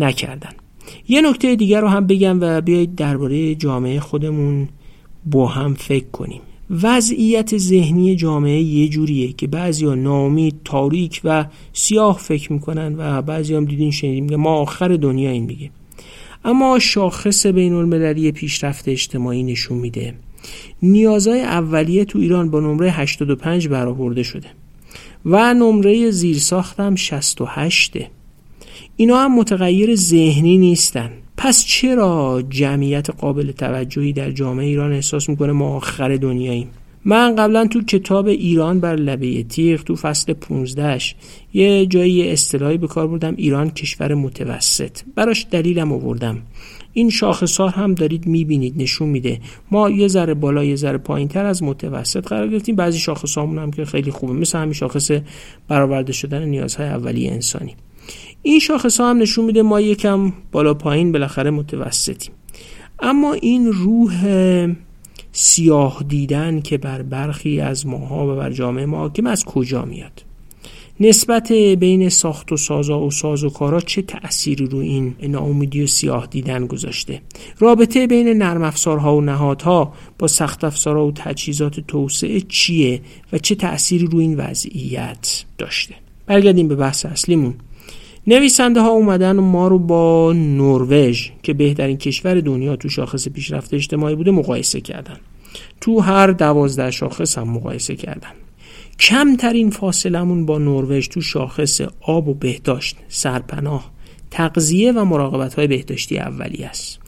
نکردن. 0.00 0.50
یه 1.08 1.20
نکته 1.20 1.56
دیگر 1.56 1.80
رو 1.80 1.88
هم 1.88 2.06
بگم 2.06 2.38
و 2.40 2.60
بیایید 2.60 2.94
درباره 2.94 3.54
جامعه 3.54 4.00
خودمون 4.00 4.68
با 5.26 5.46
هم 5.46 5.74
فکر 5.74 6.10
کنیم. 6.12 6.40
وضعیت 6.82 7.58
ذهنی 7.58 8.16
جامعه 8.16 8.60
یه 8.60 8.88
جوریه 8.88 9.32
که 9.32 9.46
بعضی 9.46 9.86
ها 9.86 9.94
ناامید 9.94 10.60
تاریک 10.64 11.20
و 11.24 11.44
سیاه 11.72 12.18
فکر 12.18 12.52
می‌کنن 12.52 12.94
و 12.98 13.22
بعضی 13.22 13.54
هم 13.54 13.64
دیدین 13.64 13.90
شنیدیم 13.90 14.28
که 14.28 14.36
ما 14.36 14.50
آخر 14.50 14.88
دنیا 14.88 15.30
این 15.30 15.44
میگه 15.44 15.70
اما 16.44 16.78
شاخص 16.78 17.46
بین 17.46 17.74
المللی 17.74 18.32
پیشرفت 18.32 18.88
اجتماعی 18.88 19.42
نشون 19.42 19.78
میده. 19.78 20.14
نیازهای 20.82 21.40
اولیه 21.40 22.04
تو 22.04 22.18
ایران 22.18 22.50
با 22.50 22.60
نمره 22.60 22.90
85 22.90 23.68
برآورده 23.68 24.22
شده 24.22 24.48
و 25.24 25.54
نمره 25.54 26.10
زیرساخت 26.10 26.80
هم 26.80 26.96
68 26.96 27.96
اینا 28.96 29.16
هم 29.16 29.38
متغیر 29.38 29.94
ذهنی 29.94 30.58
نیستن. 30.58 31.10
پس 31.36 31.64
چرا 31.64 32.42
جمعیت 32.50 33.10
قابل 33.10 33.52
توجهی 33.52 34.12
در 34.12 34.30
جامعه 34.30 34.66
ایران 34.66 34.92
احساس 34.92 35.28
می‌کنه 35.28 35.52
ما 35.52 35.76
آخر 35.76 36.16
دنیاییم؟ 36.16 36.68
من 37.04 37.36
قبلا 37.36 37.66
تو 37.66 37.82
کتاب 37.82 38.26
ایران 38.26 38.80
بر 38.80 38.96
لبه 38.96 39.42
تیغ 39.42 39.82
تو 39.82 39.96
فصل 39.96 40.32
15 40.32 40.98
یه 41.52 41.86
جایی 41.86 42.30
اصطلاحی 42.30 42.78
به 42.78 42.86
کار 42.86 43.06
بردم 43.06 43.34
ایران 43.36 43.70
کشور 43.70 44.14
متوسط. 44.14 44.98
براش 45.14 45.46
دلیلم 45.50 45.92
آوردم. 45.92 46.38
این 46.92 47.10
شاخصار 47.10 47.68
هم 47.68 47.94
دارید 47.94 48.26
می‌بینید 48.26 48.82
نشون 48.82 49.08
میده. 49.08 49.40
ما 49.70 49.90
یه 49.90 50.08
ذره 50.08 50.34
بالا 50.34 50.64
یه 50.64 50.76
ذره 50.76 50.98
پایین 50.98 51.28
تر 51.28 51.44
از 51.44 51.62
متوسط 51.62 52.26
قرار 52.26 52.48
گرفتیم. 52.48 52.76
بعضی 52.76 52.98
شاخص 52.98 53.38
هم 53.38 53.70
که 53.70 53.84
خیلی 53.84 54.10
خوبه 54.10 54.32
مثل 54.32 54.58
همین 54.58 54.72
شاخص 54.72 55.10
برآورده 55.68 56.12
شدن 56.12 56.44
نیازهای 56.44 56.88
اولیه 56.88 57.32
انسانی. 57.32 57.76
این 58.42 58.58
شاخص 58.58 59.00
ها 59.00 59.10
هم 59.10 59.18
نشون 59.18 59.44
میده 59.44 59.62
ما 59.62 59.80
یکم 59.80 60.32
بالا 60.52 60.74
پایین 60.74 61.12
بالاخره 61.12 61.50
متوسطیم. 61.50 62.32
اما 63.00 63.32
این 63.32 63.72
روح 63.72 64.24
سیاه 65.32 66.04
دیدن 66.08 66.60
که 66.60 66.78
بر 66.78 67.02
برخی 67.02 67.60
از 67.60 67.86
ماها 67.86 68.32
و 68.32 68.36
بر 68.36 68.50
جامعه 68.50 68.86
ما 68.86 68.98
حاکم 68.98 69.26
از 69.26 69.44
کجا 69.44 69.84
میاد؟ 69.84 70.24
نسبت 71.00 71.52
بین 71.52 72.08
ساخت 72.08 72.52
و 72.52 72.56
سازا 72.56 73.00
و 73.00 73.10
ساز 73.10 73.44
و 73.44 73.50
کارا 73.50 73.80
چه 73.80 74.02
تأثیری 74.02 74.66
رو 74.66 74.78
این 74.78 75.14
ناامیدی 75.22 75.82
و 75.82 75.86
سیاه 75.86 76.26
دیدن 76.26 76.66
گذاشته؟ 76.66 77.20
رابطه 77.58 78.06
بین 78.06 78.28
نرم 78.28 78.62
افزارها 78.62 79.16
و 79.16 79.20
نهادها 79.20 79.92
با 80.18 80.28
سخت 80.28 80.64
افزارها 80.64 81.06
و 81.06 81.12
تجهیزات 81.12 81.80
توسعه 81.80 82.40
چیه 82.40 83.00
و 83.32 83.38
چه 83.38 83.54
تأثیری 83.54 84.06
رو 84.06 84.18
این 84.18 84.36
وضعیت 84.36 85.44
داشته؟ 85.58 85.94
برگردیم 86.26 86.68
به 86.68 86.74
بحث 86.74 87.06
اصلیمون. 87.06 87.54
نویسنده 88.26 88.80
ها 88.80 88.88
اومدن 88.88 89.38
و 89.38 89.42
ما 89.42 89.68
رو 89.68 89.78
با 89.78 90.32
نروژ 90.32 91.30
که 91.42 91.52
بهترین 91.52 91.96
کشور 91.96 92.40
دنیا 92.40 92.76
تو 92.76 92.88
شاخص 92.88 93.28
پیشرفت 93.28 93.74
اجتماعی 93.74 94.14
بوده 94.14 94.30
مقایسه 94.30 94.80
کردن. 94.80 95.16
تو 95.80 96.00
هر 96.00 96.26
دوازده 96.26 96.90
شاخص 96.90 97.38
هم 97.38 97.48
مقایسه 97.48 97.96
کردن. 97.96 98.32
کمترین 99.00 99.70
فاصلمون 99.70 100.46
با 100.46 100.58
نروژ 100.58 101.08
تو 101.08 101.20
شاخص 101.20 101.80
آب 102.00 102.28
و 102.28 102.34
بهداشت 102.34 102.96
سرپناه. 103.08 103.92
تغذیه 104.30 104.92
و 104.92 105.04
مراقبت 105.04 105.54
های 105.54 105.66
بهداشتی 105.66 106.18
اولی 106.18 106.64
است. 106.64 106.98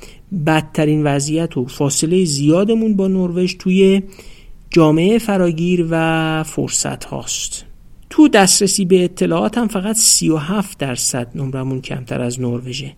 بدترین 0.46 1.04
وضعیت 1.04 1.56
و 1.56 1.66
فاصله 1.66 2.24
زیادمون 2.24 2.96
با 2.96 3.08
نروژ 3.08 3.54
توی 3.58 4.02
جامعه 4.70 5.18
فراگیر 5.18 5.86
و 5.90 6.42
فرصت 6.42 7.04
هاست 7.04 7.64
تو 8.10 8.28
دسترسی 8.28 8.84
به 8.84 9.04
اطلاعات 9.04 9.58
هم 9.58 9.68
فقط 9.68 9.96
37 9.96 10.78
درصد 10.78 11.28
نمرمون 11.34 11.80
کمتر 11.80 12.20
از 12.20 12.40
نروژه. 12.40 12.92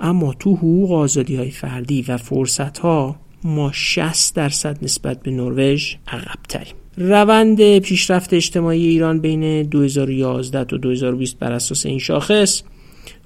اما 0.00 0.32
تو 0.32 0.54
حقوق 0.54 0.92
آزادی 0.92 1.36
های 1.36 1.50
فردی 1.50 2.04
و 2.08 2.16
فرصت 2.16 2.78
ها 2.78 3.16
ما 3.44 3.72
60 3.72 4.34
درصد 4.34 4.78
نسبت 4.82 5.22
به 5.22 5.30
نروژ 5.30 5.94
عقب 6.08 6.38
تریم 6.48 6.74
روند 6.96 7.78
پیشرفت 7.78 8.34
اجتماعی 8.34 8.86
ایران 8.86 9.20
بین 9.20 9.62
2011 9.62 10.64
تا 10.64 10.76
2020 10.76 11.38
بر 11.38 11.52
اساس 11.52 11.86
این 11.86 11.98
شاخص 11.98 12.62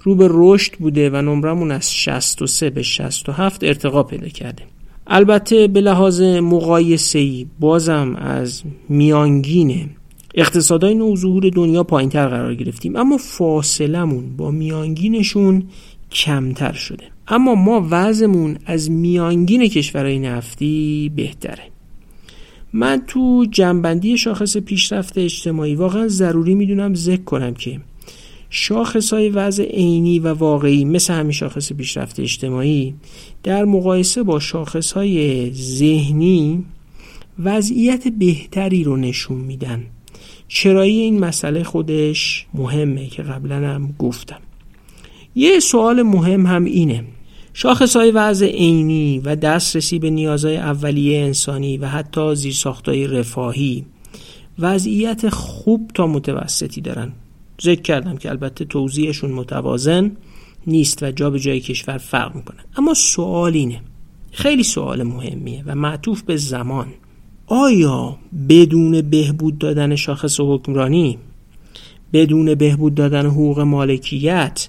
رو 0.02 0.14
به 0.14 0.28
رشد 0.30 0.72
بوده 0.72 1.10
و 1.10 1.16
نمرمون 1.16 1.70
از 1.70 1.94
63 1.94 2.70
به 2.70 2.82
67 2.82 3.64
ارتقا 3.64 4.02
پیدا 4.02 4.28
کرده. 4.28 4.62
البته 5.06 5.68
به 5.68 5.80
لحاظ 5.80 6.20
مقایسه 6.22 7.18
ای 7.18 7.46
بازم 7.60 8.16
از 8.16 8.62
میانگین 8.88 9.90
اقتصادهای 10.34 10.94
نوظهور 10.94 11.48
دنیا 11.48 11.84
پایینتر 11.84 12.28
قرار 12.28 12.54
گرفتیم 12.54 12.96
اما 12.96 13.16
فاصلمون 13.16 14.36
با 14.36 14.50
میانگینشون 14.50 15.62
کمتر 16.10 16.72
شده. 16.72 17.04
اما 17.28 17.54
ما 17.54 17.86
وضعمون 17.90 18.58
از 18.66 18.90
میانگین 18.90 19.68
کشورهای 19.68 20.18
نفتی 20.18 21.12
بهتره. 21.16 21.62
من 22.72 23.02
تو 23.06 23.46
جنبندی 23.50 24.18
شاخص 24.18 24.56
پیشرفت 24.56 25.18
اجتماعی 25.18 25.74
واقعا 25.74 26.08
ضروری 26.08 26.54
می‌دونم 26.54 26.94
ذکر 26.94 27.24
کنم 27.24 27.54
که 27.54 27.80
شاخص 28.50 29.12
های 29.12 29.28
وضع 29.28 29.64
عینی 29.64 30.18
و 30.18 30.34
واقعی 30.34 30.84
مثل 30.84 31.14
همین 31.14 31.32
شاخص 31.32 31.72
پیشرفت 31.72 32.20
اجتماعی 32.20 32.94
در 33.42 33.64
مقایسه 33.64 34.22
با 34.22 34.40
شاخص 34.40 34.92
های 34.92 35.50
ذهنی 35.52 36.64
وضعیت 37.38 38.08
بهتری 38.08 38.84
رو 38.84 38.96
نشون 38.96 39.38
میدن. 39.38 39.82
چرایی 40.54 41.00
این 41.00 41.20
مسئله 41.20 41.62
خودش 41.62 42.46
مهمه 42.54 43.06
که 43.06 43.22
قبلا 43.22 43.56
هم 43.56 43.94
گفتم. 43.98 44.40
یه 45.34 45.60
سوال 45.60 46.02
مهم 46.02 46.46
هم 46.46 46.64
اینه. 46.64 47.04
های 47.94 48.10
وضع 48.10 48.46
عینی 48.46 49.18
و 49.18 49.36
دسترسی 49.36 49.98
به 49.98 50.10
نیازهای 50.10 50.56
اولیه 50.56 51.18
انسانی 51.18 51.76
و 51.76 51.86
حتی 51.86 52.34
زیرساختهای 52.34 53.06
رفاهی 53.06 53.84
وضعیت 54.58 55.28
خوب 55.28 55.90
تا 55.94 56.06
متوسطی 56.06 56.80
دارن. 56.80 57.12
ذکر 57.62 57.82
کردم 57.82 58.16
که 58.16 58.30
البته 58.30 58.64
توضیحشون 58.64 59.32
متوازن 59.32 60.16
نیست 60.66 61.02
و 61.02 61.10
جا 61.10 61.30
به 61.30 61.38
جای 61.38 61.60
کشور 61.60 61.98
فرق 61.98 62.34
می‌کنه. 62.34 62.60
اما 62.76 62.94
سوال 62.94 63.54
اینه. 63.54 63.80
خیلی 64.32 64.62
سوال 64.62 65.02
مهمیه 65.02 65.62
و 65.66 65.74
معطوف 65.74 66.22
به 66.22 66.36
زمان. 66.36 66.86
آیا 67.46 68.16
بدون 68.48 69.02
بهبود 69.02 69.58
دادن 69.58 69.96
شاخص 69.96 70.40
حکمرانی 70.40 71.18
بدون 72.12 72.54
بهبود 72.54 72.94
دادن 72.94 73.26
حقوق 73.26 73.60
مالکیت 73.60 74.68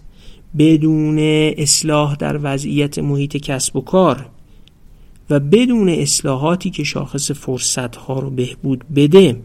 بدون 0.57 1.19
اصلاح 1.57 2.15
در 2.15 2.39
وضعیت 2.43 2.99
محیط 2.99 3.38
کسب 3.38 3.76
و 3.76 3.82
کار 3.82 4.26
و 5.30 5.39
بدون 5.39 5.89
اصلاحاتی 5.89 6.69
که 6.69 6.84
شاخص 6.84 7.32
فرصت 7.32 7.95
ها 7.95 8.19
رو 8.19 8.30
بهبود 8.30 8.84
بده 8.95 9.41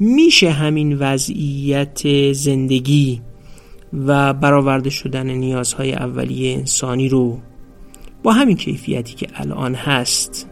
میشه 0.00 0.50
همین 0.50 0.96
وضعیت 0.98 2.32
زندگی 2.32 3.20
و 4.06 4.34
برآورده 4.34 4.90
شدن 4.90 5.30
نیازهای 5.30 5.92
اولیه 5.92 6.54
انسانی 6.54 7.08
رو 7.08 7.38
با 8.22 8.32
همین 8.32 8.56
کیفیتی 8.56 9.14
که 9.14 9.26
الان 9.34 9.74
هست 9.74 10.48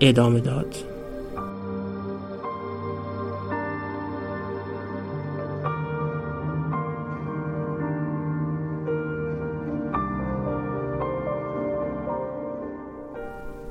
ادامه 0.00 0.40
داد؟ 0.40 0.93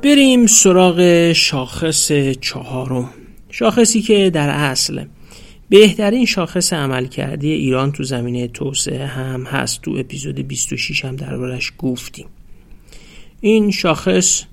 بریم 0.04 0.48
سراغ 0.48 1.32
شاخص 1.34 2.12
چهارم. 2.42 3.10
شاخصی 3.50 4.02
که 4.02 4.30
در 4.30 4.50
اصل 4.50 5.06
بهترین 5.70 6.26
شاخص 6.26 6.74
عملکردی 6.74 7.52
ایران 7.52 7.92
تو 7.92 8.04
زمینه 8.04 8.48
توسعه 8.48 9.06
هم 9.06 9.44
هست. 9.44 9.82
تو 9.82 9.96
اپیزود 10.00 10.40
26 10.40 11.06
هم 11.06 11.16
دربارش 11.16 11.74
گفتیم. 11.78 12.26
این 13.42 13.72
شاخص 13.72 14.44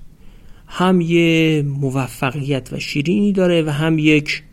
هم 0.67 1.01
یه 1.01 1.63
موفقیت 1.67 2.69
و 2.71 2.79
شیرینی 2.79 3.31
داره 3.31 3.61
و 3.61 3.69
هم 3.69 3.99
یک 3.99 4.43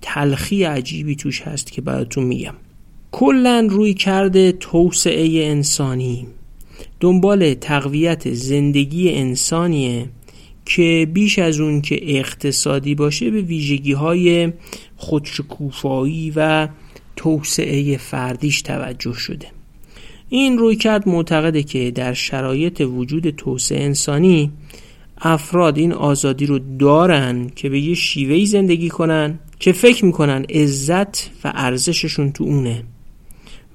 تلخی 0.00 0.64
عجیبی 0.64 1.16
توش 1.16 1.42
هست 1.42 1.72
که 1.72 1.82
براتون 1.82 2.24
میگم. 2.24 2.54
کلا 3.12 3.66
روی 3.70 3.94
کرده 3.94 4.52
توسعه 4.52 5.46
انسانی. 5.46 6.26
دنبال 7.00 7.54
تقویت 7.54 8.34
زندگی 8.34 9.12
انسانیه. 9.12 10.08
که 10.68 11.08
بیش 11.12 11.38
از 11.38 11.60
اون 11.60 11.80
که 11.80 12.18
اقتصادی 12.18 12.94
باشه 12.94 13.30
به 13.30 13.40
ویژگی 13.40 13.92
های 13.92 14.52
خودشکوفایی 14.96 16.32
و 16.36 16.68
توسعه 17.16 17.96
فردیش 17.96 18.62
توجه 18.62 19.12
شده. 19.12 19.46
این 20.28 20.58
رویکرد 20.58 21.08
معتقده 21.08 21.62
که 21.62 21.90
در 21.90 22.12
شرایط 22.12 22.80
وجود 22.80 23.30
توسعه 23.30 23.84
انسانی 23.84 24.52
افراد 25.20 25.78
این 25.78 25.92
آزادی 25.92 26.46
رو 26.46 26.58
دارن 26.78 27.50
که 27.56 27.68
به 27.68 27.80
یه 27.80 27.94
شیوهی 27.94 28.46
زندگی 28.46 28.88
کنن 28.88 29.38
که 29.58 29.72
فکر 29.72 30.04
می‌کنن 30.04 30.44
عزت 30.50 31.30
و 31.44 31.52
ارزششون 31.54 32.32
تو 32.32 32.44
اونه 32.44 32.84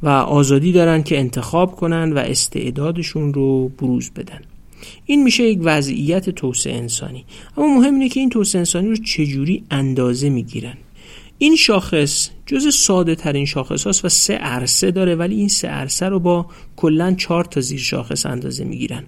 و 0.03 0.09
آزادی 0.09 0.71
دارن 0.71 1.03
که 1.03 1.19
انتخاب 1.19 1.75
کنن 1.75 2.13
و 2.13 2.17
استعدادشون 2.17 3.33
رو 3.33 3.69
بروز 3.69 4.11
بدن. 4.11 4.41
این 5.05 5.23
میشه 5.23 5.43
یک 5.43 5.59
وضعیت 5.61 6.29
توسعه 6.29 6.75
انسانی. 6.75 7.25
اما 7.57 7.67
مهم 7.67 7.93
اینه 7.93 8.09
که 8.09 8.19
این 8.19 8.29
توسعه 8.29 8.59
انسانی 8.59 8.87
رو 8.87 8.95
چجوری 8.95 9.63
اندازه 9.71 10.29
می‌گیرن. 10.29 10.73
این 11.37 11.55
شاخص 11.55 12.29
جز 12.45 12.75
ساده 12.75 13.15
ترین 13.15 13.45
شاخص 13.45 13.83
هاست 13.83 14.05
و 14.05 14.09
سه 14.09 14.33
عرصه 14.33 14.91
داره 14.91 15.15
ولی 15.15 15.35
این 15.35 15.47
سه 15.47 15.67
عرصه 15.67 16.09
رو 16.09 16.19
با 16.19 16.45
کلا 16.75 17.13
چهار 17.13 17.45
تا 17.45 17.61
زیر 17.61 17.79
شاخص 17.79 18.25
اندازه 18.25 18.63
می‌گیرن. 18.63 19.03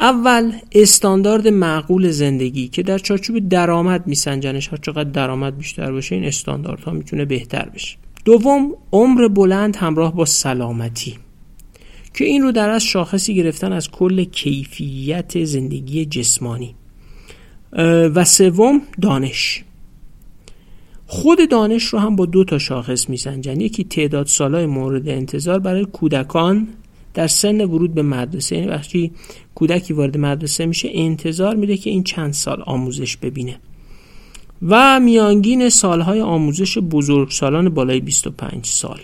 اول 0.00 0.52
استاندارد 0.72 1.48
معقول 1.48 2.10
زندگی 2.10 2.68
که 2.68 2.82
در 2.82 2.98
چارچوب 2.98 3.48
درآمد 3.48 4.06
میسنجنش. 4.06 4.68
هر 4.68 4.76
چقدر 4.76 5.10
درآمد 5.10 5.58
بیشتر 5.58 5.92
باشه 5.92 6.14
این 6.14 6.24
استانداردها 6.24 6.92
می‌تونه 6.92 7.24
بهتر 7.24 7.68
بشه. 7.68 7.96
دوم 8.24 8.72
عمر 8.92 9.28
بلند 9.28 9.76
همراه 9.76 10.14
با 10.14 10.24
سلامتی. 10.24 11.14
که 12.16 12.24
این 12.24 12.42
رو 12.42 12.52
در 12.52 12.68
از 12.68 12.84
شاخصی 12.84 13.34
گرفتن 13.34 13.72
از 13.72 13.90
کل 13.90 14.24
کیفیت 14.24 15.44
زندگی 15.44 16.06
جسمانی. 16.06 16.74
و 18.14 18.24
سوم 18.24 18.82
دانش. 19.00 19.64
خود 21.06 21.50
دانش 21.50 21.84
رو 21.84 21.98
هم 21.98 22.16
با 22.16 22.26
دو 22.26 22.44
تا 22.44 22.58
شاخص 22.58 23.08
میسنجن. 23.08 23.60
یکی 23.60 23.84
تعداد 23.84 24.26
سالهای 24.26 24.66
مورد 24.66 25.08
انتظار 25.08 25.58
برای 25.58 25.84
کودکان 25.84 26.68
در 27.14 27.26
سن 27.26 27.60
ورود 27.60 27.94
به 27.94 28.02
مدرسه. 28.02 28.56
یعنی 28.56 28.68
وقتی 28.68 29.12
کودکی 29.54 29.92
وارد 29.92 30.18
مدرسه 30.18 30.66
میشه 30.66 30.88
انتظار 30.92 31.56
میده 31.56 31.76
که 31.76 31.90
این 31.90 32.02
چند 32.02 32.32
سال 32.32 32.62
آموزش 32.66 33.16
ببینه. 33.16 33.60
و 34.62 35.00
میانگین 35.00 35.68
سالهای 35.68 36.20
آموزش 36.20 36.78
بزرگسالان 36.78 37.68
بالای 37.68 38.00
25 38.00 38.66
سال. 38.66 39.00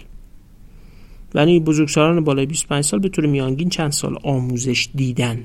یعنی 1.34 1.60
بزرگسالان 1.60 2.24
بالای 2.24 2.46
25 2.46 2.84
سال 2.84 3.00
به 3.00 3.08
طور 3.08 3.26
میانگین 3.26 3.68
چند 3.68 3.92
سال 3.92 4.18
آموزش 4.22 4.88
دیدن. 4.94 5.38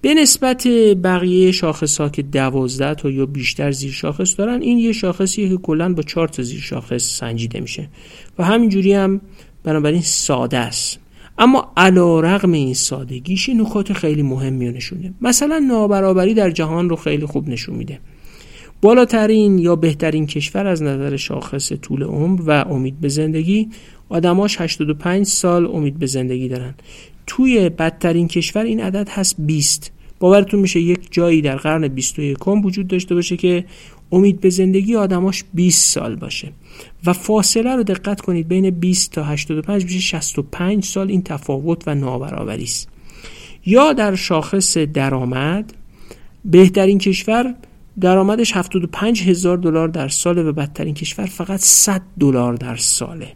به 0.00 0.14
نسبت 0.14 0.66
بقیه 1.04 1.52
شاخص 1.52 2.00
ها 2.00 2.08
که 2.08 2.22
دوازده 2.22 2.94
تا 2.94 3.10
یا 3.10 3.26
بیشتر 3.26 3.70
زیر 3.70 3.92
شاخص 3.92 4.38
دارن 4.38 4.62
این 4.62 4.78
یه 4.78 4.92
شاخصیه 4.92 5.48
که 5.48 5.56
کلا 5.56 5.94
با 5.94 6.02
چهار 6.02 6.28
تا 6.28 6.42
زیر 6.42 6.60
شاخص 6.60 7.02
سنجیده 7.02 7.60
میشه 7.60 7.88
و 8.38 8.44
همینجوری 8.44 8.92
هم 8.92 9.20
بنابراین 9.64 10.00
ساده 10.00 10.58
است. 10.58 10.98
اما 11.38 11.72
علا 11.76 12.20
رقم 12.20 12.52
این 12.52 12.74
سادگیش 12.74 13.48
نکات 13.48 13.92
خیلی 13.92 14.22
مهمی 14.22 14.68
نشونه 14.68 15.14
مثلا 15.20 15.58
نابرابری 15.58 16.34
در 16.34 16.50
جهان 16.50 16.88
رو 16.88 16.96
خیلی 16.96 17.26
خوب 17.26 17.48
نشون 17.48 17.76
میده. 17.76 18.00
بالاترین 18.82 19.58
یا 19.58 19.76
بهترین 19.76 20.26
کشور 20.26 20.66
از 20.66 20.82
نظر 20.82 21.16
شاخص 21.16 21.72
طول 21.72 22.02
عمر 22.02 22.42
و 22.46 22.50
امید 22.50 23.00
به 23.00 23.08
زندگی 23.08 23.68
آدماش 24.08 24.60
85 24.60 25.26
سال 25.26 25.66
امید 25.66 25.98
به 25.98 26.06
زندگی 26.06 26.48
دارن. 26.48 26.74
توی 27.26 27.68
بدترین 27.68 28.28
کشور 28.28 28.62
این 28.62 28.80
عدد 28.80 29.08
هست 29.08 29.34
20 29.38 29.92
باورتون 30.20 30.60
میشه 30.60 30.80
یک 30.80 31.08
جایی 31.10 31.42
در 31.42 31.56
قرن 31.56 31.88
21 31.88 32.48
وجود 32.48 32.88
داشته 32.88 33.14
باشه 33.14 33.36
که 33.36 33.64
امید 34.12 34.40
به 34.40 34.50
زندگی 34.50 34.96
آدماش 34.96 35.44
20 35.54 35.94
سال 35.94 36.16
باشه. 36.16 36.52
و 37.06 37.12
فاصله 37.12 37.76
رو 37.76 37.82
دقت 37.82 38.20
کنید 38.20 38.48
بین 38.48 38.70
20 38.70 39.12
تا 39.12 39.24
85 39.24 39.84
میشه 39.84 40.00
65 40.00 40.84
سال. 40.84 41.10
این 41.10 41.22
تفاوت 41.22 41.88
و 41.88 41.94
نابرابری 41.94 42.64
است. 42.64 42.88
یا 43.66 43.92
در 43.92 44.14
شاخص 44.14 44.76
درآمد 44.76 45.72
بهترین 46.44 46.98
کشور 46.98 47.54
درآمدش 48.00 48.56
75 48.56 49.22
هزار 49.22 49.56
دلار 49.56 49.88
در 49.88 50.08
ساله 50.08 50.42
و 50.42 50.52
بدترین 50.52 50.94
کشور 50.94 51.26
فقط 51.26 51.60
100 51.60 52.02
دلار 52.20 52.54
در 52.54 52.76
ساله. 52.76 53.32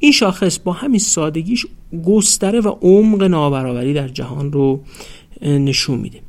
این 0.00 0.12
شاخص 0.12 0.58
با 0.58 0.72
همین 0.72 0.98
سادگیش 0.98 1.66
گستره 2.06 2.60
و 2.60 2.68
عمق 2.68 3.22
نابرابری 3.22 3.94
در 3.94 4.08
جهان 4.08 4.52
رو 4.52 4.82
نشون 5.42 5.98
میده 5.98 6.20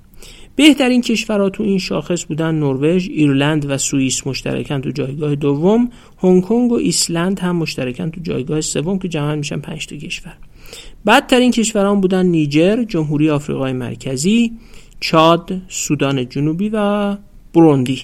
بهترین 0.56 1.02
کشورها 1.02 1.50
تو 1.50 1.64
این 1.64 1.78
شاخص 1.78 2.26
بودن 2.26 2.56
نروژ، 2.56 3.10
ایرلند 3.10 3.70
و 3.70 3.78
سوئیس 3.78 4.28
مشترکن 4.28 4.82
تو 4.82 4.92
جایگاه 4.92 5.36
دوم، 5.36 5.90
هنگ 6.18 6.44
کنگ 6.44 6.72
و 6.72 6.76
ایسلند 6.76 7.40
هم 7.40 7.56
مشترکن 7.56 8.12
تو 8.12 8.22
جایگاه 8.22 8.62
سوم 8.62 9.00
که 9.00 9.08
جمع 9.08 9.36
میشن 9.36 9.60
5 9.60 9.88
تا 9.88 9.96
کشور. 9.96 10.38
بدترین 11.08 11.52
کشوران 11.52 12.02
بودن 12.02 12.26
نیجر، 12.26 12.84
جمهوری 12.84 13.30
آفریقای 13.30 13.74
مرکزی، 13.74 14.52
چاد، 15.00 15.62
سودان 15.68 16.30
جنوبی 16.30 16.70
و 16.74 17.18
بروندی. 17.54 18.02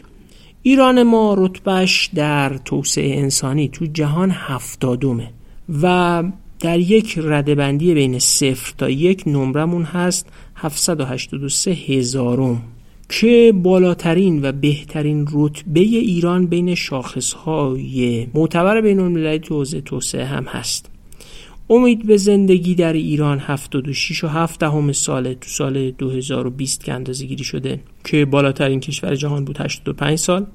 ایران 0.63 1.03
ما 1.03 1.36
رتبهش 1.38 2.09
در 2.15 2.57
توسعه 2.57 3.18
انسانی 3.18 3.68
تو 3.68 3.86
جهان 3.86 4.32
هفتادومه 4.32 5.34
و 5.82 6.24
در 6.59 6.80
یک 6.80 7.20
ردبندی 7.24 7.93
بین 7.93 8.20
صفر 8.20 8.74
تا 8.78 8.89
یک 8.89 9.24
نمرمون 9.28 9.84
هست 9.84 10.30
783 10.55 11.72
هزارم 11.72 12.63
که 13.09 13.53
بالاترین 13.55 14.45
و 14.45 14.51
بهترین 14.51 15.28
رتبه 15.32 15.80
ایران 15.80 16.45
بین 16.45 16.76
شاخصهای 16.76 18.28
معتبر 18.34 18.82
بین 18.82 18.99
المللی 18.99 19.39
تو 19.39 19.65
توسعه 19.65 20.26
هم 20.26 20.43
هست. 20.43 20.89
امید 21.70 22.07
به 22.07 22.18
زندگی 22.18 22.76
در 22.76 22.93
ایران 22.93 23.39
76 23.39 24.24
و 24.24 24.28
7 24.28 24.59
دهم 24.59 24.91
ساله 24.91 25.36
تو 25.36 25.49
سال 25.49 25.91
2020 25.91 26.84
که 26.84 26.93
اندازه 26.93 27.26
گیری 27.26 27.43
شده 27.43 27.80
که 28.03 28.26
بالاترین 28.26 28.80
کشور 28.80 29.15
جهان 29.15 29.45
بود 29.45 29.61
85 29.61 30.18
سال. 30.18 30.45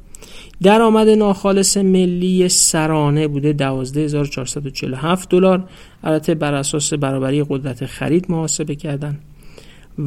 درآمد 0.62 1.08
ناخالص 1.08 1.76
ملی 1.76 2.48
سرانه 2.48 3.28
بوده 3.28 3.52
12447 3.52 5.28
دلار. 5.28 5.64
البته 6.04 6.34
بر 6.34 6.54
اساس 6.54 6.94
برابری 6.94 7.44
قدرت 7.48 7.86
خرید 7.86 8.26
محاسبه 8.28 8.74
کردن. 8.74 9.18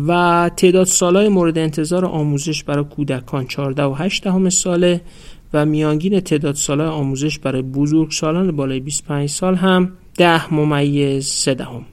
و 0.08 0.52
تعداد 0.58 0.86
سالهای 0.88 1.30
مورد 1.30 1.58
انتظار 1.58 2.06
آموزش 2.06 2.64
برای 2.64 2.84
کودکان 2.84 3.48
14 3.48 3.84
و 3.84 3.94
8 3.94 4.24
دهم 4.24 4.50
ساله 4.50 5.02
و 5.54 5.66
میانگین 5.66 6.20
تعداد 6.20 6.56
سالهای 6.56 6.90
آموزش 6.90 7.40
برای 7.40 7.62
بزرگ 7.62 8.12
سالان 8.12 8.56
بالای 8.56 8.80
25 8.80 9.30
سال 9.30 9.56
هم 9.56 9.92
10 10.18 10.54
ممیز 10.54 11.28
3 11.28 11.54
دهم. 11.54 11.86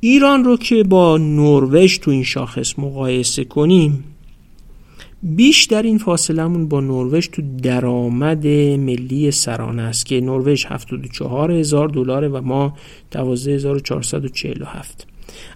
ایران 0.00 0.44
رو 0.44 0.56
که 0.56 0.82
با 0.82 1.18
نروژ 1.18 1.98
تو 1.98 2.10
این 2.10 2.22
شاخص 2.22 2.78
مقایسه 2.78 3.44
کنیم 3.44 4.04
بیشتر 5.22 5.82
این 5.82 5.98
فاصلمون 5.98 6.68
با 6.68 6.80
نروژ 6.80 7.28
تو 7.32 7.42
درآمد 7.62 8.46
ملی 8.76 9.30
سرانه 9.30 9.82
است 9.82 10.06
که 10.06 10.20
نروژ 10.20 10.66
74 10.66 11.50
هزار 11.52 11.88
دلاره 11.88 12.28
و 12.28 12.40
ما 12.40 12.74
12447 13.10 15.06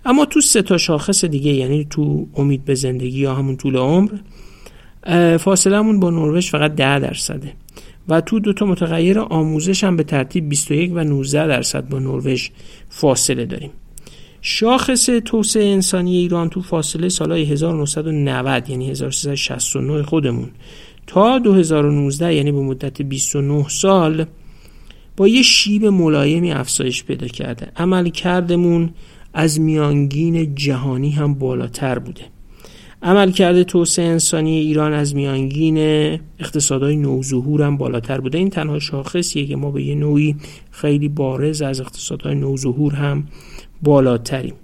اما 0.05 0.25
تو 0.25 0.41
سه 0.41 0.63
تا 0.63 0.79
شاخص 0.79 1.25
دیگه 1.25 1.53
یعنی 1.53 1.87
تو 1.91 2.27
امید 2.37 2.65
به 2.65 2.75
زندگی 2.75 3.19
یا 3.19 3.35
همون 3.35 3.57
طول 3.57 3.77
عمر 3.77 4.11
فاصلمون 5.39 6.01
با 6.01 6.11
نروژ 6.11 6.51
فقط 6.51 6.75
10 6.75 6.99
درصده. 6.99 7.53
و 8.09 8.21
تو 8.21 8.41
دو 8.41 8.53
تا 8.53 8.67
متغیر 8.67 9.19
آموزش 9.19 9.85
هم 9.85 9.97
به 9.97 10.03
ترتیب 10.03 10.49
21 10.49 10.93
و 10.95 11.05
19 11.05 11.47
درصد 11.47 11.89
با 11.89 11.99
نروژ 11.99 12.49
فاصله 12.89 13.47
داریم. 13.47 13.71
شاخص 14.43 15.07
توسعه 15.25 15.65
انسانی 15.65 16.17
ایران 16.17 16.49
تو 16.49 16.63
فاصله 16.63 17.09
سالهای 17.09 17.45
1990 17.45 18.71
یعنی 18.71 18.91
1369 18.91 20.03
خودمون 20.03 20.51
تا 21.07 21.39
2019 21.39 22.35
یعنی 22.35 22.53
به 22.53 22.61
مدت 22.61 23.03
29 23.03 23.69
سال 23.69 24.27
با 25.17 25.29
یه 25.29 25.43
شیب 25.43 25.87
ملایمی 25.87 26.53
افزایش 26.53 27.05
پیدا 27.05 27.27
کرده. 27.27 27.73
عمل 27.77 28.09
کردمون 28.09 28.91
از 29.35 29.61
میانگین 29.61 30.55
جهانی 30.55 31.11
هم 31.11 31.35
بالاتر 31.35 31.99
بوده. 31.99 32.23
عمل 33.03 33.31
کرده 33.31 33.65
توسعه 33.65 34.07
انسانی 34.07 34.59
ایران 34.59 34.93
از 34.93 35.15
میانگین 35.15 35.79
اقتصادهای 36.39 36.97
نوظهور 36.97 37.63
هم 37.63 37.77
بالاتر 37.77 38.21
بوده. 38.21 38.39
این 38.39 38.51
تنها 38.51 38.79
شاخصیه 38.79 39.47
که 39.47 39.57
ما 39.57 39.71
به 39.71 39.83
یه 39.83 39.95
نوعی 39.95 40.37
خیلی 40.71 41.09
بارز 41.09 41.63
از 41.63 41.81
اقتصادهای 41.81 42.35
نوظهور 42.35 42.95
هم 42.95 43.25
بالاتریم. 43.83 44.55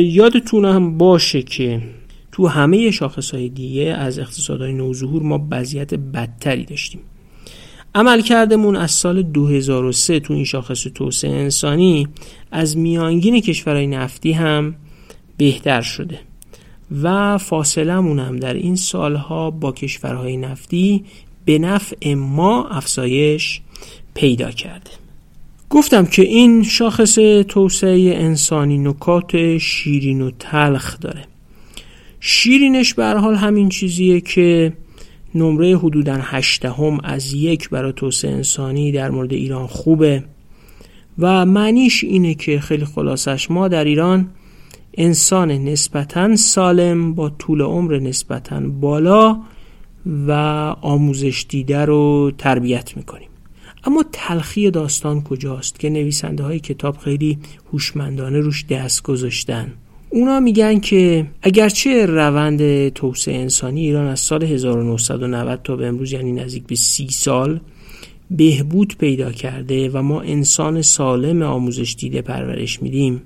یادتون 0.00 0.64
هم 0.64 0.98
باشه 0.98 1.42
که 1.42 1.82
تو 2.32 2.46
همه 2.46 2.90
شاخص 2.90 3.30
های 3.30 3.48
دیگه 3.48 3.82
از 3.82 4.18
اقتصادهای 4.18 4.72
نوظهور 4.72 5.22
ما 5.22 5.46
وضعیت 5.50 5.94
بدتری 5.94 6.64
داشتیم. 6.64 7.00
عمل 7.94 8.20
کردمون 8.20 8.76
از 8.76 8.90
سال 8.90 9.22
2003 9.22 10.20
تو 10.20 10.34
این 10.34 10.44
شاخص 10.44 10.82
توسعه 10.94 11.30
انسانی 11.30 12.08
از 12.50 12.76
میانگین 12.76 13.40
کشورهای 13.40 13.86
نفتی 13.86 14.32
هم 14.32 14.74
بهتر 15.36 15.80
شده 15.80 16.20
و 17.02 17.38
فاصلمون 17.38 18.18
هم 18.18 18.36
در 18.36 18.54
این 18.54 18.76
سالها 18.76 19.50
با 19.50 19.72
کشورهای 19.72 20.36
نفتی 20.36 21.04
به 21.44 21.58
نفع 21.58 22.14
ما 22.14 22.68
افزایش 22.68 23.60
پیدا 24.14 24.50
کرده. 24.50 24.90
گفتم 25.74 26.06
که 26.06 26.22
این 26.22 26.62
شاخص 26.62 27.14
توسعه 27.48 28.14
انسانی 28.16 28.78
نکات 28.78 29.58
شیرین 29.58 30.20
و 30.20 30.30
تلخ 30.38 31.00
داره. 31.00 31.24
شیرینش 32.20 32.94
به 32.94 33.06
حال 33.06 33.34
همین 33.34 33.68
چیزیه 33.68 34.20
که 34.20 34.72
نمره 35.34 35.78
حدودا 35.78 36.18
هشتهم 36.20 37.00
از 37.04 37.32
یک 37.32 37.70
برای 37.70 37.92
توسعه 37.92 38.32
انسانی 38.32 38.92
در 38.92 39.10
مورد 39.10 39.32
ایران 39.32 39.66
خوبه 39.66 40.24
و 41.18 41.46
معنیش 41.46 42.04
اینه 42.04 42.34
که 42.34 42.60
خیلی 42.60 42.84
خلاصش 42.84 43.50
ما 43.50 43.68
در 43.68 43.84
ایران 43.84 44.30
انسان 44.94 45.50
نسبتا 45.50 46.36
سالم 46.36 47.14
با 47.14 47.30
طول 47.30 47.62
عمر 47.62 47.98
نسبتا 47.98 48.60
بالا 48.60 49.40
و 50.26 50.32
آموزش 50.80 51.46
دیده 51.48 51.84
رو 51.84 52.32
تربیت 52.38 52.96
می‌کنیم. 52.96 53.28
اما 53.86 54.04
تلخی 54.12 54.70
داستان 54.70 55.22
کجاست 55.22 55.78
که 55.78 55.90
نویسنده 55.90 56.42
های 56.42 56.60
کتاب 56.60 56.96
خیلی 56.96 57.38
هوشمندانه 57.72 58.40
روش 58.40 58.66
دست 58.66 59.02
گذاشتن؟ 59.02 59.72
اونا 60.10 60.40
میگن 60.40 60.80
که 60.80 61.26
اگرچه 61.42 62.06
روند 62.06 62.88
توسعه 62.88 63.34
انسانی 63.34 63.80
ایران 63.80 64.06
از 64.06 64.20
سال 64.20 64.44
1990 64.44 65.60
تا 65.64 65.76
به 65.76 65.86
امروز 65.86 66.12
یعنی 66.12 66.32
نزدیک 66.32 66.66
به 66.66 66.74
سی 66.74 67.08
سال 67.10 67.60
بهبود 68.30 68.96
پیدا 68.98 69.32
کرده 69.32 69.88
و 69.88 70.02
ما 70.02 70.20
انسان 70.20 70.82
سالم 70.82 71.42
آموزش 71.42 71.96
دیده 71.98 72.22
پرورش 72.22 72.82
میدیم. 72.82 73.22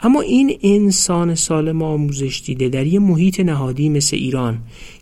اما 0.00 0.20
این 0.20 0.58
انسان 0.62 1.34
سالم 1.34 1.82
آموزش 1.82 2.42
دیده 2.46 2.68
در 2.68 2.86
یه 2.86 2.98
محیط 2.98 3.40
نهادی 3.40 3.88
مثل 3.88 4.16
ایران 4.16 4.58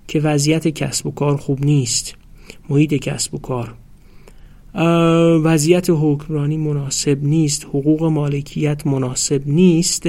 که 0.09 0.21
وضعیت 0.21 0.69
کسب 0.69 1.07
و 1.07 1.11
کار 1.11 1.37
خوب 1.37 1.65
نیست. 1.65 2.15
محیط 2.69 2.95
کسب 2.95 3.35
و 3.35 3.39
کار. 3.39 3.75
وضعیت 5.45 5.87
حکمرانی 5.91 6.57
مناسب 6.57 7.19
نیست 7.23 7.65
حقوق 7.65 8.05
مالکیت 8.05 8.87
مناسب 8.87 9.43
نیست. 9.47 10.09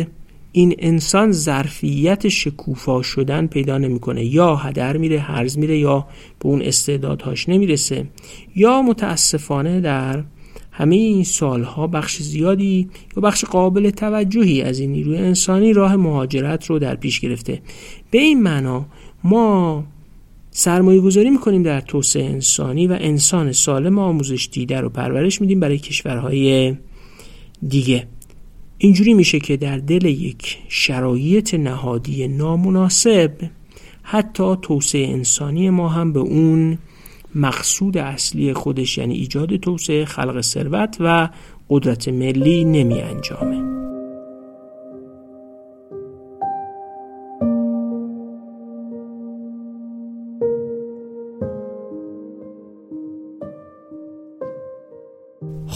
این 0.52 0.76
انسان 0.80 1.32
ظرفیت 1.32 2.28
شکوفا 2.28 3.02
شدن 3.02 3.48
پیدا 3.48 3.78
نمی‌کنه. 3.78 4.26
یا 4.26 4.56
هدر 4.56 4.98
میره 4.98 5.20
هرز 5.20 5.58
میره 5.58 5.78
یا 5.78 6.08
به 6.40 6.50
اون 6.50 6.62
استعدادهاش 6.62 7.50
نمی‌رسه. 7.50 8.08
یا 8.56 8.82
متاسفانه 8.82 9.82
در 9.82 10.24
همه 10.72 10.96
این 10.96 11.24
سالها 11.24 11.88
بخش 11.88 12.18
زیادی 12.22 12.90
یا 13.18 13.22
بخش 13.22 13.46
قابل 13.46 13.90
توجهی 13.90 14.62
از 14.62 14.80
این 14.80 14.92
نیروی 14.92 15.18
انسانی 15.18 15.74
راه 15.74 15.96
مهاجرت 15.96 16.66
رو 16.66 16.80
در 16.80 16.96
پیش 16.96 17.20
گرفته. 17.20 17.62
به 18.12 18.18
این 18.18 18.44
معنا 18.44 18.86
ما 19.24 19.84
سرمایه 20.52 21.02
گذاری 21.02 21.30
می‌کنیم 21.30 21.64
در 21.64 21.82
توسعه 21.82 22.26
انسانی 22.26 22.88
و 22.88 22.98
انسان 23.00 23.52
سالم 23.52 24.00
آموزش 24.00 24.50
دیده 24.52 24.82
رو 24.82 24.90
پرورش 24.90 25.42
میدیم 25.42 25.60
برای 25.60 25.78
کشورهای 25.78 26.76
دیگه. 27.68 28.08
اینجوری 28.78 29.14
میشه 29.14 29.40
که 29.40 29.58
در 29.58 29.78
دل 29.78 30.06
یک 30.06 30.58
شرایط 30.68 31.54
نهادی 31.54 32.28
نامناسب 32.28 33.32
حتی 34.04 34.56
توسعه 34.62 35.08
انسانی 35.08 35.70
ما 35.70 35.90
هم 35.90 36.14
به 36.14 36.20
اون 36.20 36.78
مقصود 37.36 37.98
اصلی 37.98 38.54
خودش 38.54 38.98
یعنی 38.98 39.14
ایجاد 39.14 39.56
توسعه 39.56 40.06
خلق 40.06 40.42
ثروت 40.42 40.98
و 41.00 41.30
قدرت 41.70 42.08
ملی 42.08 42.66
نمی 42.66 43.02
انجامه 43.02 43.91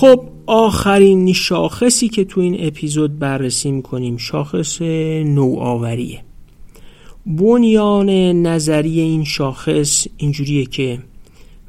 خب 0.06 0.24
آخرین 0.46 1.34
شاخصی 1.34 2.10
که 2.10 2.24
تو 2.24 2.42
این 2.42 2.58
اپیزود 2.60 3.20
بررسی 3.20 3.72
می‌کنیم 3.72 4.18
شاخص 4.18 4.82
نوآوریه. 5.26 6.22
بنیان 7.26 8.10
نظری 8.48 9.00
این 9.00 9.24
شاخص 9.24 10.08
اینجوریه 10.18 10.66
که 10.66 11.00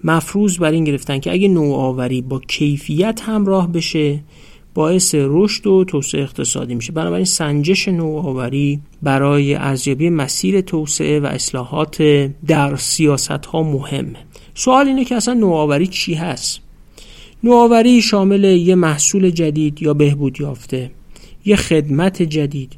مفروض 0.05 0.59
بر 0.59 0.71
این 0.71 0.85
گرفتن 0.85 1.19
که 1.19 1.33
اگه 1.33 1.49
نوآوری 1.49 2.23
با 2.23 2.41
کیفیت 2.41 3.21
همراه 3.25 3.73
بشه 3.73 4.21
باعث 4.75 5.15
رشد 5.19 5.67
و 5.67 5.85
توسعه 5.85 6.23
اقتصادی 6.23 6.75
میشه. 6.75 6.93
بنابراین 6.93 7.25
سنجش 7.25 7.89
نوآوری 7.89 8.81
برای 9.03 9.55
ارزیابی 9.55 10.11
مسیر 10.11 10.61
توسعه 10.61 11.21
و 11.21 11.27
اصلاحات 11.27 12.03
در 12.47 12.77
سیاست 12.77 13.31
ها 13.31 13.63
مهمه. 13.63 14.19
سوال 14.55 14.87
اینه 14.87 15.05
که 15.05 15.15
اصلا 15.15 15.35
نوآوری 15.35 15.87
چی 15.87 16.15
هست؟ 16.15 16.66
نوآوری 17.45 18.03
شامل 18.03 18.45
یه 18.45 18.75
محصول 18.75 19.31
جدید 19.31 19.83
یا 19.83 19.95
بهبود 19.95 20.41
یافته 20.41 20.91
یه 21.45 21.57
خدمت 21.57 22.23
جدید 22.23 22.73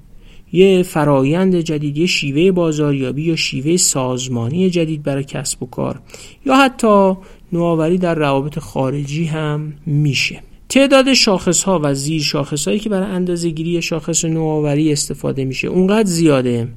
یه 0.53 0.83
فرایند 0.83 1.57
جدید 1.57 1.99
یه 1.99 2.07
شیوه 2.07 2.53
بازاریابی 2.53 3.23
یا 3.23 3.37
شیوه 3.37 3.77
سازمانی 3.77 4.71
جدید 4.71 5.03
برای 5.03 5.25
کسب 5.25 5.63
و 5.63 5.67
کار. 5.67 6.01
یا 6.47 6.57
حتی 6.57 7.13
نوآوری 7.53 7.99
در 7.99 8.15
روابط 8.15 8.59
خارجی 8.59 9.25
هم 9.25 9.73
میشه. 9.87 10.43
تعداد 10.69 11.13
شاخص 11.13 11.63
ها 11.63 11.81
و 11.83 11.95
زیر 11.95 12.23
شاخص 12.23 12.69
هایی 12.69 12.81
که 12.81 12.89
برای 12.89 13.11
اندازه 13.11 13.51
گیری 13.51 13.83
شاخص 13.83 14.25
نوآوری 14.25 14.93
استفاده 14.93 15.45
میشه 15.45 15.69
اونقدر 15.69 16.09
زیاده 16.09 16.69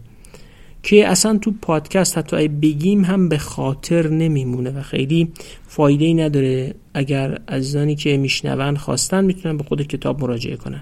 که 0.84 1.08
اصلا 1.08 1.38
تو 1.38 1.54
پادکست 1.62 2.18
حتی 2.18 2.48
بگیم 2.48 3.04
هم 3.04 3.30
به 3.30 3.38
خاطر 3.38 4.08
نمیمونه 4.08 4.72
و 4.72 4.82
خیلی 4.82 5.32
فایده 5.68 6.06
ای 6.06 6.14
نداره 6.14 6.76
اگر 6.94 7.40
عزیزانی 7.48 7.96
که 7.96 8.18
میشنون 8.18 8.78
خواستن 8.78 9.26
می‌تونن 9.26 9.58
به 9.58 9.64
خود 9.64 9.88
کتاب 9.88 10.22
مراجعه 10.22 10.56
کنن. 10.56 10.82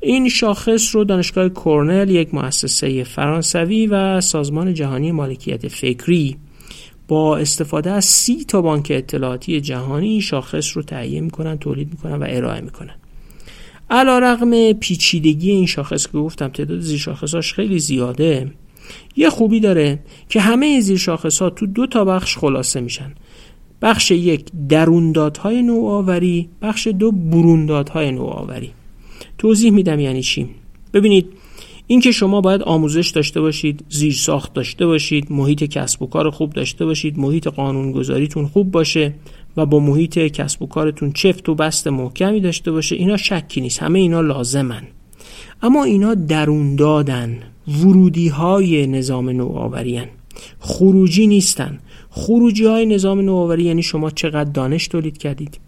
این 0.00 0.28
شاخص 0.28 0.94
رو 0.94 1.04
دانشگاه 1.04 1.48
کورنل 1.48 2.10
یک 2.10 2.34
مؤسسه 2.34 3.04
فرانسوی 3.04 3.86
و 3.86 4.20
سازمان 4.20 4.74
جهانی 4.74 5.12
مالکیت 5.12 5.68
فکری 5.68 6.36
با 7.08 7.36
استفاده 7.36 7.90
از 7.90 8.04
سی 8.04 8.44
تا 8.44 8.62
بانک 8.62 8.92
اطلاعاتی 8.94 9.60
جهانی 9.60 10.20
شاخص 10.20 10.76
رو 10.76 10.82
تهیه 10.82 11.20
می‌کنن 11.20 11.58
تولید 11.58 11.90
می‌کنن 11.90 12.14
و 12.14 12.26
ارائه 12.28 12.60
می‌کنن. 12.60 12.94
علا 13.90 14.18
رقم 14.18 14.72
پیچیدگی 14.72 15.50
این 15.50 15.66
شاخص 15.66 16.06
که 16.06 16.18
گفتم 16.18 16.48
تعداد 16.48 16.80
زیر 16.80 16.98
شاخصاش 16.98 17.52
خیلی 17.54 17.78
زیاده. 17.78 18.50
یه 19.16 19.30
خوبی 19.30 19.60
داره 19.60 19.98
که 20.28 20.40
همه 20.40 20.80
زیر 20.80 20.98
شاخص 20.98 21.42
ها 21.42 21.50
تو 21.50 21.66
دو 21.66 21.86
تا 21.86 22.04
بخش 22.04 22.38
خلاصه 22.38 22.80
میشن. 22.80 23.14
بخش 23.82 24.10
یک 24.10 24.44
دروندادهای 24.68 25.62
نوآوری 25.62 26.48
بخش 26.62 26.86
دو 26.86 27.12
بروندادهای 27.12 28.12
نوآوری. 28.12 28.70
توضیح 29.38 29.70
میدم 29.70 30.00
یعنی 30.00 30.22
چی. 30.22 30.48
ببینید 30.92 31.26
اینکه 31.86 32.12
شما 32.12 32.40
باید 32.40 32.62
آموزش 32.62 33.10
داشته 33.10 33.40
باشید 33.40 33.84
زیر 33.88 34.12
ساخت 34.12 34.52
داشته 34.52 34.86
باشید 34.86 35.32
محیط 35.32 35.64
کسب 35.64 36.02
و 36.02 36.06
کار 36.06 36.30
خوب 36.30 36.52
داشته 36.52 36.84
باشید 36.84 37.18
محیط 37.18 37.48
قانونگذاریتون 37.48 38.46
خوب 38.46 38.70
باشه 38.70 39.14
و 39.56 39.66
با 39.66 39.80
محیط 39.80 40.18
کسب 40.18 40.62
و 40.62 40.66
کارتون 40.66 41.12
چفت 41.12 41.48
و 41.48 41.54
بست 41.54 41.86
محکمی 41.86 42.40
داشته 42.40 42.70
باشه 42.70 42.96
اینا 42.96 43.16
شکی 43.16 43.60
نیست. 43.60 43.82
همه 43.82 43.98
اینا 43.98 44.20
لازمن. 44.20 44.82
اما 45.62 45.84
اینا 45.84 46.14
درون 46.14 46.76
دادن 46.76 47.38
ورودی 47.68 48.28
های 48.28 48.86
نظام 48.86 49.30
نوآوری 49.30 50.02
خروجی 50.60 51.26
نیستن. 51.26 51.78
خروجی 52.10 52.64
های 52.64 52.86
نظام 52.86 53.20
نوآوری 53.20 53.64
یعنی 53.64 53.82
شما 53.82 54.10
چقدر 54.10 54.50
دانش 54.50 54.88
تولید 54.88 55.18
کردید. 55.18 55.58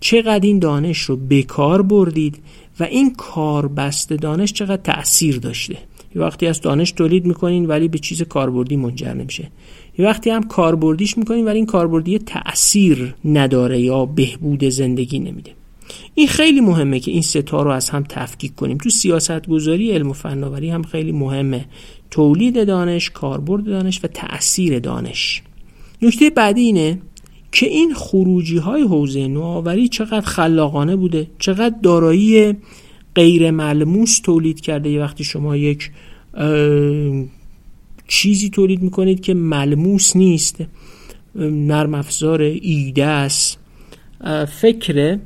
چقدر 0.00 0.46
این 0.46 0.58
دانش 0.58 0.98
رو 0.98 1.16
بکار 1.16 1.82
بردید 1.82 2.38
و 2.80 2.84
این 2.84 3.14
کار 3.14 3.68
بست 3.68 4.12
دانش 4.12 4.52
چقدر 4.52 4.82
تاثیر 4.82 5.38
داشته. 5.38 5.76
یه 6.14 6.22
وقتی 6.22 6.46
از 6.46 6.60
دانش 6.60 6.92
تولید 6.92 7.26
می‌کنین 7.26 7.66
ولی 7.66 7.88
به 7.88 7.98
چیز 7.98 8.22
کاربردی 8.22 8.76
منجر 8.76 9.14
نمیشه. 9.14 9.50
یه 9.98 10.04
وقتی 10.04 10.30
هم 10.30 10.42
کاربردیش 10.42 11.18
می‌کنین 11.18 11.44
ولی 11.44 11.56
این 11.56 11.66
کاربردی 11.66 12.18
تاثیر 12.18 13.14
نداره 13.24 13.80
یا 13.80 14.06
بهبود 14.06 14.64
زندگی 14.64 15.18
نمیده. 15.18 15.50
این 16.14 16.26
خیلی 16.26 16.60
مهمه 16.60 17.00
که 17.00 17.10
این 17.10 17.22
ستا 17.22 17.62
رو 17.62 17.70
از 17.70 17.90
هم 17.90 18.04
تفکیک 18.08 18.54
کنیم. 18.54 18.78
تو 18.78 18.90
سیاست 18.90 19.46
گذاری 19.46 19.90
علم 19.90 20.10
و 20.10 20.12
فناوری 20.12 20.70
هم 20.70 20.82
خیلی 20.82 21.12
مهمه. 21.12 21.64
تولید 22.10 22.66
دانش 22.66 23.10
کاربرد 23.10 23.64
دانش 23.64 24.00
و 24.04 24.06
تاثیر 24.06 24.78
دانش. 24.78 25.42
نکته 26.02 26.30
بعدی 26.30 26.60
اینه 26.60 26.98
که 27.52 27.66
این 27.66 27.94
خروجی 27.94 28.56
های 28.56 28.82
حوزه 28.82 29.28
نوآوری 29.28 29.88
چقدر 29.88 30.20
خلاقانه 30.20 30.96
بوده 30.96 31.30
چقدر 31.38 31.74
دارایی 31.82 32.56
غیر 33.14 33.50
ملموس 33.50 34.20
تولید 34.20 34.60
کرده. 34.60 34.90
یه 34.90 35.00
وقتی 35.00 35.24
شما 35.24 35.56
یک 35.56 35.90
چیزی 38.08 38.50
تولید 38.50 38.82
می‌کنید 38.82 39.20
که 39.20 39.34
ملموس 39.34 40.16
نیست 40.16 40.56
نرم 41.34 41.94
افزار 41.94 42.40
ایده 42.40 43.04
است. 43.04 43.58
فکره 44.60 45.20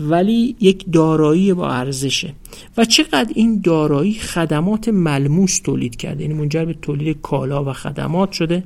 ولی 0.00 0.56
یک 0.60 0.84
دارایی 0.92 1.54
با 1.54 1.70
ارزشه. 1.70 2.32
و 2.76 2.84
چقدر 2.84 3.32
این 3.34 3.60
دارایی 3.64 4.14
خدمات 4.14 4.88
ملموس 4.88 5.58
تولید 5.58 5.96
کرده؟ 5.96 6.22
یعنی 6.22 6.34
منجر 6.34 6.64
به 6.64 6.74
تولید 6.74 7.18
کالا 7.22 7.64
و 7.64 7.72
خدمات 7.72 8.32
شده. 8.32 8.64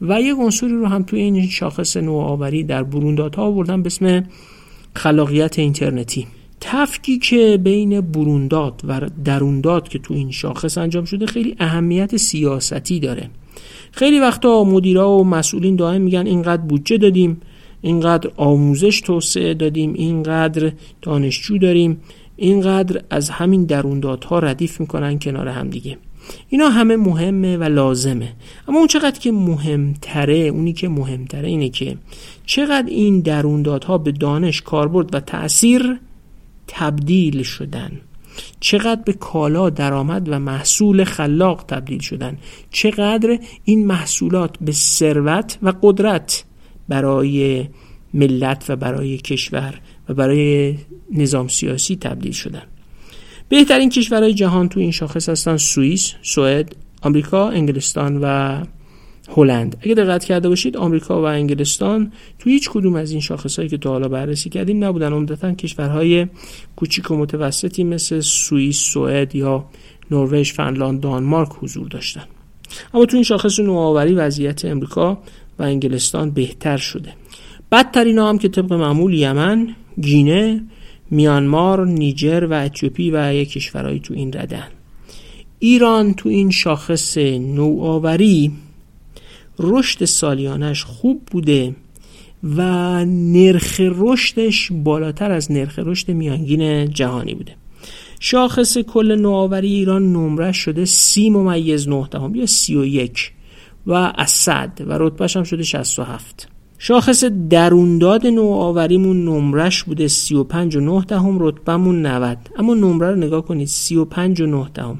و 0.00 0.20
یک 0.20 0.36
عنصری 0.38 0.70
رو 0.70 0.86
هم 0.86 1.02
توی 1.02 1.20
این 1.20 1.48
شاخص 1.48 1.96
نوآوری 1.96 2.64
در 2.64 2.82
بروندات 2.82 3.36
ها 3.36 3.42
آوردن 3.42 3.82
به 3.82 3.86
اسم 3.86 4.24
خلاقیت 4.94 5.58
اینترنتی. 5.58 6.26
تفکیک 6.60 7.34
بین 7.34 8.00
برونداد 8.00 8.82
و 8.88 9.00
درونداد 9.24 9.88
که 9.88 9.98
تو 9.98 10.14
این 10.14 10.30
شاخص 10.30 10.78
انجام 10.78 11.04
شده 11.04 11.26
خیلی 11.26 11.56
اهمیت 11.58 12.16
سیاستی 12.16 13.00
داره. 13.00 13.30
خیلی 13.92 14.20
وقتا 14.20 14.64
مدیرا 14.64 15.10
و 15.10 15.24
مسئولین 15.24 15.76
دائم 15.76 16.00
میگن 16.00 16.26
اینقدر 16.26 16.62
بودجه 16.62 16.98
دادیم. 16.98 17.40
اینقدر 17.86 18.30
آموزش 18.36 19.00
توسعه 19.00 19.54
دادیم 19.54 19.92
اینقدر 19.92 20.72
دانشجو 21.02 21.58
داریم 21.58 22.00
اینقدر 22.36 23.02
از 23.10 23.30
همین 23.30 23.64
دروندادها 23.64 24.38
ردیف 24.38 24.80
می‌کنن 24.80 25.18
کنار 25.18 25.48
همدیگه. 25.48 25.98
اینا 26.48 26.68
همه 26.68 26.96
مهمه 26.96 27.56
و 27.56 27.62
لازمه. 27.62 28.32
اما 28.68 28.78
اون 28.78 28.86
چقدر 28.86 29.20
که 29.20 29.32
مهمتره 29.32 30.36
اونی 30.36 30.72
که 30.72 30.88
مهمتره 30.88 31.48
اینه 31.48 31.68
که 31.68 31.96
چقدر 32.46 32.88
این 32.88 33.20
دروندادها 33.20 33.98
به 33.98 34.12
دانش 34.12 34.62
کاربرد 34.62 35.14
و 35.14 35.20
تاثیر 35.20 36.00
تبدیل 36.66 37.42
شدن. 37.42 38.00
چقدر 38.60 39.02
به 39.04 39.12
کالا 39.12 39.70
درآمد 39.70 40.28
و 40.28 40.38
محصول 40.38 41.04
خلاق 41.04 41.64
تبدیل 41.68 41.98
شدن. 41.98 42.38
چقدر 42.70 43.38
این 43.64 43.86
محصولات 43.86 44.56
به 44.60 44.72
ثروت 44.72 45.58
و 45.62 45.72
قدرت 45.82 46.44
برای 46.88 47.66
ملت 48.14 48.64
و 48.68 48.76
برای 48.76 49.18
کشور 49.18 49.80
و 50.08 50.14
برای 50.14 50.74
نظام 51.12 51.48
سیاسی 51.48 51.96
تبدیل 51.96 52.32
شدن 52.32 52.62
بهترین 53.48 53.90
کشورهای 53.90 54.34
جهان 54.34 54.68
تو 54.68 54.80
این 54.80 54.90
شاخص 54.90 55.28
هستن 55.28 55.56
سوئیس، 55.56 56.14
سوئد، 56.22 56.76
آمریکا، 57.02 57.48
انگلستان 57.48 58.20
و 58.22 58.64
هلند. 59.28 59.76
اگه 59.80 59.94
دقت 59.94 60.24
کرده 60.24 60.48
باشید 60.48 60.76
آمریکا 60.76 61.22
و 61.22 61.24
انگلستان 61.24 62.12
تو 62.38 62.50
هیچ 62.50 62.70
کدوم 62.70 62.94
از 62.94 63.10
این 63.10 63.20
شاخصهایی 63.20 63.68
که 63.68 63.78
تا 63.78 63.90
حالا 63.90 64.08
بررسی 64.08 64.50
کردیم 64.50 64.84
نبودن 64.84 65.12
عمدتا 65.12 65.52
کشورهای 65.52 66.26
کوچیک 66.76 67.10
و 67.10 67.16
متوسطی 67.16 67.84
مثل 67.84 68.20
سوئیس، 68.20 68.76
سوئد 68.76 69.34
یا 69.34 69.64
نروژ، 70.10 70.52
فنلاند، 70.52 71.00
دانمارک 71.00 71.48
حضور 71.60 71.88
داشتن. 71.88 72.24
اما 72.94 73.06
تو 73.06 73.16
این 73.16 73.24
شاخص 73.24 73.60
نوآوری 73.60 74.14
وضعیت 74.14 74.64
امریکا 74.64 75.18
و 75.58 75.62
انگلستان 75.62 76.30
بهتر 76.30 76.76
شده. 76.76 77.12
بدترین 77.72 78.18
هم 78.18 78.38
که 78.38 78.48
طبق 78.48 78.72
معمول 78.72 79.14
یمن 79.14 79.74
گینه 80.00 80.62
میانمار 81.10 81.86
نیجر 81.86 82.46
و 82.50 82.52
اتیوپی 82.52 83.10
و 83.10 83.34
یک 83.34 83.52
کشورهایی 83.52 84.00
تو 84.00 84.14
این 84.14 84.32
ردن. 84.32 84.68
ایران 85.58 86.14
تو 86.14 86.28
این 86.28 86.50
شاخص 86.50 87.18
نوآوری 87.18 88.52
رشد 89.58 90.04
سالیانش 90.04 90.84
خوب 90.84 91.22
بوده 91.30 91.74
و 92.56 92.62
نرخ 93.04 93.80
رشدش 93.80 94.72
بالاتر 94.72 95.30
از 95.30 95.52
نرخ 95.52 95.78
رشد 95.78 96.10
میانگین 96.10 96.90
جهانی 96.90 97.34
بوده. 97.34 97.54
شاخص 98.20 98.78
کل 98.78 99.16
نوآوری 99.20 99.74
ایران 99.74 100.12
نمره 100.12 100.52
شده 100.52 100.84
سی 100.84 101.30
ممیز 101.30 101.88
نه 101.88 102.08
دهم 102.10 102.34
یا 102.34 102.46
سی 102.46 102.76
و 102.76 102.84
یک. 102.84 103.32
و 103.86 103.92
از 103.92 104.30
صد 104.30 104.82
و 104.86 104.92
رتبهش 104.98 105.36
هم 105.36 105.42
شده 105.42 105.62
67 105.62 106.48
شاخص 106.78 107.24
درونداد 107.24 108.26
نوآوریمون 108.26 109.24
نمرش 109.24 109.84
بوده 109.84 110.08
35 110.08 110.76
و 110.76 110.80
9 110.80 111.04
دهم 111.08 111.38
رتبهمون 111.40 112.06
90 112.06 112.38
اما 112.58 112.74
نمره 112.74 113.10
رو 113.10 113.16
نگاه 113.16 113.44
کنید 113.44 113.68
35 113.68 114.40
و 114.40 114.46
9 114.46 114.68
دهم. 114.74 114.98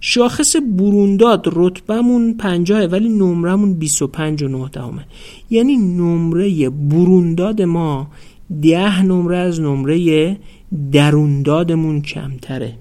شاخص 0.00 0.56
برونداد 0.56 1.46
رتبهمون 1.52 2.36
50 2.36 2.84
ولی 2.84 3.08
نمرمون 3.08 3.74
25 3.74 4.42
و 4.42 4.48
9 4.48 4.68
دهمه 4.68 5.06
یعنی 5.50 5.76
نمره 5.76 6.70
برونداد 6.70 7.62
ما 7.62 8.08
10 8.62 9.02
نمره 9.02 9.38
از 9.38 9.60
نمره 9.60 10.36
دروندادمون 10.92 12.02
کمتره. 12.02 12.78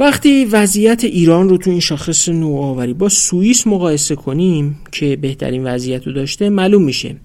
وقتی 0.00 0.44
وضعیت 0.44 1.04
ایران 1.04 1.48
رو 1.48 1.56
تو 1.56 1.70
این 1.70 1.80
شاخص 1.80 2.28
نوآوری 2.28 2.92
با 2.92 3.08
سوئیس 3.08 3.66
مقایسه 3.66 4.16
کنیم 4.16 4.78
که 4.92 5.16
بهترین 5.16 5.64
وضعیت 5.64 6.06
رو 6.06 6.12
داشته 6.12 6.48
معلوم 6.48 6.82
میشه. 6.82 7.16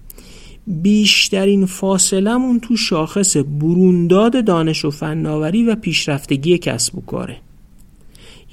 بیشترین 0.66 1.66
فاصلمون 1.66 2.60
تو 2.60 2.76
شاخص 2.76 3.36
برونداد 3.36 4.44
دانش 4.44 4.84
و 4.84 4.90
فناوری 4.90 5.64
و 5.64 5.74
پیشرفتگی 5.74 6.58
کسب 6.58 6.98
و 6.98 7.00
کاره. 7.00 7.36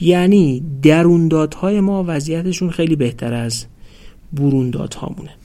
یعنی 0.01 0.63
دروندادهای 0.81 1.79
ما 1.79 2.05
وضعیتشون 2.07 2.69
خیلی 2.69 2.95
بهتر 2.95 3.33
از 3.33 3.65
بروندادهامونه. 4.33 5.40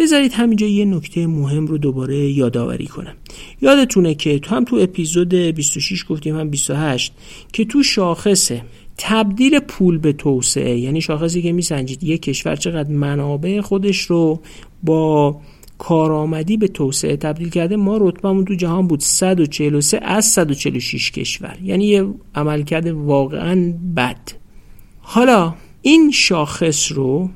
بذارید 0.00 0.32
همینجا 0.32 0.66
یه 0.66 0.84
نکته 0.84 1.26
مهم 1.26 1.66
رو 1.66 1.78
دوباره 1.78 2.16
یادآوری 2.16 2.86
کنم. 2.86 3.14
یادتونه 3.62 4.14
که 4.14 4.38
تو 4.38 4.54
هم 4.54 4.64
تو 4.64 4.76
اپیزود 4.76 5.34
26 5.34 6.04
گفتیم 6.08 6.38
هم 6.38 6.50
28 6.50 7.12
که 7.52 7.64
تو 7.64 7.82
شاخص 7.82 8.52
تبدیل 8.98 9.58
پول 9.58 9.98
به 9.98 10.12
توسعه 10.12 10.78
یعنی 10.78 11.00
شاخصی 11.00 11.42
که 11.42 11.52
میسنجید 11.52 12.04
یک 12.04 12.22
کشور 12.22 12.56
چقدر 12.56 12.90
منابع 12.90 13.60
خودش 13.60 14.00
رو 14.00 14.40
با 14.82 15.40
کارآمدی 15.78 16.56
به 16.56 16.68
توسعه 16.68 17.16
تبدیل 17.16 17.48
کرده 17.48 17.76
ما 17.76 17.98
رتبهمون 18.00 18.44
تو 18.44 18.54
جهان 18.54 18.86
بود 18.86 19.00
143 19.00 19.98
از 20.02 20.24
146 20.24 21.10
کشور. 21.10 21.58
یعنی 21.64 21.84
یه 21.84 22.06
عملکرد 22.34 22.86
واقعا 22.86 23.74
بد. 23.96 24.32
حالا 25.00 25.54
این 25.82 26.10
شاخص 26.10 26.92
رو 26.92 27.30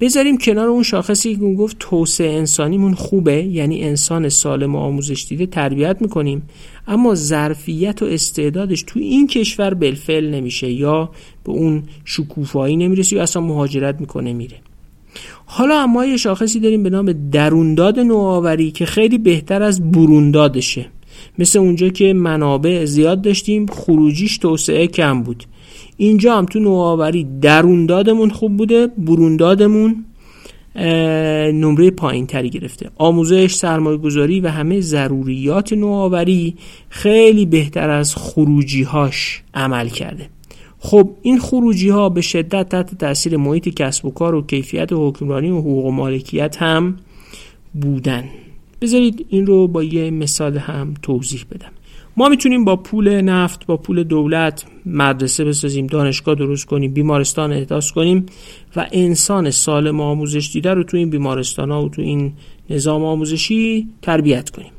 بذاریم 0.00 0.38
کنار 0.38 0.68
اون 0.68 0.82
شاخصی 0.82 1.34
که 1.34 1.40
گفت 1.40 1.76
توسعه 1.78 2.38
انسانیمون 2.38 2.94
خوبه 2.94 3.44
یعنی 3.44 3.82
انسان 3.82 4.28
سالم 4.28 4.74
و 4.74 4.78
آموزش 4.78 5.26
دیده 5.28 5.46
تربیت 5.46 5.96
می‌کنیم. 6.00 6.42
اما 6.88 7.14
ظرفیت 7.14 8.02
و 8.02 8.04
استعدادش 8.04 8.84
تو 8.86 9.00
این 9.00 9.26
کشور 9.26 9.74
بالفعل 9.74 10.30
نمیشه 10.34 10.70
یا 10.70 11.10
به 11.44 11.52
اون 11.52 11.82
شکوفایی 12.04 12.76
نمی‌رسه 12.76 13.16
یا 13.16 13.22
اصلا 13.22 13.42
مهاجرت 13.42 14.00
می‌کنه 14.00 14.32
میره. 14.32 14.56
حالا 15.46 15.82
اما 15.82 16.06
یه 16.06 16.16
شاخصی 16.16 16.60
داریم 16.60 16.82
به 16.82 16.90
نام 16.90 17.12
درونداد 17.12 17.98
نوآوری 17.98 18.70
که 18.70 18.86
خیلی 18.86 19.18
بهتر 19.18 19.62
از 19.62 19.92
بروندادشه. 19.92 20.86
مثل 21.38 21.58
اونجا 21.58 21.88
که 21.88 22.12
منابع 22.12 22.84
زیاد 22.84 23.22
داشتیم 23.22 23.66
خروجیش 23.66 24.38
توسعه 24.38 24.86
کم 24.86 25.22
بود. 25.22 25.44
اینجا 26.00 26.38
هم 26.38 26.46
تو 26.46 26.60
نوآوری 26.60 27.26
دروندادمون 27.40 28.30
خوب 28.30 28.56
بوده 28.56 28.86
بروندادمون 28.86 30.04
نمره 31.54 31.90
پایین 31.90 32.26
تری 32.26 32.50
گرفته. 32.50 32.90
آموزش 32.96 33.54
سرمایه 33.54 33.96
گذاری 33.96 34.40
و 34.40 34.48
همه 34.48 34.80
ضروریات 34.80 35.72
نوآوری 35.72 36.54
خیلی 36.88 37.46
بهتر 37.46 37.90
از 37.90 38.14
خروجیهاش 38.16 39.42
عمل 39.54 39.88
کرده. 39.88 40.28
خب 40.78 41.10
این 41.22 41.38
خروجی 41.38 41.88
ها 41.88 42.08
به 42.08 42.20
شدت 42.20 42.68
تحت 42.68 42.98
تاثیر 42.98 43.36
محیط 43.36 43.68
کسب 43.68 44.04
و 44.04 44.10
کار 44.10 44.34
و 44.34 44.42
کیفیت 44.42 44.88
حکمرانی 44.92 45.50
و 45.50 45.58
حقوق 45.58 45.84
و 45.84 45.90
مالکیت 45.90 46.56
هم 46.62 46.96
بودن. 47.80 48.24
بذارید 48.80 49.26
این 49.28 49.46
رو 49.46 49.68
با 49.68 49.82
یه 49.82 50.10
مثال 50.10 50.58
هم 50.58 50.94
توضیح 51.02 51.44
بدم. 51.50 51.72
ما 52.16 52.28
می‌تونیم 52.28 52.64
با 52.64 52.76
پول 52.76 53.20
نفت 53.20 53.66
با 53.66 53.76
پول 53.76 54.02
دولت 54.02 54.64
مدرسه 54.86 55.44
بسازیم 55.44 55.86
دانشگاه 55.86 56.34
درست 56.34 56.66
کنیم 56.66 56.92
بیمارستان 56.92 57.52
احداث 57.52 57.90
کنیم 57.90 58.26
و 58.76 58.86
انسان 58.92 59.50
سالم 59.50 60.00
آموزش 60.00 60.50
دیده 60.52 60.74
رو 60.74 60.84
تو 60.84 60.96
این 60.96 61.10
بیمارستان 61.10 61.70
ها 61.70 61.84
و 61.84 61.88
تو 61.88 62.02
این 62.02 62.32
نظام 62.70 63.04
آموزشی 63.04 63.88
تربیت 64.02 64.50
کنیم. 64.50 64.72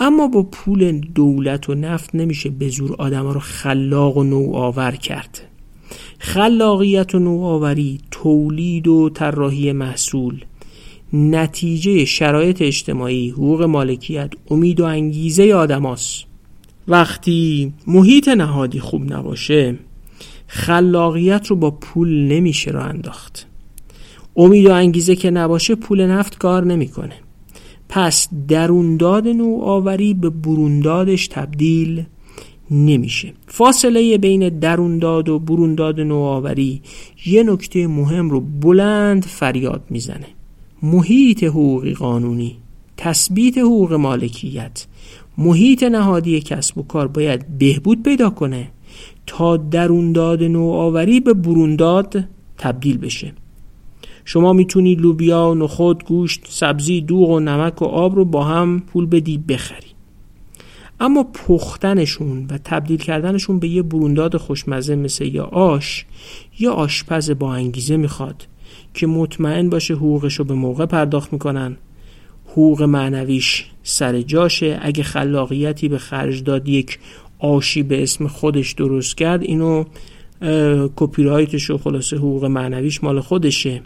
اما 0.00 0.28
با 0.28 0.42
پول 0.42 1.00
دولت 1.14 1.70
و 1.70 1.74
نفت 1.74 2.14
نمیشه 2.14 2.50
به 2.50 2.68
زور 2.68 2.96
آدم 2.98 3.26
ها 3.26 3.32
رو 3.32 3.40
خلاق 3.40 4.16
و 4.16 4.24
نوآور 4.24 4.90
کرد. 4.90 5.40
خلاقیت 6.18 7.14
و 7.14 7.18
نوآوری 7.18 7.98
تولید 8.10 8.88
و 8.88 9.10
طراحی 9.10 9.72
محصول 9.72 10.44
نتیجه 11.12 12.04
شرایط 12.04 12.62
اجتماعی 12.62 13.30
حقوق 13.30 13.62
مالکیت 13.62 14.30
امید 14.50 14.80
و 14.80 14.84
انگیزه 14.84 15.52
آدماست 15.52 16.29
وقتی 16.90 17.72
محیط 17.86 18.28
نهادی 18.28 18.80
خوب 18.80 19.12
نباشه 19.12 19.78
خلاقیت 20.46 21.46
رو 21.46 21.56
با 21.56 21.70
پول 21.70 22.08
نمیشه 22.08 22.70
رو 22.70 22.80
انداخت. 22.80 23.46
امید 24.36 24.66
و 24.66 24.72
انگیزه 24.72 25.16
که 25.16 25.30
نباشه 25.30 25.74
پول 25.74 26.06
نفت 26.06 26.38
کار 26.38 26.64
نمی‌کنه. 26.64 27.14
پس 27.88 28.28
درونداد 28.48 29.28
نوآوری 29.28 30.14
به 30.14 30.30
بروندادش 30.30 31.28
تبدیل 31.28 32.04
نمیشه. 32.70 33.32
فاصله 33.46 34.18
بین 34.18 34.48
درونداد 34.48 35.28
و 35.28 35.38
برونداد 35.38 36.00
نوآوری 36.00 36.82
یه 37.26 37.42
نکته 37.42 37.86
مهم 37.86 38.30
رو 38.30 38.40
بلند 38.40 39.24
فریاد 39.24 39.82
می‌زنه. 39.90 40.26
محیط 40.82 41.44
حقوقی 41.44 41.94
قانونی 41.94 42.56
تثبیت 42.96 43.58
حقوق 43.58 43.92
مالکیت 43.92 44.86
محیط 45.40 45.82
نهادی 45.82 46.40
کسب 46.40 46.78
و 46.78 46.82
کار 46.82 47.08
باید 47.08 47.58
بهبود 47.58 48.02
پیدا 48.02 48.30
کنه 48.30 48.70
تا 49.26 49.56
درونداد 49.56 50.42
نوآوری 50.42 51.20
به 51.20 51.34
برونداد 51.34 52.24
تبدیل 52.58 52.98
بشه. 52.98 53.32
شما 54.24 54.52
می‌تونی 54.52 54.94
لوبیا، 54.94 55.54
نخود، 55.54 56.04
گوشت، 56.04 56.40
سبزی، 56.48 57.00
دوغ 57.00 57.30
و 57.30 57.40
نمک 57.40 57.82
و 57.82 57.84
آب 57.84 58.16
رو 58.16 58.24
با 58.24 58.44
هم 58.44 58.80
پول 58.80 59.06
بدی 59.06 59.38
بخری. 59.38 59.86
اما 61.00 61.22
پختنشون 61.22 62.46
و 62.50 62.58
تبدیل 62.64 62.98
کردنشون 62.98 63.58
به 63.58 63.68
یه 63.68 63.82
برونداد 63.82 64.36
خوشمزه 64.36 64.96
مثل 64.96 65.24
یا 65.26 65.44
آش 65.44 66.06
یا 66.58 66.72
آشپز 66.72 67.30
با 67.30 67.54
انگیزه 67.54 67.96
می‌خواد 67.96 68.46
که 68.94 69.06
مطمئن 69.06 69.70
باشه 69.70 69.94
حقوقش 69.94 70.34
رو 70.34 70.44
به 70.44 70.54
موقع 70.54 70.86
پرداخت 70.86 71.32
می‌کنن. 71.32 71.76
حقوق 72.52 72.82
معنویش 72.82 73.66
سر 73.82 74.22
جاشه. 74.22 74.78
اگه 74.82 75.02
خلاقیتی 75.02 75.88
به 75.88 75.98
خرج 75.98 76.42
داد 76.42 76.68
یک 76.68 76.98
آشی 77.38 77.82
به 77.82 78.02
اسم 78.02 78.26
خودش 78.26 78.72
درست 78.72 79.16
کرد 79.16 79.42
اینو 79.42 79.84
کپی 80.96 81.22
رایتش 81.22 81.70
و 81.70 81.78
خلاصه 81.78 82.16
حقوق 82.16 82.44
معنویش 82.44 83.04
مال 83.04 83.20
خودشه. 83.20 83.82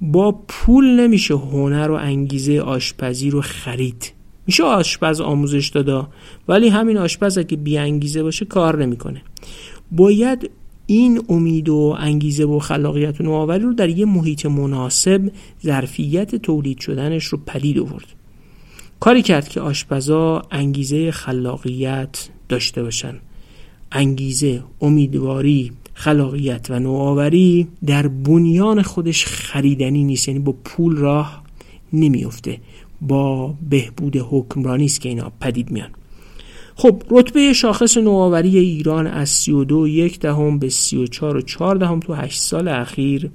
با 0.00 0.40
پول 0.48 0.84
نمیشه 0.84 1.34
هنر 1.34 1.90
و 1.90 1.94
انگیزه 1.94 2.60
آشپزی 2.60 3.30
رو 3.30 3.40
خرید. 3.40 4.12
میشه 4.46 4.62
آشپز 4.62 5.20
آموزش 5.20 5.68
دادا 5.68 6.08
ولی 6.48 6.68
همین 6.68 6.98
آشپز 6.98 7.38
اگه 7.38 7.56
بی 7.56 7.78
انگیزه 7.78 8.22
باشه 8.22 8.44
کار 8.44 8.78
نمی‌کنه. 8.78 9.22
باید 9.92 10.50
این 10.86 11.22
امید 11.28 11.68
و 11.68 11.96
انگیزه 11.98 12.44
و 12.44 12.58
خلاقیت 12.58 13.20
و 13.20 13.24
نوآوری 13.24 13.64
رو 13.64 13.72
در 13.72 13.88
یه 13.88 14.04
محیط 14.04 14.46
مناسب 14.46 15.30
ظرفیت 15.64 16.34
تولید 16.34 16.80
شدنش 16.80 17.24
رو 17.24 17.38
پدید 17.46 17.78
آورد. 17.78 18.06
کاری 19.00 19.22
کرد 19.22 19.48
که 19.48 19.60
آشپزا 19.60 20.42
انگیزه 20.50 21.10
خلاقیت 21.10 22.28
داشته 22.48 22.82
باشن. 22.82 23.14
انگیزه 23.92 24.62
امیدواری 24.80 25.72
خلاقیت 25.94 26.66
و 26.70 26.78
نوآوری 26.78 27.68
در 27.86 28.08
بنیان 28.08 28.82
خودش 28.82 29.26
خریدنی 29.26 30.04
نیست 30.04 30.28
یعنی 30.28 30.40
با 30.40 30.54
پول 30.64 30.96
راه 30.96 31.42
نمیفته 31.92 32.60
با 33.00 33.54
بهبود 33.70 34.16
حکمرانی 34.16 34.84
است 34.84 35.00
که 35.00 35.08
اینا 35.08 35.32
پدید 35.40 35.70
میان. 35.70 35.90
خب 36.78 37.02
رتبه 37.10 37.52
شاخص 37.52 37.96
نوآوری 37.96 38.58
ایران 38.58 39.06
از 39.06 39.28
32 39.28 39.88
یک 39.88 40.20
دهم 40.20 40.58
به 40.58 40.68
34 40.68 41.36
و 41.36 41.40
4 41.40 41.76
دهم 41.76 42.00
تو 42.00 42.14
8 42.14 42.40
سال 42.40 42.68
اخیر 42.68 43.30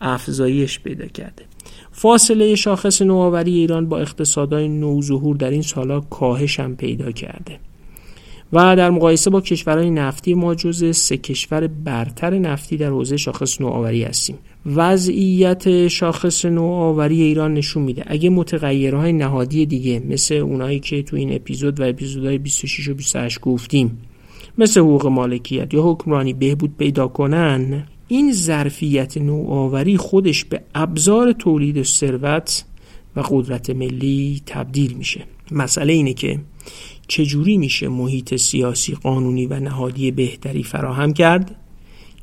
افزایش 0.00 0.80
پیدا 0.80 1.06
کرده. 1.06 1.44
فاصله 1.92 2.54
شاخص 2.54 3.02
نوآوری 3.02 3.52
ایران 3.52 3.88
با 3.88 3.98
اقتصادهای 3.98 4.68
نوظهور 4.68 5.36
در 5.36 5.50
این 5.50 5.62
سالها 5.62 6.00
کاهش 6.00 6.60
هم 6.60 6.76
پیدا 6.76 7.12
کرده. 7.12 7.58
و 8.52 8.76
در 8.76 8.90
مقایسه 8.90 9.30
با 9.30 9.40
کشورهای 9.40 9.90
نفتی 9.90 10.34
ما 10.34 10.54
جز 10.54 10.96
سه 10.96 11.16
کشور 11.16 11.66
برتر 11.66 12.38
نفتی 12.38 12.76
در 12.76 12.88
حوزه 12.88 13.16
شاخص 13.16 13.60
نوآوری 13.60 14.04
هستیم. 14.04 14.38
وضعیت 14.66 15.88
شاخص 15.88 16.44
نوآوری 16.44 17.22
ایران 17.22 17.54
نشون 17.54 17.82
میده. 17.82 18.04
اگه 18.06 18.30
متغیرهای 18.30 19.12
نهادی 19.12 19.66
دیگه 19.66 20.02
مثل 20.08 20.34
اونایی 20.34 20.80
که 20.80 21.02
تو 21.02 21.16
این 21.16 21.34
اپیزود 21.34 21.80
و 21.80 21.88
اپیزودهای 21.88 22.38
26 22.38 22.88
و 22.88 22.94
28 22.94 23.40
گفتیم 23.40 23.98
مثل 24.58 24.80
حقوق 24.80 25.06
مالکیت 25.06 25.74
یا 25.74 25.82
حکمرانی 25.82 26.32
بهبود 26.32 26.76
پیدا 26.78 27.08
کنن 27.08 27.86
این 28.08 28.32
ظرفیت 28.32 29.18
نوآوری 29.18 29.96
خودش 29.96 30.44
به 30.44 30.60
ابزار 30.74 31.32
تولید 31.32 31.82
ثروت 31.82 32.64
و 33.16 33.22
قدرت 33.30 33.70
ملی 33.70 34.42
تبدیل 34.46 34.92
میشه. 34.92 35.20
مسئله 35.50 35.92
اینه 35.92 36.14
که 36.14 36.38
چجوری 37.10 37.58
میشه 37.58 37.88
محیط 37.88 38.36
سیاسی 38.36 38.94
قانونی 38.94 39.46
و 39.46 39.60
نهادی 39.60 40.10
بهتری 40.10 40.62
فراهم 40.62 41.12
کرد؟ 41.12 41.56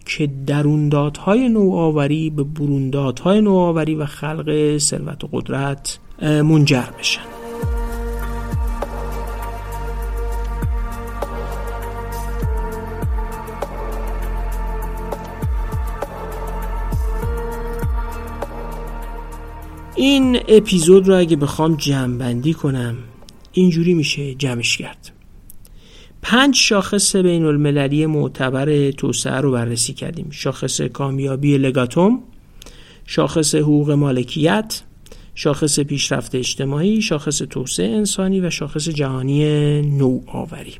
که 0.06 0.28
دروندادهای 0.28 1.50
نوآوری 1.50 2.30
به 2.30 2.44
بروندادهای 2.44 3.42
نوآوری 3.42 3.96
و 3.96 4.06
خلق 4.06 4.78
ثروت 4.78 5.24
و 5.24 5.30
قدرت 5.32 6.00
منجر 6.22 6.88
بشن. 7.00 7.22
این 19.96 20.40
اپیزود 20.48 21.08
رو 21.08 21.18
اگه 21.18 21.36
بخوام 21.36 21.76
جمع 21.76 22.52
کنم 22.54 22.98
اینجوری 23.58 23.94
میشه 23.94 24.36
جمعش 24.36 24.78
کرد. 24.78 25.12
پنج 26.22 26.56
شاخص 26.56 27.16
بین 27.16 27.46
المللی 27.46 28.06
معتبر 28.06 28.92
توسعه 28.92 29.42
رو 29.42 29.52
بررسی 29.52 29.94
کردیم. 29.94 30.28
شاخص 30.32 30.82
کامیابی 30.82 31.58
لگاتوم 31.58 32.24
شاخص 33.06 33.56
حقوق 33.56 33.92
مالکیت 33.92 34.82
شاخص 35.36 35.80
پیشرفت 35.80 36.36
اجتماعی 36.36 37.02
شاخص 37.02 37.38
توسعه 37.38 37.88
انسانی 37.88 38.40
و 38.40 38.50
شاخص 38.50 38.90
جهانی 38.90 39.82
نوآوری. 39.82 40.74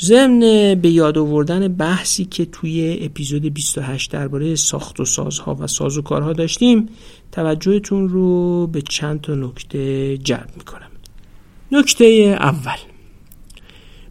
ضمن 0.00 0.40
به 0.74 0.88
یاد 0.88 1.18
آوردن 1.18 1.68
بحثی 1.68 2.24
که 2.24 2.44
توی 2.44 2.98
اپیزود 3.00 3.42
28 3.42 4.12
درباره 4.12 4.54
ساخت 4.54 5.00
و 5.00 5.04
سازها 5.04 5.54
و 5.54 5.66
ساز 5.66 5.98
و 5.98 6.02
کارها 6.02 6.32
داشتیم 6.32 6.88
توجهتون 7.32 8.08
رو 8.08 8.66
به 8.66 8.82
چند 8.82 9.20
تا 9.20 9.34
نکته 9.34 10.16
جلب 10.18 10.50
می‌کنم. 10.56 10.85
نکته 11.72 12.36
اول. 12.40 12.78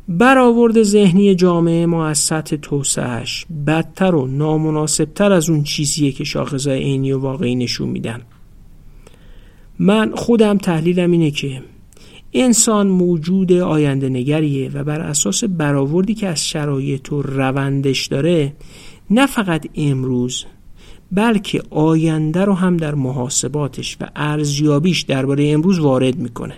برآورد 0.08 0.84
ذهنی 0.84 1.36
جامعه 1.36 1.86
ما 1.86 2.08
از 2.08 2.18
سطح 2.18 2.56
توسعهش 2.56 3.46
بدتر 3.68 4.16
و 4.16 4.28
نامناسبتر 4.28 5.32
از 5.32 5.50
اون 5.50 5.64
چیزیه 5.64 6.12
که 6.12 6.24
شاخصهای 6.24 6.80
عینی 6.80 7.12
و 7.12 7.20
واقعی 7.20 7.56
نشون 7.56 7.90
میدن. 7.90 8.22
من 9.80 10.16
خودم 10.16 10.58
تحلیلم 10.58 11.12
اینه 11.12 11.32
که 11.32 11.62
انسان 12.34 12.88
موجود 12.88 13.52
آینده 13.52 14.10
نگریه 14.10 14.72
و 14.74 14.84
بر 14.84 15.02
اساس 15.02 15.44
برآوردی 15.44 16.14
که 16.14 16.28
از 16.28 16.48
شرایط 16.48 17.14
و 17.14 17.22
روندش 17.22 18.06
داره 18.06 18.54
نه 19.10 19.28
فقط 19.28 19.68
امروز 19.76 20.46
بلکه 21.12 21.62
آینده 21.70 22.46
رو 22.46 22.54
هم 22.54 22.78
در 22.78 22.96
محاسباتش 22.96 23.98
و 24.02 24.08
ارزیابیش 24.16 25.02
درباره 25.02 25.48
امروز 25.48 25.80
وارد 25.80 26.16
می‌کنه. 26.16 26.56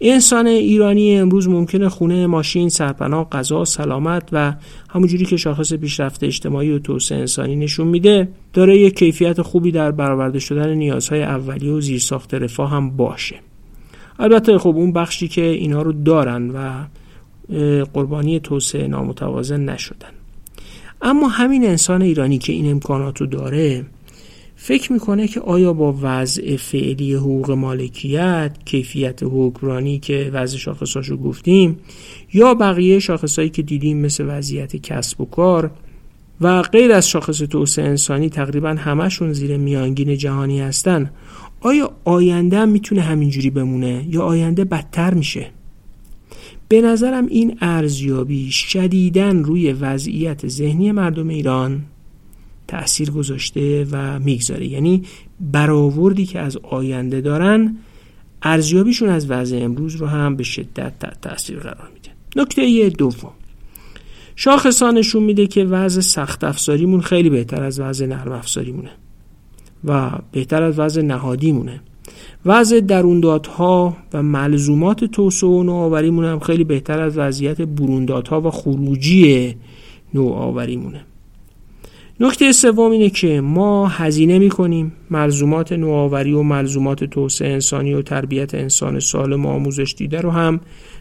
انسان 0.00 0.46
ایرانی 0.46 1.16
امروز 1.16 1.48
ممکنه 1.48 1.88
خونه 1.88 2.26
ماشین 2.26 2.68
سرپناه 2.68 3.30
غذا 3.30 3.64
سلامت 3.64 4.28
و 4.32 4.54
همونجوری 4.90 5.24
که 5.24 5.36
شاخص 5.36 5.72
پیشرفت 5.72 6.24
اجتماعی 6.24 6.70
و 6.70 6.78
توسعه 6.78 7.18
انسانی 7.18 7.56
نشون 7.56 7.86
میده 7.86 8.28
داره 8.52 8.78
یک 8.78 8.98
کیفیت 8.98 9.42
خوبی 9.42 9.70
در 9.70 9.90
برآورده 9.90 10.38
شدن 10.38 10.74
نیازهای 10.74 11.22
اولیه 11.22 11.72
و 11.72 11.80
زیرساخت 11.80 12.34
رفاه 12.34 12.70
هم 12.70 12.90
باشه. 12.90 13.36
البته 14.18 14.58
خب 14.58 14.76
اون 14.76 14.92
بخشی 14.92 15.28
که 15.28 15.42
اینها 15.42 15.82
رو 15.82 15.92
دارن 15.92 16.50
و 16.50 16.84
قربانی 17.84 18.40
توسعه 18.40 18.86
نامتوازن 18.86 19.64
نشدن. 19.64 20.08
اما 21.02 21.28
همین 21.28 21.64
انسان 21.64 22.02
ایرانی 22.02 22.38
که 22.38 22.52
این 22.52 22.70
امکانات 22.70 23.20
رو 23.20 23.26
داره 23.26 23.84
فکر 24.56 24.92
می‌کنه 24.92 25.28
که 25.28 25.40
آیا 25.40 25.72
با 25.72 25.98
وضع 26.02 26.56
فعلی 26.56 27.14
حقوق 27.14 27.50
مالکیت 27.50 28.56
کیفیت 28.64 29.20
حکمرانی 29.22 29.98
که 29.98 30.30
وضع 30.32 30.56
شاخصاش 30.56 31.08
رو 31.08 31.16
گفتیم 31.16 31.78
یا 32.32 32.54
بقیه 32.54 32.98
شاخصهایی 32.98 33.50
که 33.50 33.62
دیدیم 33.62 33.98
مثل 33.98 34.24
وضعیت 34.28 34.76
کسب 34.76 35.20
و 35.20 35.24
کار 35.24 35.70
و 36.40 36.62
غیر 36.62 36.92
از 36.92 37.08
شاخص 37.08 37.38
توسعه 37.38 37.84
انسانی 37.84 38.30
تقریبا 38.30 38.68
همشون 38.68 39.32
زیر 39.32 39.56
میانگین 39.56 40.16
جهانی 40.16 40.60
هستن 40.60 41.10
آیا 41.60 41.92
آینده 42.04 42.58
هم 42.58 42.68
می‌تونه 42.68 43.00
همینجوری 43.00 43.50
بمونه 43.50 44.06
یا 44.10 44.22
آینده 44.22 44.64
بدتر 44.64 45.14
میشه؟ 45.14 45.50
به 46.68 46.80
نظرم 46.80 47.26
این 47.26 47.58
ارزیابی 47.60 48.50
شدیدن 48.50 49.44
روی 49.44 49.72
وضعیت 49.72 50.48
ذهنی 50.48 50.92
مردم 50.92 51.28
ایران 51.28 51.82
تأثیر 52.68 53.10
گذاشته 53.10 53.86
و 53.90 54.18
می‌گذاره. 54.18 54.66
یعنی 54.66 55.02
برآوردی 55.40 56.26
که 56.26 56.40
از 56.40 56.56
آینده 56.56 57.20
دارن 57.20 57.76
ارزیابیشون 58.42 59.08
از 59.08 59.30
وضع 59.30 59.56
امروز 59.56 59.96
رو 59.96 60.06
هم 60.06 60.36
به 60.36 60.42
شدت 60.42 61.20
تاثیر 61.22 61.58
قرار 61.58 61.90
میده. 61.94 62.10
نکته 62.36 62.88
دوم. 62.88 63.32
شاخصانشون 64.36 65.22
میده 65.22 65.46
که 65.46 65.64
وضع 65.64 66.00
سخت 66.00 66.44
افزاریمون 66.44 67.00
خیلی 67.00 67.30
بهتر 67.30 67.62
از 67.62 67.80
وضع 67.80 68.06
نرم 68.06 68.32
افزاریمونه 68.32 68.90
و 69.84 70.10
بهتر 70.32 70.62
از 70.62 70.78
وضع 70.78 71.02
نهادیمونه. 71.02 71.80
وضع 72.46 72.80
دروندادها 72.80 73.96
و 74.12 74.22
ملزومات 74.22 75.04
توسعه 75.04 75.50
و 75.50 75.62
نوآوریمون 75.62 76.24
هم 76.24 76.38
خیلی 76.38 76.64
بهتر 76.64 77.00
از 77.00 77.18
وضعیت 77.18 77.62
بروندادها 77.62 78.40
و 78.40 78.50
خروجی 78.50 79.54
نوآوریمونه. 80.14 81.04
نکته 82.20 82.52
سوم 82.52 82.90
اینه 82.90 83.10
که 83.10 83.40
ما 83.40 83.88
هزینه 83.88 84.38
می‌کنیم. 84.38 84.92
ملزومات 85.10 85.72
نوآوری 85.72 86.32
و 86.32 86.42
ملزومات 86.42 87.04
توسعه 87.04 87.52
انسانی 87.52 87.94
و 87.94 88.02
تربیت 88.02 88.54
انسان 88.54 89.00
سالم 89.00 89.46
و 89.46 89.48
آموزش 89.48 89.94
دیده 89.98 90.20
رو 90.20 90.30
هم 90.30 90.60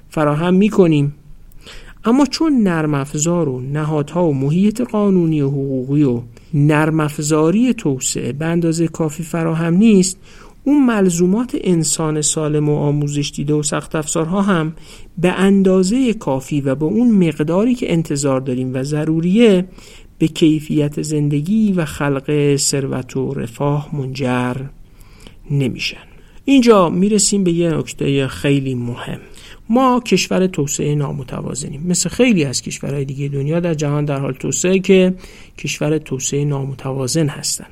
فراهم 0.10 0.54
می‌کنیم. 0.54 1.14
اما 2.06 2.26
چون 2.26 2.54
نرم 2.54 2.94
افزار 2.94 3.50
و 3.50 3.62
نهادها 3.62 4.28
و 4.28 4.34
محیط 4.34 4.82
قانونی 4.82 5.42
و 5.42 5.48
حقوقی 5.48 6.04
و 6.04 6.22
نرم 6.54 7.00
افزاری 7.00 7.74
توسعه 7.74 8.34
به 8.34 8.46
اندازه 8.46 8.88
کافی 8.88 9.24
فراهم 9.24 9.74
نیست 9.74 10.18
اون 10.66 10.86
ملزومات 10.86 11.58
انسان 11.62 12.22
سالم 12.22 12.70
و 12.70 12.76
آموزش 12.76 13.32
دیده 13.36 13.54
و 13.54 13.64
سخت 13.64 13.96
افزارها 13.96 14.42
هم 14.42 14.74
به 15.18 15.32
اندازه 15.32 16.14
کافی 16.14 16.62
و 16.62 16.76
با 16.76 16.88
اون 16.88 17.28
مقداری 17.28 17.76
که 17.76 17.94
انتظار 17.94 18.42
داریم 18.42 18.74
و 18.74 18.84
ضروریه 18.84 19.66
به 20.18 20.28
کیفیت 20.28 21.02
زندگی 21.02 21.72
و 21.72 21.86
خلق 21.86 22.56
ثروت 22.56 23.18
و 23.18 23.34
رفاه 23.34 23.96
منجر 23.96 24.56
نمیشن. 25.52 25.98
اینجا 26.46 26.90
می‌رسیم 26.90 27.44
به 27.44 27.52
یه 27.52 27.70
نکته 27.70 28.28
خیلی 28.28 28.76
مهم. 28.76 29.20
ما 29.70 30.00
کشور 30.00 30.48
توسعه 30.48 30.96
نامتوازنیم. 30.96 31.84
مثل 31.88 32.10
خیلی 32.10 32.46
از 32.46 32.62
کشورهای 32.62 33.06
دیگه 33.06 33.28
دنیا 33.28 33.60
در 33.60 33.74
جهان 33.74 34.06
در 34.06 34.20
حال 34.20 34.34
توسعه 34.34 34.80
که 34.80 35.14
کشور 35.58 35.98
توسعه 35.98 36.46
نامتوازن 36.46 37.28
هستند 37.28 37.70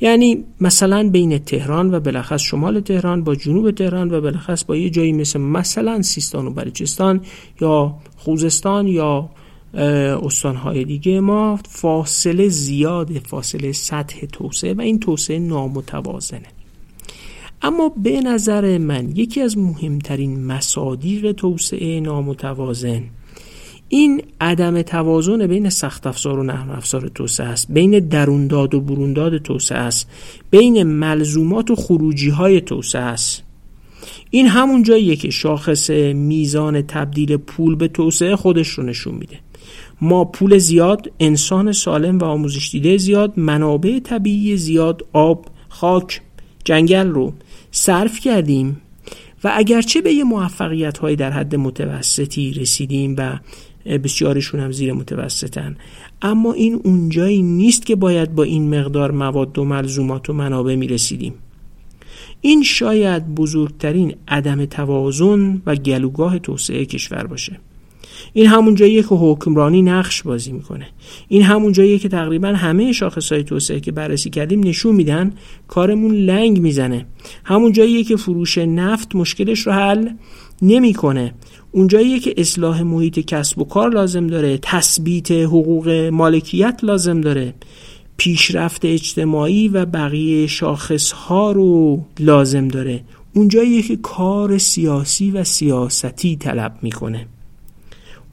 یعنی 0.00 0.44
مثلا 0.60 1.08
بین 1.12 1.38
تهران 1.38 1.94
و 1.94 2.00
بلخص 2.00 2.42
شمال 2.42 2.80
تهران 2.80 3.24
با 3.24 3.34
جنوب 3.34 3.70
تهران 3.70 4.10
و 4.10 4.20
بلخص 4.20 4.64
با 4.64 4.76
یه 4.76 4.90
جایی 4.90 5.12
مثل 5.12 5.40
مثلا 5.40 6.02
سیستان 6.02 6.46
و 6.46 6.50
بلوچستان 6.50 7.20
یا 7.60 7.94
خوزستان 8.16 8.86
یا 8.86 9.30
استانهای 9.74 10.84
دیگه 10.84 11.20
ما 11.20 11.58
فاصله 11.68 12.48
زیاد 12.48 13.18
فاصله 13.18 13.72
سطح 13.72 14.26
توسعه 14.26 14.74
و 14.74 14.80
این 14.80 15.00
توسعه 15.00 15.38
نامتوازنه. 15.38 16.46
اما 17.62 17.88
به 17.88 18.20
نظر 18.20 18.78
من 18.78 19.16
یکی 19.16 19.40
از 19.40 19.58
مهمترین 19.58 20.44
مصادیق 20.44 21.32
توسعه 21.32 22.00
نامتوازن 22.00 23.02
این 23.92 24.22
عدم 24.40 24.82
توازن 24.82 25.46
بین 25.46 25.70
سخت 25.70 26.06
افزار 26.06 26.38
و 26.38 26.42
نرم 26.42 26.70
افزار 26.70 27.08
توسعه 27.08 27.46
است 27.46 27.66
بین 27.70 27.98
درونداد 27.98 28.74
و 28.74 28.80
برونداد 28.80 29.38
توسعه 29.38 29.78
است 29.78 30.08
بین 30.50 30.82
ملزومات 30.82 31.70
و 31.70 31.74
خروجی 31.76 32.30
های 32.30 32.60
توسعه 32.60 33.02
است. 33.02 33.42
این 34.30 34.46
همون 34.46 34.82
جاییه 34.82 35.16
که 35.16 35.30
شاخص 35.30 35.90
میزان 36.14 36.82
تبدیل 36.82 37.36
پول 37.36 37.74
به 37.74 37.88
توسعه 37.88 38.36
خودش 38.36 38.68
رو 38.68 38.84
نشون 38.84 39.14
میده. 39.14 39.38
ما 40.00 40.24
پول 40.24 40.58
زیاد 40.58 41.12
انسان 41.20 41.72
سالم 41.72 42.18
و 42.18 42.24
آموزش 42.24 42.70
دیده 42.70 42.96
زیاد 42.96 43.38
منابع 43.38 43.98
طبیعی 43.98 44.56
زیاد 44.56 45.06
آب 45.12 45.46
خاک 45.68 46.20
جنگل 46.64 47.08
رو 47.08 47.32
صرف 47.70 48.20
کردیم 48.20 48.80
و 49.44 49.52
اگرچه 49.54 50.00
به 50.00 50.12
یه 50.12 50.24
موفقیت 50.24 50.98
هایی 50.98 51.16
در 51.16 51.30
حد 51.30 51.56
متوسطی 51.56 52.52
رسیدیم 52.52 53.14
و 53.18 53.38
بسیارشون 53.98 54.60
هم 54.60 54.72
زیر 54.72 54.92
متوسطن 54.92 55.76
اما 56.22 56.52
این 56.52 56.80
اونجایی 56.84 57.42
نیست 57.42 57.86
که 57.86 57.96
باید 57.96 58.34
با 58.34 58.42
این 58.42 58.80
مقدار 58.80 59.10
مواد 59.10 59.58
و 59.58 59.64
ملزومات 59.64 60.30
و 60.30 60.32
منابع 60.32 60.74
می 60.74 60.86
رسیدیم 60.86 61.34
این 62.40 62.62
شاید 62.62 63.34
بزرگترین 63.34 64.14
عدم 64.28 64.64
توازن 64.64 65.62
و 65.66 65.74
گلوگاه 65.76 66.38
توسعه 66.38 66.84
کشور 66.84 67.26
باشه. 67.26 67.60
این 68.32 68.46
همون 68.46 68.74
جاییه 68.74 69.02
که 69.02 69.08
حکمرانی 69.08 69.82
نقش 69.82 70.22
بازی 70.22 70.52
می‌کنه. 70.52 70.86
این 71.28 71.42
همون 71.42 71.72
جاییه 71.72 71.98
که 71.98 72.08
تقریبا 72.08 72.48
همه 72.48 72.92
شاخصهای 72.92 73.44
توسعه 73.44 73.80
که 73.80 73.92
بررسی 73.92 74.30
کردیم 74.30 74.60
نشون 74.66 74.94
میدن 74.94 75.32
کارمون 75.68 76.14
لنگ 76.14 76.60
می‌زنه. 76.60 77.06
همون 77.44 77.72
جاییه 77.72 78.04
که 78.04 78.16
فروش 78.16 78.58
نفت 78.58 79.14
مشکلش 79.14 79.66
رو 79.66 79.72
حل 79.72 80.08
نمی‌کنه. 80.62 81.34
اونجاییه 81.72 82.18
که 82.18 82.34
اصلاح 82.36 82.82
محیط 82.82 83.18
کسب 83.18 83.58
و 83.58 83.64
کار 83.64 83.90
لازم 83.90 84.26
داره 84.26 84.58
تثبیت 84.62 85.30
حقوق 85.30 85.88
مالکیت 86.12 86.80
لازم 86.82 87.20
داره 87.20 87.54
پیشرفت 88.16 88.84
اجتماعی 88.84 89.68
و 89.68 89.86
بقیه 89.86 90.46
شاخصها 90.46 91.52
رو 91.52 92.04
لازم 92.18 92.68
داره. 92.68 93.04
اونجاییه 93.34 93.82
که 93.82 93.96
کار 93.96 94.58
سیاسی 94.58 95.30
و 95.30 95.44
سیاستی 95.44 96.36
طلب 96.36 96.78
می‌کنه. 96.82 97.26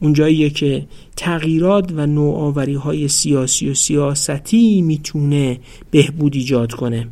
اونجاییه 0.00 0.50
که 0.50 0.86
تغییرات 1.16 1.92
و 1.96 2.06
نوآوری 2.06 2.74
های 2.74 3.08
سیاسی 3.08 3.68
و 3.68 3.74
سیاستی 3.74 4.82
می‌تونه 4.82 5.58
بهبود 5.90 6.34
ایجاد 6.34 6.72
کنه. 6.72 7.08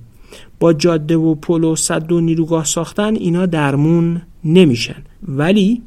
با 0.60 0.72
جاده 0.72 1.16
و 1.16 1.34
پل 1.34 1.64
و 1.64 1.76
صد 1.76 2.12
و 2.12 2.20
نیروگاه 2.20 2.64
ساختن 2.64 3.16
اینا 3.16 3.46
درمون 3.46 4.22
نمیشن. 4.44 5.02
ولی 5.28 5.82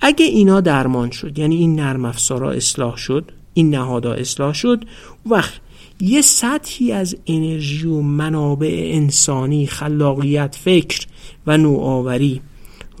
اگه 0.00 0.26
اینا 0.26 0.60
درمان 0.60 1.10
شد 1.10 1.38
یعنی 1.38 1.56
این 1.56 1.74
نرم 1.80 2.04
افزارا 2.04 2.50
اصلاح 2.50 2.96
شد 2.96 3.30
این 3.54 3.70
نهادها 3.70 4.12
اصلاح 4.12 4.54
شد 4.54 4.84
وقت 5.26 5.60
یه 6.00 6.22
سطحی 6.22 6.92
از 6.92 7.16
انرژی 7.26 7.86
و 7.86 8.00
منابع 8.00 8.90
انسانی 8.92 9.66
خلاقیت 9.66 10.56
فکر 10.60 11.06
و 11.46 11.56
نوآوری 11.56 12.40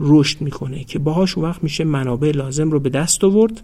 رشد 0.00 0.40
می‌کنه 0.40 0.84
که 0.84 0.98
باهاش 0.98 1.38
وقت 1.38 1.62
میشه 1.62 1.84
منابع 1.84 2.30
لازم 2.30 2.70
رو 2.70 2.80
به 2.80 2.88
دست 2.88 3.24
آورد 3.24 3.62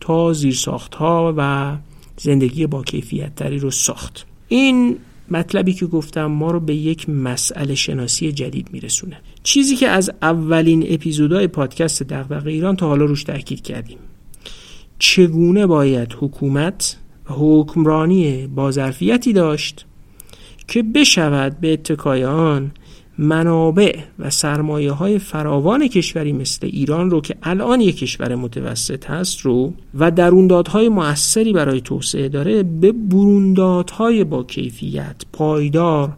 تا 0.00 0.32
زیرساخت 0.32 0.94
ها 0.94 1.34
و 1.36 1.76
زندگی 2.16 2.66
با 2.66 2.82
کیفیت 2.82 3.34
تری 3.34 3.58
رو 3.58 3.70
ساخت. 3.70 4.26
این 4.48 4.96
مطلبی 5.30 5.72
که 5.72 5.86
گفتم 5.86 6.26
ما 6.26 6.50
رو 6.50 6.60
به 6.60 6.74
یک 6.74 7.08
مسئله 7.08 7.74
شناسی 7.74 8.32
جدید 8.32 8.68
میرسونه. 8.72 9.20
چیزی 9.42 9.76
که 9.76 9.88
از 9.88 10.10
اولین 10.22 10.86
اپیزودهای 10.88 11.46
پادکست 11.46 12.02
دغدغه 12.02 12.50
ایران 12.50 12.76
تا 12.76 12.88
حالا 12.88 13.04
روش 13.04 13.24
تاکید 13.24 13.62
کردیم. 13.62 13.98
چگونه 14.98 15.66
باید 15.66 16.16
حکومت 16.20 16.96
و 17.30 17.32
حکمرانی 17.32 18.46
با 18.46 18.70
ظرفیتی 18.70 19.32
داشت 19.32 19.86
که 20.68 20.82
بشود 20.82 21.60
به 21.60 21.72
اتکای 21.72 22.24
آن 22.24 22.70
منابع 23.20 23.96
و 24.18 24.30
سرمایه 24.30 24.92
های 24.92 25.18
فراوان 25.18 25.88
کشوری 25.88 26.32
مثل 26.32 26.66
ایران 26.66 27.10
رو 27.10 27.20
که 27.20 27.36
الان 27.42 27.80
یک 27.80 27.98
کشور 27.98 28.34
متوسط 28.34 29.10
هست 29.10 29.40
رو 29.40 29.72
و 29.94 30.10
دروندادهای 30.10 30.88
موثری 30.88 31.52
برای 31.52 31.80
توسعه 31.80 32.28
داره 32.28 32.62
به 32.62 32.92
بروندادهای 32.92 34.24
با 34.24 34.42
کیفیت 34.42 35.16
پایدار 35.32 36.12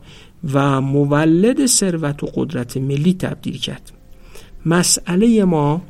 و 0.53 0.81
مولد 0.81 1.67
ثروت 1.67 2.25
و 2.25 2.27
قدرت 2.35 2.77
ملی 2.77 3.15
تبدیل 3.15 3.59
کرد. 3.59 3.93
مسئله 4.67 5.45
ما 5.45 5.83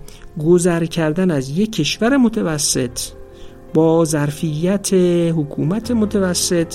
گذر 0.45 0.85
کردن 0.85 1.31
از 1.31 1.59
یک 1.59 1.73
کشور 1.73 2.17
متوسط 2.17 3.01
با 3.75 4.05
ظرفیت 4.05 4.95
حکومت 5.37 5.91
متوسط 5.91 6.75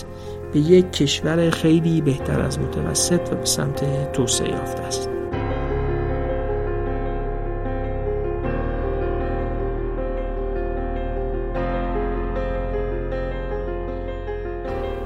به 0.53 0.59
یک 0.59 0.91
کشور 0.91 1.49
خیلی 1.49 2.01
بهتر 2.01 2.41
از 2.41 2.59
متوسط 2.59 3.29
و 3.31 3.35
به 3.35 3.45
سمت 3.45 4.11
توسعه 4.11 4.49
یافته 4.49 4.81
است. 4.81 5.09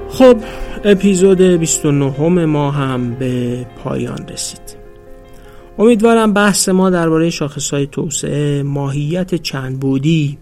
خب 0.08 0.36
اپیزود 0.84 1.40
29 1.40 2.46
ما 2.46 2.70
هم 2.70 3.14
به 3.14 3.66
پایان 3.84 4.28
رسید. 4.28 4.76
امیدوارم 5.78 6.32
بحث 6.32 6.68
ما 6.68 6.90
درباره 6.90 7.30
شاخصهای 7.30 7.86
توسعه 7.86 8.62
ماهیت 8.62 9.34
چند 9.34 9.80
بودی 9.80 10.38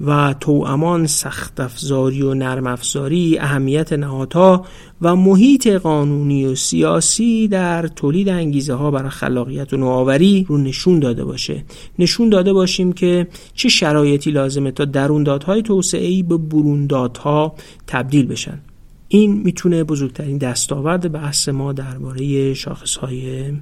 و 0.00 0.34
توامان 0.40 1.06
سخت 1.06 1.60
افزاری 1.60 2.22
و 2.22 2.34
نرم 2.34 2.66
افزاری 2.66 3.38
اهمیت 3.38 3.92
نهادها 3.92 4.64
و 5.02 5.16
محیط 5.16 5.66
قانونی 5.68 6.44
و 6.44 6.54
سیاسی 6.54 7.48
در 7.48 7.86
تولید 7.86 8.28
انگیزه 8.28 8.74
ها 8.74 8.90
برای 8.90 9.10
خلاقیت 9.10 9.72
و 9.72 9.76
نوآوری 9.76 10.46
رو 10.48 10.58
نشون 10.58 11.00
داده 11.00 11.24
باشه. 11.24 11.64
نشون 11.98 12.28
داده 12.28 12.52
باشیم 12.52 12.92
که 12.92 13.28
چه 13.54 13.68
شرایطی 13.68 14.30
لازمه 14.30 14.70
تا 14.70 14.84
دروندادهای 14.84 15.62
توسعه 15.62 16.06
ای 16.06 16.22
به 16.22 16.36
بروندادها 16.36 17.54
تبدیل 17.86 18.26
بشن. 18.26 18.60
این 19.08 19.32
می‌تونه 19.32 19.84
بزرگترین 19.84 20.38
دستاورد 20.38 21.12
بحث 21.12 21.48
ما 21.48 21.72
درباره 21.72 22.54
شاخصهای 22.54 23.52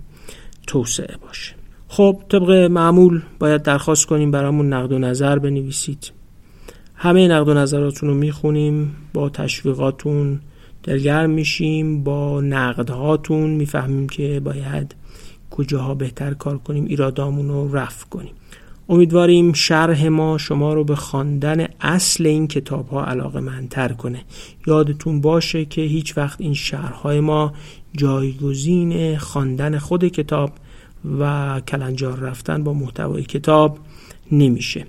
توسعه 0.66 1.16
باشه. 1.26 1.55
خب 1.89 2.22
طبق 2.28 2.51
معمول 2.51 3.22
باید 3.39 3.62
درخواست 3.62 4.07
کنیم 4.07 4.30
برامون 4.30 4.72
نقد 4.72 4.93
و 4.93 4.99
نظر 4.99 5.39
بنویسید. 5.39 6.12
همه 7.05 7.28
نقد 7.28 7.48
و 7.48 7.55
نظراتون 7.55 8.09
رو 8.09 8.14
می‌خونیم 8.14 8.96
با 9.14 9.28
تشویقاتون 9.28 10.40
دلگرم 10.82 11.30
میشیم 11.30 12.05
با 12.05 12.40
نقدهاتون 12.40 13.50
می‌فهمیم 13.50 14.09
که 14.09 14.40
باید 14.40 14.94
کجاها 15.50 15.94
بهتر 15.94 16.34
کار 16.34 16.59
کنیم 16.59 16.84
ایرادامون 16.84 17.48
رو 17.48 17.76
رفع 17.76 18.07
کنیم. 18.07 18.32
امیدواریم 18.88 19.52
شرح 19.52 20.09
ما 20.09 20.38
شما 20.38 20.74
رو 20.74 20.84
به 20.84 20.96
خواندن 20.96 21.66
اصل 21.80 22.26
این 22.26 22.48
کتاب 22.48 22.88
ها 22.88 23.05
علاقه 23.05 23.40
منتر 23.40 23.88
کنه. 23.88 24.24
یادتون 24.66 25.20
باشه 25.20 25.64
که 25.64 25.80
هیچ 25.80 26.18
وقت 26.18 26.40
این 26.40 26.55
شرح 26.55 27.07
ما 27.07 27.52
جایگزین 27.96 29.18
خواندن 29.18 29.78
خود 29.78 30.05
کتاب 30.05 30.52
و 31.20 31.61
کلنجار 31.68 32.18
رفتن 32.18 32.64
با 32.64 32.72
محتوای 32.72 33.22
کتاب 33.22 33.78
نمیشه. 34.32 34.86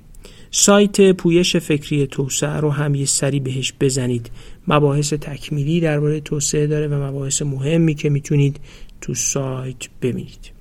سایت 0.58 1.12
پویش 1.12 1.56
فکری 1.56 2.08
توسعه 2.08 2.58
رو 2.58 2.72
هم 2.72 2.96
یه 2.96 3.06
سری 3.06 3.40
بهش 3.40 3.74
بزنید. 3.80 4.32
مباحث 4.68 5.14
تکمیلی 5.14 5.80
درباره 5.80 6.20
توسعه 6.20 6.68
داره 6.68 6.88
و 6.88 7.04
مباحث 7.04 7.42
مهمی 7.42 7.96
که 7.96 8.10
می‌تونید 8.10 8.60
تو 9.02 9.14
سایت 9.14 9.76
ببینید. 10.02 10.52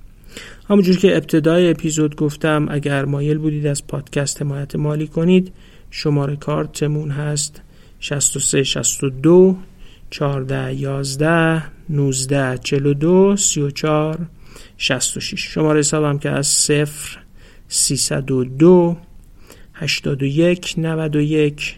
همونجور 0.69 0.97
که 0.97 1.17
ابتدای 1.17 1.69
اپیزود 1.69 2.15
گفتم 2.15 2.67
اگر 2.69 3.05
مایل 3.05 3.37
بودید 3.37 3.67
از 3.67 3.87
پادکست 3.87 4.41
حمایت 4.41 4.75
مالی 4.75 5.07
کنید 5.07 5.53
شماره 5.91 6.35
کارتمون 6.35 7.11
هست 7.11 7.61
63 7.99 8.63
62 8.63 9.57
14 10.09 10.73
11 10.73 11.63
19 11.89 12.57
42 12.57 13.35
34 13.37 14.19
66 14.77 15.53
شماره 15.53 15.79
حسابم 15.79 16.19
که 16.19 16.29
از 16.29 16.47
0 16.47 17.19
302 17.67 18.97
81 19.75 20.73
91 20.77 21.75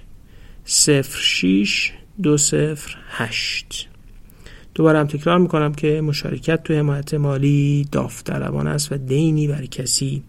06 0.66 1.92
208 2.24 3.90
دوباره 4.76 5.00
هم 5.00 5.08
تکرار 5.08 5.38
می‌کنم 5.40 5.74
که 5.74 6.02
مشارکت 6.02 6.64
تو 6.64 6.74
حمایت 6.74 7.14
مالی 7.14 7.88
داوطلبانه 7.92 8.70
است 8.70 8.92
و 8.92 8.98
دینی 8.98 9.48
بر 9.48 9.66
کسی 9.66 10.24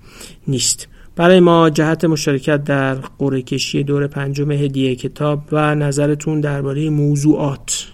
نیست. 0.46 0.88
برای 1.16 1.40
ما 1.40 1.70
جهت 1.70 2.04
مشارکت 2.04 2.64
در 2.64 2.94
قرعه 2.94 3.42
کشی 3.42 3.82
دور 3.82 4.06
پنجم 4.06 4.50
هدیه 4.50 4.96
کتاب 4.96 5.42
و 5.52 5.74
نظرتون 5.74 6.40
درباره 6.40 6.90
موضوعات 6.90 7.86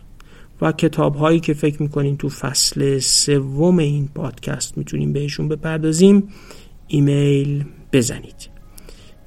و 0.60 0.72
کتاب 0.72 1.14
هایی 1.14 1.40
که 1.40 1.54
فکر 1.54 1.82
می‌کنین 1.82 2.16
تو 2.16 2.28
فصل 2.28 2.98
سوم 2.98 3.78
این 3.78 4.08
پادکست 4.14 4.78
می‌تونیم 4.78 5.12
بهشون 5.12 5.48
بپردازیم 5.48 6.28
ایمیل 6.88 7.64
بزنید. 7.92 8.53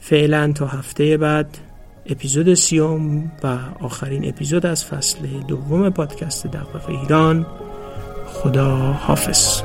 فعلا 0.09 0.51
تا 0.51 0.67
هفته 0.67 1.17
بعد 1.17 1.57
اپیزود 2.05 2.53
سیوم 2.53 3.31
و 3.43 3.57
آخرین 3.79 4.29
اپیزود 4.29 4.65
از 4.65 4.85
فصل 4.85 5.19
دوم 5.47 5.89
پادکست 5.89 6.47
دقیق 6.47 6.89
ایران. 6.89 7.45
خدا 8.27 8.75
حافظ. 8.77 9.61